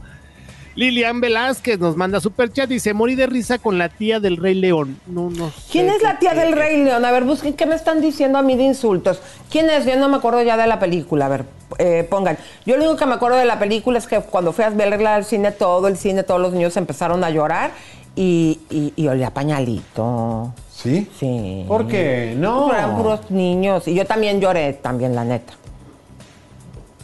[0.77, 4.37] Lilian Velázquez nos manda super chat y dice, morí de risa con la tía del
[4.37, 5.01] Rey León.
[5.07, 7.03] No, no sé ¿Quién es la tía del Rey León?
[7.03, 9.21] A ver, busquen qué me están diciendo a mí de insultos.
[9.51, 9.87] ¿Quién es?
[9.87, 11.27] Yo no me acuerdo ya de la película.
[11.27, 11.45] A ver,
[11.79, 12.37] eh, pongan.
[12.67, 15.15] Yo lo único que me acuerdo de la película es que cuando fui a verla
[15.15, 17.71] al cine, todo el cine, todos los niños empezaron a llorar
[18.15, 20.53] y, y, y olía pañalito.
[20.71, 21.09] ¿Sí?
[21.19, 21.65] Sí.
[21.67, 22.35] ¿Por qué?
[22.37, 22.71] No.
[22.71, 23.89] Eran puros niños.
[23.89, 25.55] Y yo también lloré, también, la neta.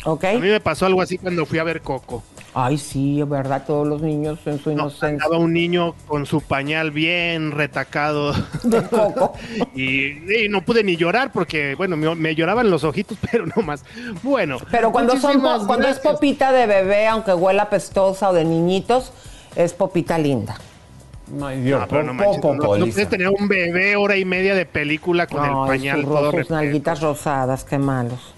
[0.04, 0.24] ¿Ok?
[0.24, 2.22] A mí me pasó algo así cuando fui a ver Coco.
[2.54, 5.16] Ay, sí, es verdad, todos los niños en su inocencia.
[5.24, 8.34] Estaba un niño con su pañal bien retacado.
[8.62, 9.32] De coco.
[9.74, 13.62] y, y no pude ni llorar porque, bueno, me, me lloraban los ojitos, pero no
[13.62, 13.84] más.
[14.22, 14.58] Bueno.
[14.70, 19.12] Pero cuando son cuando es popita de bebé, aunque huela pestosa o de niñitos,
[19.56, 20.56] es popita linda.
[21.42, 24.26] Ay, Dios, No, pero no manches, poco, no, no puedes tener un bebé hora y
[24.26, 28.31] media de película con el pañal todo sus nalguitas rosadas, qué malos.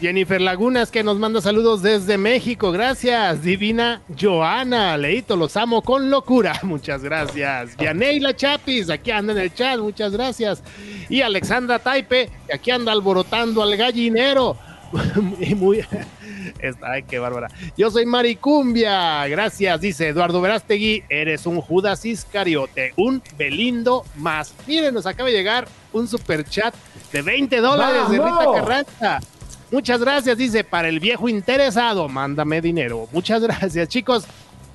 [0.00, 2.72] Jennifer Lagunas que nos manda saludos desde México.
[2.72, 4.96] Gracias, divina Joana.
[4.96, 6.58] Leito, los amo con locura.
[6.62, 7.76] Muchas gracias.
[7.76, 9.78] Vianeila Chapis, aquí anda en el chat.
[9.78, 10.62] Muchas gracias.
[11.10, 14.56] Y Alexandra Taipe, que aquí anda alborotando al gallinero.
[15.16, 15.84] muy, muy.
[16.82, 17.48] Ay, qué bárbara.
[17.76, 19.26] Yo soy Maricumbia.
[19.26, 21.04] Gracias, dice Eduardo Verástegui.
[21.10, 24.54] Eres un Judas Iscariote, un Belindo más.
[24.66, 26.74] Miren, nos acaba de llegar un super chat
[27.12, 28.46] de 20 dólares de Rita.
[28.54, 29.20] Carranza.
[29.70, 33.08] Muchas gracias, dice, para el viejo interesado, mándame dinero.
[33.12, 34.24] Muchas gracias, chicos.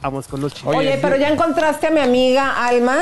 [0.02, 0.76] Vamos con los chicos.
[0.76, 2.98] Oye, pero ya encontraste a mi amiga Alma.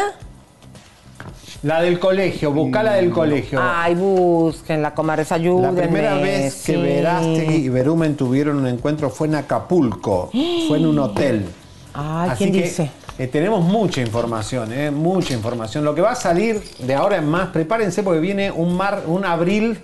[1.61, 3.59] La del colegio, busca la del colegio.
[3.61, 5.81] Ay, búsquenla, comadres, La ayúdenme.
[5.83, 6.81] primera vez que sí.
[6.81, 10.29] Verástegui y Berumen tuvieron un encuentro fue en Acapulco,
[10.67, 11.45] fue en un hotel.
[11.93, 12.91] Ay, Así ¿quién que, dice?
[13.17, 15.85] eh, tenemos mucha información, eh, mucha información.
[15.85, 19.23] Lo que va a salir de ahora en más, prepárense porque viene un mar, un
[19.23, 19.79] abril,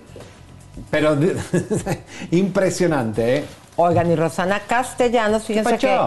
[0.89, 1.17] pero
[2.31, 3.45] impresionante, ¿eh?
[3.75, 5.97] Oigan, y Rosana Castellanos, fíjense que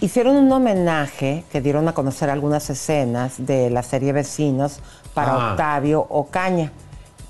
[0.00, 4.80] hicieron un homenaje que dieron a conocer algunas escenas de la serie Vecinos
[5.12, 5.50] para Ah.
[5.50, 6.72] Octavio Ocaña.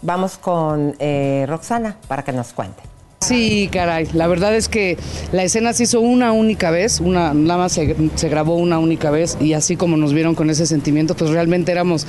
[0.02, 2.82] Vamos con eh, Roxana para que nos cuente.
[3.22, 4.08] Sí, caray.
[4.14, 4.98] La verdad es que
[5.30, 9.38] la escena se hizo una única vez, una, nada más se, grabó una única vez
[9.40, 12.04] y así como nos vieron con ese sentimiento, pues realmente éramos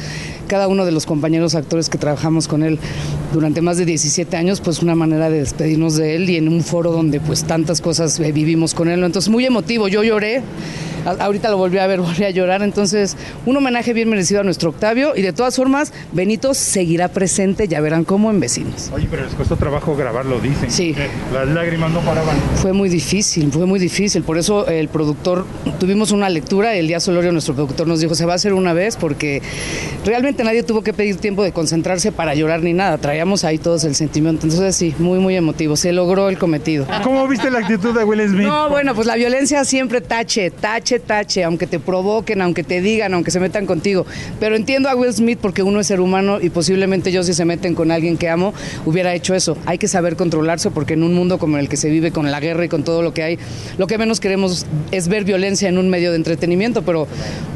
[0.48, 2.80] cada uno de los compañeros actores que trabajamos con él
[3.32, 6.64] durante más de 17 años, pues una manera de despedirnos de él y en un
[6.64, 9.04] foro donde pues tantas cosas eh, vivimos con él.
[9.04, 10.42] Entonces muy emotivo, yo lloré.
[11.06, 12.62] Ahorita lo volví a ver, volví a llorar.
[12.64, 13.16] Entonces,
[13.46, 15.14] un homenaje bien merecido a nuestro Octavio.
[15.16, 18.90] Y de todas formas, Benito seguirá presente, ya verán cómo en vecinos.
[18.94, 20.72] Oye, pero les costó trabajo grabarlo, dicen.
[20.72, 20.96] Sí.
[20.98, 22.36] Eh, Las lágrimas no paraban.
[22.62, 24.24] Fue muy difícil, fue muy difícil.
[24.24, 25.46] Por eso el productor,
[25.80, 28.74] tuvimos una lectura, el día Solorio, nuestro productor, nos dijo, se va a hacer una
[28.74, 29.42] vez porque
[30.06, 32.98] realmente nadie tuvo que pedir tiempo de concentrarse para llorar ni nada.
[32.98, 34.46] Traíamos ahí todos el sentimiento.
[34.46, 35.76] Entonces sí, muy, muy emotivo.
[35.76, 36.86] Se logró el cometido.
[37.04, 38.48] ¿Cómo viste la actitud de Will Smith?
[38.48, 43.14] No, bueno, pues la violencia siempre tache, tache, tache, aunque te provoquen, aunque te digan,
[43.14, 44.06] aunque se metan contigo.
[44.40, 47.46] Pero entiendo a Will Smith porque uno es ser humano y posiblemente yo si se
[47.46, 48.54] meten con alguien que amo
[48.86, 49.58] hubiera hecho eso.
[49.66, 52.40] Hay que saber controlarse porque en un mundo como el que se vive con la
[52.40, 53.40] guerra y con todo lo que hay,
[53.78, 57.08] lo que menos queremos es ver violencia en un medio de entretenimiento, pero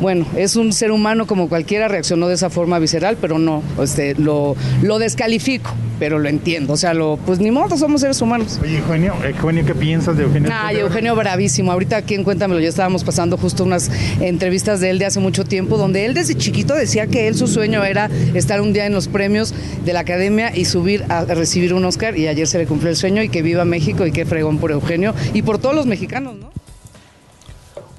[0.02, 4.16] bueno, es un ser humano como cualquiera, reaccionó de esa forma visceral, pero no, este,
[4.16, 6.74] lo, lo descalifico, pero lo entiendo.
[6.74, 8.60] O sea, lo, pues ni modo, somos seres humanos.
[8.62, 10.50] Oye, Eugenio, Eugenio, ¿qué piensas de Eugenio?
[10.54, 11.72] Ay, Eugenio bravísimo.
[11.72, 13.92] Ahorita aquí en Cuéntamelo ya estábamos pasando justo unas
[14.22, 17.48] entrevistas de él de hace mucho tiempo, donde él desde chiquito decía que él su
[17.48, 21.74] sueño era estar un día en los premios de la academia y subir a recibir
[21.74, 24.26] un Oscar y ayer se le cumplió el sueño y que viva México y qué
[24.26, 26.57] fregón por Eugenio y por todos los mexicanos, ¿no?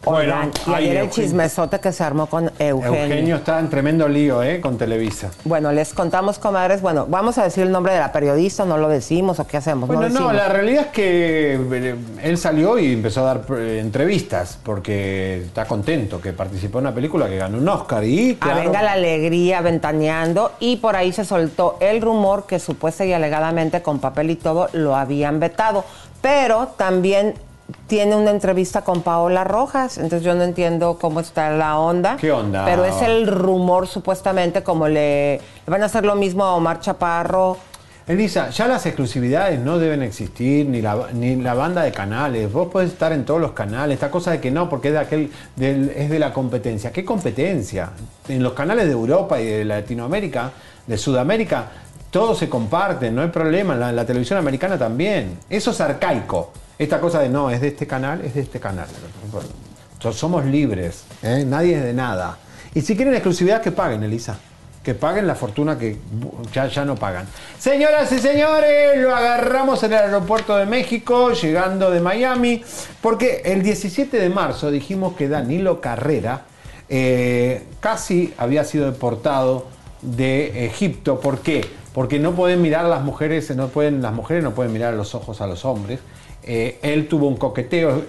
[0.08, 1.10] Oigan, y ay, ayer el Eugenio.
[1.14, 3.02] chismesote que se armó con Eugenio.
[3.04, 4.60] Eugenio está en tremendo lío, ¿eh?
[4.60, 5.30] Con Televisa.
[5.44, 6.80] Bueno, les contamos, comadres.
[6.80, 9.86] Bueno, vamos a decir el nombre de la periodista, no lo decimos o qué hacemos.
[9.86, 10.34] Bueno, no, decimos.
[10.34, 15.64] la realidad es que eh, él salió y empezó a dar eh, entrevistas porque está
[15.66, 19.60] contento que participó en una película que ganó un Oscar y Ah, venga la alegría
[19.60, 24.36] ventaneando y por ahí se soltó el rumor que supuesta y alegadamente con papel y
[24.36, 25.84] todo lo habían vetado,
[26.22, 27.34] pero también
[27.86, 32.16] tiene una entrevista con Paola Rojas, entonces yo no entiendo cómo está la onda.
[32.16, 32.64] ¿Qué onda?
[32.64, 35.40] Pero es el rumor supuestamente como le, le
[35.70, 37.56] van a hacer lo mismo a Omar Chaparro.
[38.06, 42.50] Elisa, ya las exclusividades no deben existir, ni la, ni la banda de canales.
[42.50, 43.96] Vos podés estar en todos los canales.
[43.96, 46.90] Esta cosa de que no, porque es de, aquel, del- es de la competencia.
[46.90, 47.90] ¿Qué competencia?
[48.26, 50.52] En los canales de Europa y de Latinoamérica,
[50.86, 51.66] de Sudamérica,
[52.10, 53.74] todo se comparte, no hay problema.
[53.74, 55.40] En la, la televisión americana también.
[55.50, 56.50] Eso es arcaico.
[56.78, 58.86] Esta cosa de no, es de este canal, es de este canal.
[60.00, 61.44] So- Somos libres, ¿eh?
[61.46, 62.38] nadie es de nada.
[62.74, 64.38] Y si quieren exclusividad, que paguen, Elisa.
[64.82, 65.98] que paguen la fortuna que
[66.52, 67.26] ya, ya no pagan.
[67.58, 72.62] Señoras y señores, lo agarramos en el aeropuerto de México, llegando de Miami,
[73.02, 76.42] porque el 17 de marzo dijimos que Danilo Carrera
[76.88, 79.66] eh, casi había sido deportado
[80.00, 81.20] de Egipto.
[81.20, 81.66] ¿Por qué?
[81.92, 84.96] Porque no pueden mirar a las mujeres, no pueden, las mujeres no pueden mirar a
[84.96, 85.98] los ojos a los hombres.
[86.50, 88.02] Eh, él tuvo un coqueteo, eh,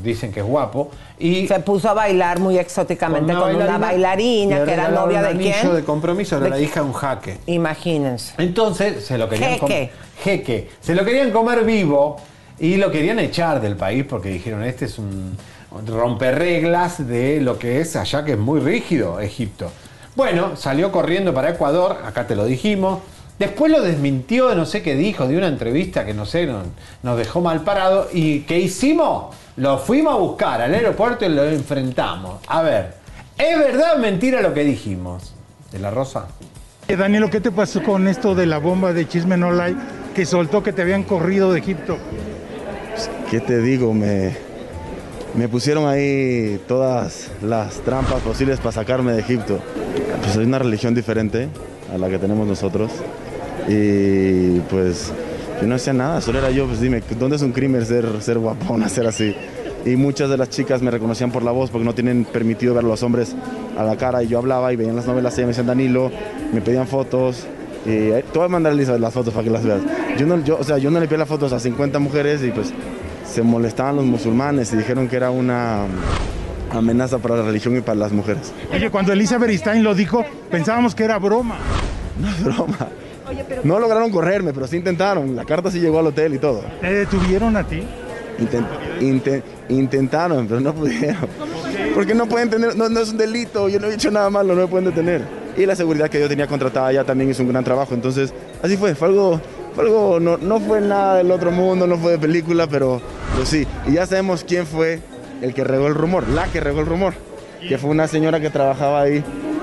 [0.00, 4.72] dicen que es guapo, y Se puso a bailar muy exóticamente con una, bailarina que
[4.74, 5.74] era novia de anillo quién.
[5.74, 7.38] de compromiso, era De- la hija de un jaque.
[7.46, 8.34] Imagínense.
[8.38, 9.90] Entonces se lo querían com- Jeque.
[10.22, 10.70] jeque.
[10.80, 12.16] Se lo querían comer vivo
[12.60, 15.36] y lo querían echar del país porque dijeron este es un
[15.88, 19.68] romper reglas de lo que es allá que es muy rígido Egipto.
[20.14, 23.00] Bueno, salió corriendo para Ecuador, acá te lo dijimos.
[23.40, 26.60] Después lo desmintió de no sé qué dijo, de una entrevista que no sé, no-
[27.02, 28.06] nos dejó mal parado.
[28.12, 29.34] ¿Y qué hicimos?
[29.56, 32.40] Lo fuimos a buscar al aeropuerto y lo enfrentamos.
[32.46, 32.94] A ver,
[33.38, 35.32] ¿es verdad o mentira lo que dijimos?
[35.72, 36.26] ¿De la Rosa?
[36.86, 39.80] Eh, Danielo, ¿qué te pasó con esto de la bomba de Chisme No Like
[40.14, 41.96] que soltó que te habían corrido de Egipto?
[43.30, 43.94] ¿Qué te digo?
[43.94, 44.36] Me,
[45.34, 49.60] me pusieron ahí todas las trampas posibles para sacarme de Egipto.
[50.22, 51.48] Pues hay una religión diferente
[51.94, 52.90] a la que tenemos nosotros.
[53.68, 55.12] Y pues
[55.60, 58.38] yo no hacía nada, solo era yo, pues dime, ¿dónde es un crimen ser, ser
[58.38, 59.34] guapón, ser así?
[59.84, 62.84] Y muchas de las chicas me reconocían por la voz porque no tienen permitido ver
[62.84, 63.34] a los hombres
[63.78, 64.22] a la cara.
[64.22, 66.10] Y yo hablaba y veían las novelas y me decían Danilo,
[66.52, 67.46] me pedían fotos.
[67.86, 69.80] Y eh, te voy a mandar las fotos para que las veas.
[70.18, 72.50] Yo no, yo, o sea, yo no le pedí las fotos a 50 mujeres y
[72.50, 72.74] pues
[73.26, 75.86] se molestaban los musulmanes y dijeron que era una
[76.70, 78.52] amenaza para la religión y para las mujeres.
[78.72, 81.56] Oye, cuando Elizabeth Stein lo dijo, pensábamos que era broma.
[82.20, 82.88] No es broma.
[83.64, 85.34] No lograron correrme, pero sí intentaron.
[85.36, 86.62] La carta sí llegó al hotel y todo.
[86.80, 87.82] ¿Te detuvieron a ti?
[88.38, 88.66] Inten-
[89.00, 91.28] inte- intentaron, pero no pudieron.
[91.94, 94.54] Porque no pueden tener, no, no es un delito, yo no he hecho nada malo,
[94.54, 95.22] no me pueden detener.
[95.56, 97.92] Y la seguridad que yo tenía contratada ya también hizo un gran trabajo.
[97.94, 98.32] Entonces,
[98.62, 99.40] así fue, fue algo,
[99.74, 103.00] fue algo no, no fue nada del otro mundo, no fue de película, pero,
[103.34, 103.66] pero sí.
[103.86, 105.00] Y ya sabemos quién fue
[105.42, 107.14] el que regó el rumor, la que regó el rumor,
[107.68, 109.22] que fue una señora que trabajaba ahí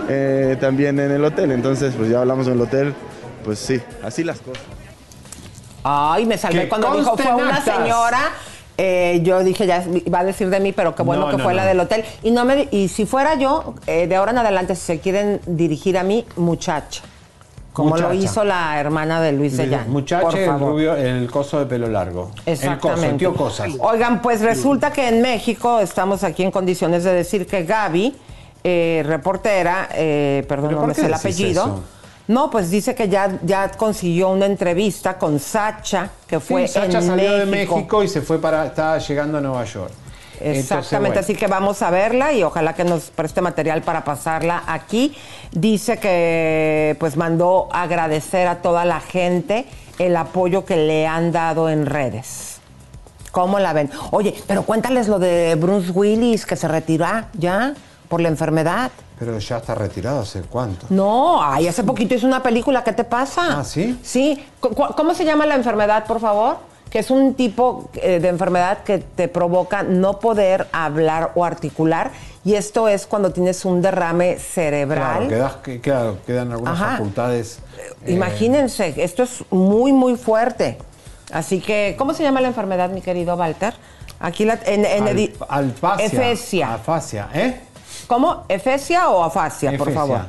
[0.09, 1.51] eh, también en el hotel.
[1.51, 2.93] Entonces, pues ya hablamos en el hotel,
[3.47, 4.61] pues sí, así las cosas.
[5.83, 8.19] Ay, me salvé cuando dijo fue una señora.
[8.77, 11.43] eh, yo dije, ya va a decir de mí, pero qué bueno No, que no,
[11.45, 11.57] fue no.
[11.61, 12.03] la del hotel.
[12.23, 15.39] Y no me y si fuera yo, eh, de ahora en adelante, si se quieren
[15.45, 17.03] dirigir a mí, muchacha.
[17.71, 18.15] Como lo Muchacha.
[18.15, 19.53] hizo la hermana de Luis.
[19.87, 22.31] Muchacho, por el rubio, el coso de pelo largo.
[22.45, 23.17] El coso, el Exactamente.
[23.19, 23.69] tío Cosas.
[23.79, 28.13] Oigan, pues resulta que en México estamos aquí en condiciones de decir que Gaby,
[28.63, 31.63] eh, reportera, eh, perdón, ¿Pero no por me sé el apellido.
[31.63, 31.83] eso?
[32.27, 36.99] No, pues dice que ya, ya consiguió una entrevista con Sacha, que fue Sí, Sacha
[36.99, 38.03] en salió de México.
[38.03, 39.91] Y se fue para, estaba llegando a Nueva York.
[40.39, 41.19] Entonces, Exactamente, bueno.
[41.21, 45.15] así que vamos a verla y ojalá que nos preste material para pasarla aquí.
[45.51, 49.65] Dice que pues mandó agradecer a toda la gente
[49.97, 52.59] el apoyo que le han dado en redes.
[53.31, 53.89] ¿Cómo la ven?
[54.11, 57.73] Oye, pero cuéntales lo de Bruce Willis que se retiró ya
[58.07, 58.91] por la enfermedad.
[59.19, 60.85] Pero ya está retirado hace cuánto.
[60.89, 63.59] No, ay, hace poquito hizo una película, ¿qué te pasa?
[63.59, 63.99] Ah, ¿sí?
[64.03, 64.45] Sí.
[64.59, 66.57] ¿Cómo se llama la enfermedad, por favor?
[66.89, 72.11] Que es un tipo eh, de enfermedad que te provoca no poder hablar o articular.
[72.45, 75.27] Y esto es cuando tienes un derrame cerebral.
[75.27, 76.91] Claro, quedas- que- claro, quedan algunas Ajá.
[76.91, 77.59] facultades.
[78.05, 80.77] eh, Imagínense, esto es muy, muy fuerte.
[81.33, 83.73] Así que, ¿cómo se llama la enfermedad, mi querido Walter?
[84.19, 86.05] Aquí la, en, en alfasia.
[86.05, 86.73] Efesia.
[86.75, 87.61] Afasia, ¿eh?
[88.07, 88.43] ¿Cómo?
[88.49, 90.21] ¿Efesia o afasia, por favor?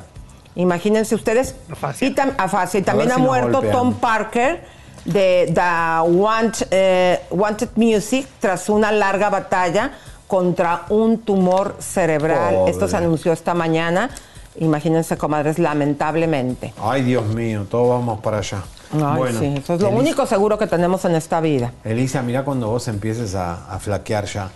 [0.55, 1.55] Imagínense ustedes.
[2.01, 2.79] Y tam- afasia.
[2.79, 3.61] Y también ha si muerto.
[3.71, 4.63] Tom Parker
[5.05, 9.91] de The Want, eh, Wanted Music tras una larga batalla
[10.27, 12.53] contra un tumor cerebral.
[12.55, 12.71] Pobre.
[12.71, 14.09] Esto se anunció esta mañana.
[14.57, 16.73] Imagínense, comadres, lamentablemente.
[16.81, 18.61] Ay, Dios mío, todos vamos para allá.
[18.91, 21.71] Ay, bueno, sí, eso es lo Elisa- único seguro que tenemos en esta vida.
[21.85, 24.49] Elisa, mira cuando vos empieces a, a flaquear ya.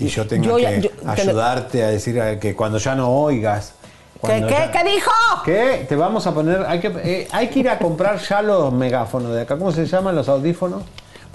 [0.00, 3.74] Y yo tengo que ayudarte a decir que cuando ya no oigas.
[4.14, 5.10] ¿Qué, cuando qué, ya- qué dijo?
[5.44, 5.86] ¿Qué?
[5.88, 6.64] Te vamos a poner.
[6.66, 9.56] Hay que, eh, hay que ir a comprar ya los megáfonos de acá.
[9.58, 10.82] ¿Cómo se llaman los audífonos?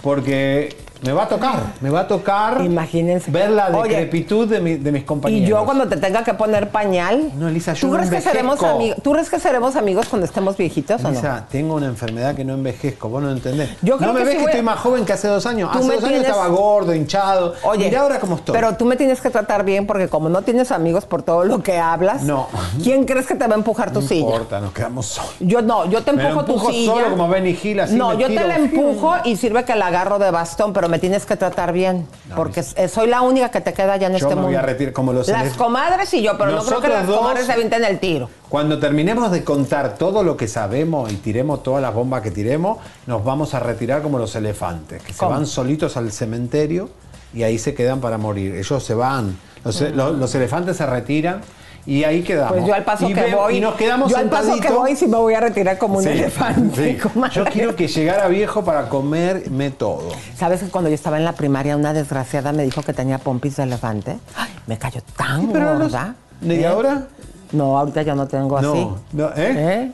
[0.03, 0.75] Porque
[1.05, 1.59] me va a tocar.
[1.81, 2.61] Me va a tocar.
[2.63, 3.29] Imagínense.
[3.31, 5.45] Ver la Oye, decrepitud de, mi- de mis compañeros.
[5.47, 7.31] Y yo cuando te tenga que poner pañal.
[7.37, 10.25] No, Elisa, yo ¿Tú no crees, que seremos amigos, ¿Tú crees que seremos amigos cuando
[10.25, 11.09] estemos viejitos o no?
[11.09, 13.69] Elisa, tengo una enfermedad que no envejezco, vos no entendés.
[13.81, 15.45] Yo creo no me que ves sí que voy estoy más joven que hace dos
[15.45, 15.71] años.
[15.71, 17.53] Tú Hace me dos años estaba gordo, hinchado.
[17.63, 18.55] Oye, Mira ahora cómo estoy.
[18.55, 21.61] Pero tú me tienes que tratar bien porque como no tienes amigos por todo lo
[21.61, 22.47] que hablas, No.
[22.83, 24.21] ¿quién crees que te va a empujar tu no silla?
[24.21, 25.35] importa, nos quedamos solos.
[25.39, 26.91] Yo no, yo te Me lo empujo tu empujo silla.
[26.93, 28.41] solo como Benny Hill, así no, me yo tiro.
[28.41, 31.73] te la empujo y sirve que la agarro de bastón, pero me tienes que tratar
[31.73, 34.59] bien, porque soy la única que te queda ya en Yo este me voy mundo.
[34.59, 37.45] a retirar como los Las comadres y yo, pero no creo que las dos- comadres
[37.45, 38.29] se avienten el tiro.
[38.49, 42.77] Cuando terminemos de contar todo lo que sabemos y tiremos todas las bombas que tiremos,
[43.07, 46.89] nos vamos a retirar como los elefantes, que se van solitos al cementerio
[47.33, 48.55] y ahí se quedan para morir.
[48.55, 49.37] Ellos se van.
[49.63, 51.41] Los, los- los elefantes se retiran
[51.85, 52.53] y ahí quedamos.
[52.53, 54.69] Pues yo al paso Y que veo- voy, Y nos quedamos yo al paso que
[54.69, 56.97] voy sí me voy a retirar como un Sí, elefante.
[57.03, 57.09] sí.
[57.33, 60.09] Yo quiero que llegara viejo para comerme todo.
[60.37, 63.55] ¿Sabes que cuando yo estaba en la primaria una desgraciada me dijo que tenía pompis
[63.57, 64.17] de elefante?
[64.35, 66.15] Ay, me cayó tan pero no- gorda.
[66.41, 66.67] ¿Y ¿Eh?
[66.67, 67.07] ahora?
[67.51, 68.67] No, ahorita ya no tengo así.
[68.67, 69.91] No, no, ¿eh?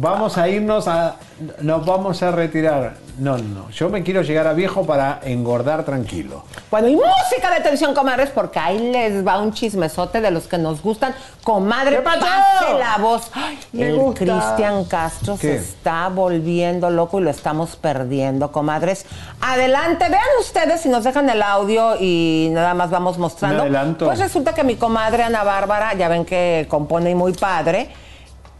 [0.00, 1.16] Vamos a irnos a.
[1.60, 2.94] Nos vamos a retirar.
[3.18, 3.68] No, no.
[3.70, 6.44] Yo me quiero llegar a viejo para engordar tranquilo.
[6.70, 10.56] Bueno, y música de tensión, comadres, porque ahí les va un chismesote de los que
[10.56, 11.16] nos gustan.
[11.42, 13.28] Comadre, pase la voz.
[13.34, 14.14] Ay, Me el.
[14.14, 19.04] Cristian Castro se está volviendo loco y lo estamos perdiendo, comadres.
[19.40, 23.56] Adelante, vean ustedes si nos dejan el audio y nada más vamos mostrando.
[23.56, 24.06] Me adelanto.
[24.06, 27.90] Pues resulta que mi comadre Ana Bárbara, ya ven que compone y muy padre,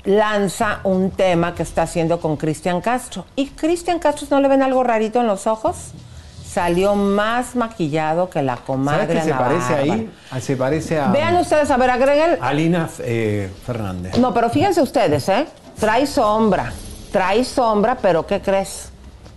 [0.09, 3.27] lanza un tema que está haciendo con Cristian Castro.
[3.37, 5.77] ¿Y Cristian Castro no le ven algo rarito en los ojos?
[6.51, 10.11] Salió más maquillado que la comadre ¿Sabes qué se parece ahí?
[10.31, 11.09] Ah, Se parece a.
[11.09, 12.39] Vean ustedes, a ver, agreguen.
[12.41, 14.17] a Lina eh, Fernández.
[14.17, 15.47] No, pero fíjense ustedes, ¿eh?
[15.79, 16.73] Trae sombra,
[17.13, 18.89] trae sombra, pero ¿qué crees?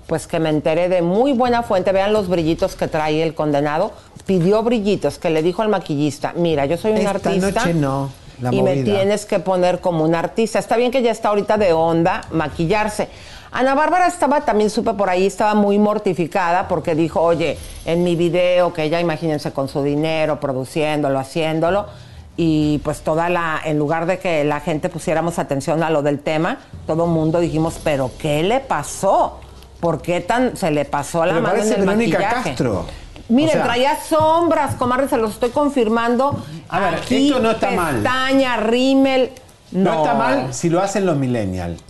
[0.07, 1.91] Pues que me enteré de muy buena fuente.
[1.91, 3.91] Vean los brillitos que trae el condenado.
[4.26, 7.52] Pidió brillitos, que le dijo al maquillista, mira, yo soy un Esta artista.
[7.52, 8.10] noche no.
[8.41, 10.59] La y me tienes que poner como un artista.
[10.59, 13.07] Está bien que ya está ahorita de onda maquillarse.
[13.51, 18.15] Ana Bárbara estaba, también supe por ahí, estaba muy mortificada porque dijo, oye, en mi
[18.15, 21.85] video, que ella imagínense con su dinero, produciéndolo, haciéndolo,
[22.38, 26.19] y pues toda la, en lugar de que la gente pusiéramos atención a lo del
[26.19, 29.39] tema, todo el mundo dijimos, pero ¿qué le pasó?
[29.81, 32.49] ¿Por qué tan se le pasó la Pero mano en el maquillaje?
[32.51, 32.85] Castro.
[33.32, 36.44] Miren, O sea- traía sombras, comadre, se los estoy confirmando.
[36.70, 37.95] A ver, Aquí, esto no está mal.
[37.95, 39.32] Pestaña, rímel.
[39.72, 39.94] No.
[39.94, 40.02] No.
[40.03, 41.82] está mal si lo hacen los millennials.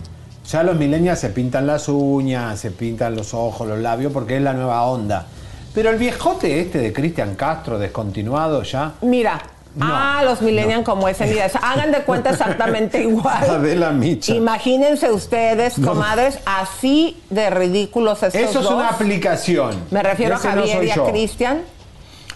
[0.48, 4.42] Ya los millennials se pintan las uñas, se pintan los ojos, los labios, porque es
[4.42, 5.26] la nueva onda.
[5.74, 8.92] Pero el viejote este de Cristian Castro, descontinuado ya.
[9.02, 9.40] Mira.
[9.74, 11.26] No, ah, los millennials como ese.
[11.26, 13.42] Mira, hagan de cuenta exactamente igual.
[13.48, 14.34] Adela Micha.
[14.34, 15.88] Imagínense ustedes, No.
[15.88, 18.74] comadres, así de ridículos estos Eso es dos.
[18.74, 19.74] una aplicación.
[19.90, 21.04] Me refiero Ese a Javier y a.
[21.04, 21.62] Cristian.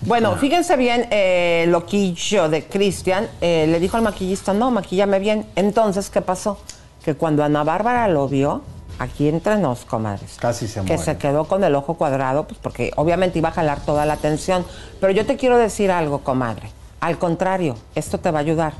[0.02, 0.38] Bueno, Ah.
[0.38, 5.46] fíjense bien, eh, loquillo de Cristian eh, le dijo al maquillista, no, maquillame bien.
[5.56, 6.58] Entonces, ¿qué pasó?
[7.04, 8.62] Que cuando Ana Bárbara lo vio,
[8.98, 11.02] aquí entre nos, comadres, Casi se que muere.
[11.02, 14.64] se quedó con el ojo cuadrado, pues porque obviamente iba a jalar toda la atención.
[15.00, 16.70] Pero yo te quiero decir algo, comadre.
[17.00, 18.72] Al contrario, esto te va a ayudar.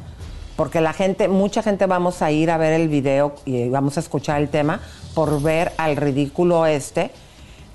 [0.57, 4.01] Porque la gente, mucha gente vamos a ir a ver el video y vamos a
[4.01, 4.81] escuchar el tema
[5.15, 7.11] por ver al ridículo este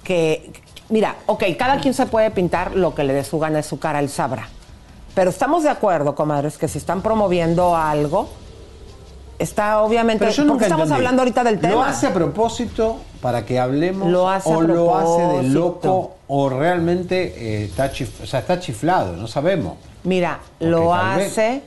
[0.04, 0.52] que,
[0.90, 3.78] mira, ok, cada quien se puede pintar lo que le dé su gana de su
[3.78, 4.50] cara, él sabrá.
[5.14, 8.30] Pero estamos de acuerdo, comadres, que si están promoviendo algo,
[9.38, 10.26] está obviamente...
[10.26, 10.98] Pero yo porque estamos entendí.
[11.00, 11.74] hablando ahorita del tema.
[11.74, 14.10] ¿Lo hace a propósito para que hablemos?
[14.10, 16.16] Lo hace a ¿O lo hace de loco?
[16.28, 19.16] ¿O realmente eh, está, chif- o sea, está chiflado?
[19.18, 19.74] No sabemos.
[20.04, 21.62] Mira, Porque lo hace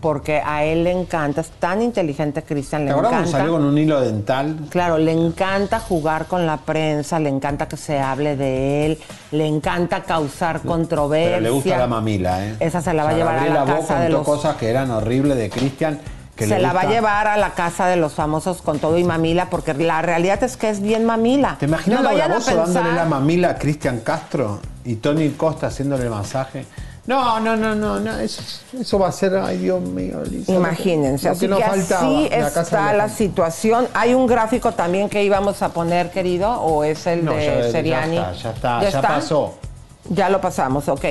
[0.00, 3.26] porque a él le encanta, es tan inteligente Cristian, ¿Te le encanta.
[3.26, 4.56] salió con un hilo dental?
[4.70, 8.98] Claro, le encanta jugar con la prensa, le encanta que se hable de él,
[9.32, 11.32] le encanta causar controversia.
[11.32, 12.56] Pero le gusta la mamila, ¿eh?
[12.60, 14.26] Esa se la va a O sea, llevar a la Bo casa de contó los-
[14.26, 16.00] cosas que eran horribles de Cristian.
[16.34, 19.04] que se la va a llevar a la casa de los famosos con todo y
[19.04, 21.56] mamila, porque la realidad es que es bien mamila.
[21.60, 25.28] ¿Te imaginas no Laura vayan a Bozzo dándole la mamila a Cristian Castro y Tony
[25.32, 26.64] Costa haciéndole el masaje?
[27.10, 28.40] No, no, no, no, no eso,
[28.80, 32.96] eso va a ser, ay Dios mío, Lisa, Imagínense, lo así que así está de
[32.98, 33.88] la situación.
[33.94, 37.60] Hay un gráfico también que íbamos a poner, querido, o es el No, de ya-
[37.62, 38.16] ya Seriani.
[38.18, 39.54] está, ya está, ya pasó.
[40.08, 41.04] Ya lo pasamos, ok.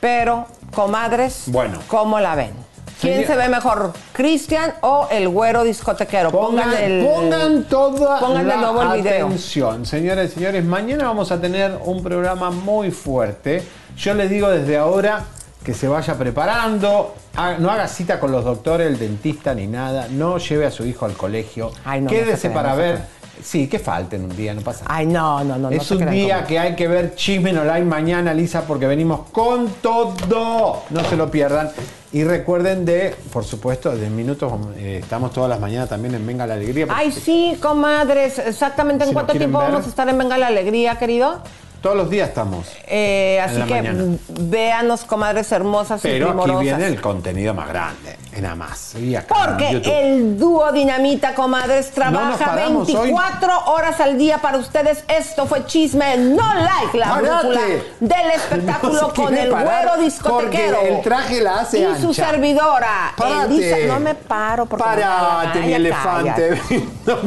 [0.00, 1.80] Pero, comadres, Bueno.
[1.86, 2.52] ¿cómo la ven?
[2.98, 6.30] ¿Quién se ve mejor, Cristian o el güero discotequero?
[6.30, 9.26] Pongan, Pongan, el, pongan toda pongan de la nuevo el video.
[9.26, 10.64] atención, señores y señores.
[10.64, 13.62] Mañana vamos a tener un programa muy fuerte.
[13.98, 15.24] Yo les digo desde ahora
[15.64, 17.14] que se vaya preparando.
[17.36, 20.08] Ha- No haga cita con los doctores, el dentista ni nada.
[20.10, 21.70] No lleve a su hijo al colegio.
[21.84, 23.22] Ay, no, Quédese para no ver.
[23.42, 24.94] Sí, que falten un día, no pasa nada.
[24.96, 25.70] Ay, no, no, no.
[25.70, 30.82] es un día que hay que ver Chismen Online mañana, Lisa, porque venimos con todo.
[30.90, 31.70] No se lo pierdan.
[32.12, 36.46] Y recuerden de, por supuesto, de minutos, eh, estamos todas las mañanas también en Venga
[36.46, 36.86] la Alegría.
[36.90, 38.38] Ay, sí, comadres.
[38.38, 39.04] Exactamente.
[39.04, 39.70] ¿En Si cuánto tiempo ver.
[39.70, 41.40] vamos a estar en Venga la Alegría, querido?
[41.82, 42.66] Todos los días estamos.
[42.86, 44.04] Eh, así que mañana.
[44.28, 46.60] véanos, comadres hermosas y Pero aquí primorosas.
[46.60, 48.16] viene el contenido más grande.
[48.36, 48.94] Y nada más.
[48.94, 52.86] Y Porque el dúo Dinamita, comadres, trabaja hoy.
[52.86, 55.04] 24 horas al día para ustedes.
[55.08, 57.60] Esto fue chisme, no like la brújula
[58.00, 60.76] del espectáculo No con el güero discotequero.
[60.78, 62.00] porque el traje la hace Y ancha.
[62.00, 63.54] su servidora, Párate.
[63.54, 63.76] Elisa.
[63.88, 65.52] No me paro porque me gana.
[65.66, 66.30] mi elefante.
[66.30, 66.62] cállate.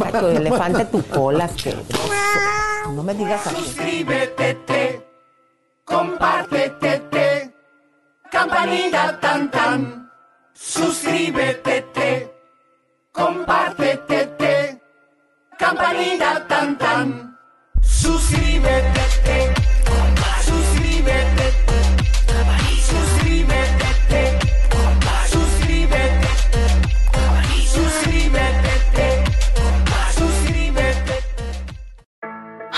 [0.06, 1.46] Ay, tu elefante, tu cola.
[1.46, 1.86] asqueroso.
[2.94, 3.56] No me digas así.
[3.56, 4.45] Suscríbete,
[5.84, 7.52] compártete,
[8.32, 10.12] campanita tan tan.
[10.54, 12.32] Suscríbete,
[13.12, 14.80] compártete,
[15.58, 17.38] campanita tan tan.
[17.82, 19.55] Suscríbete, suscríbete,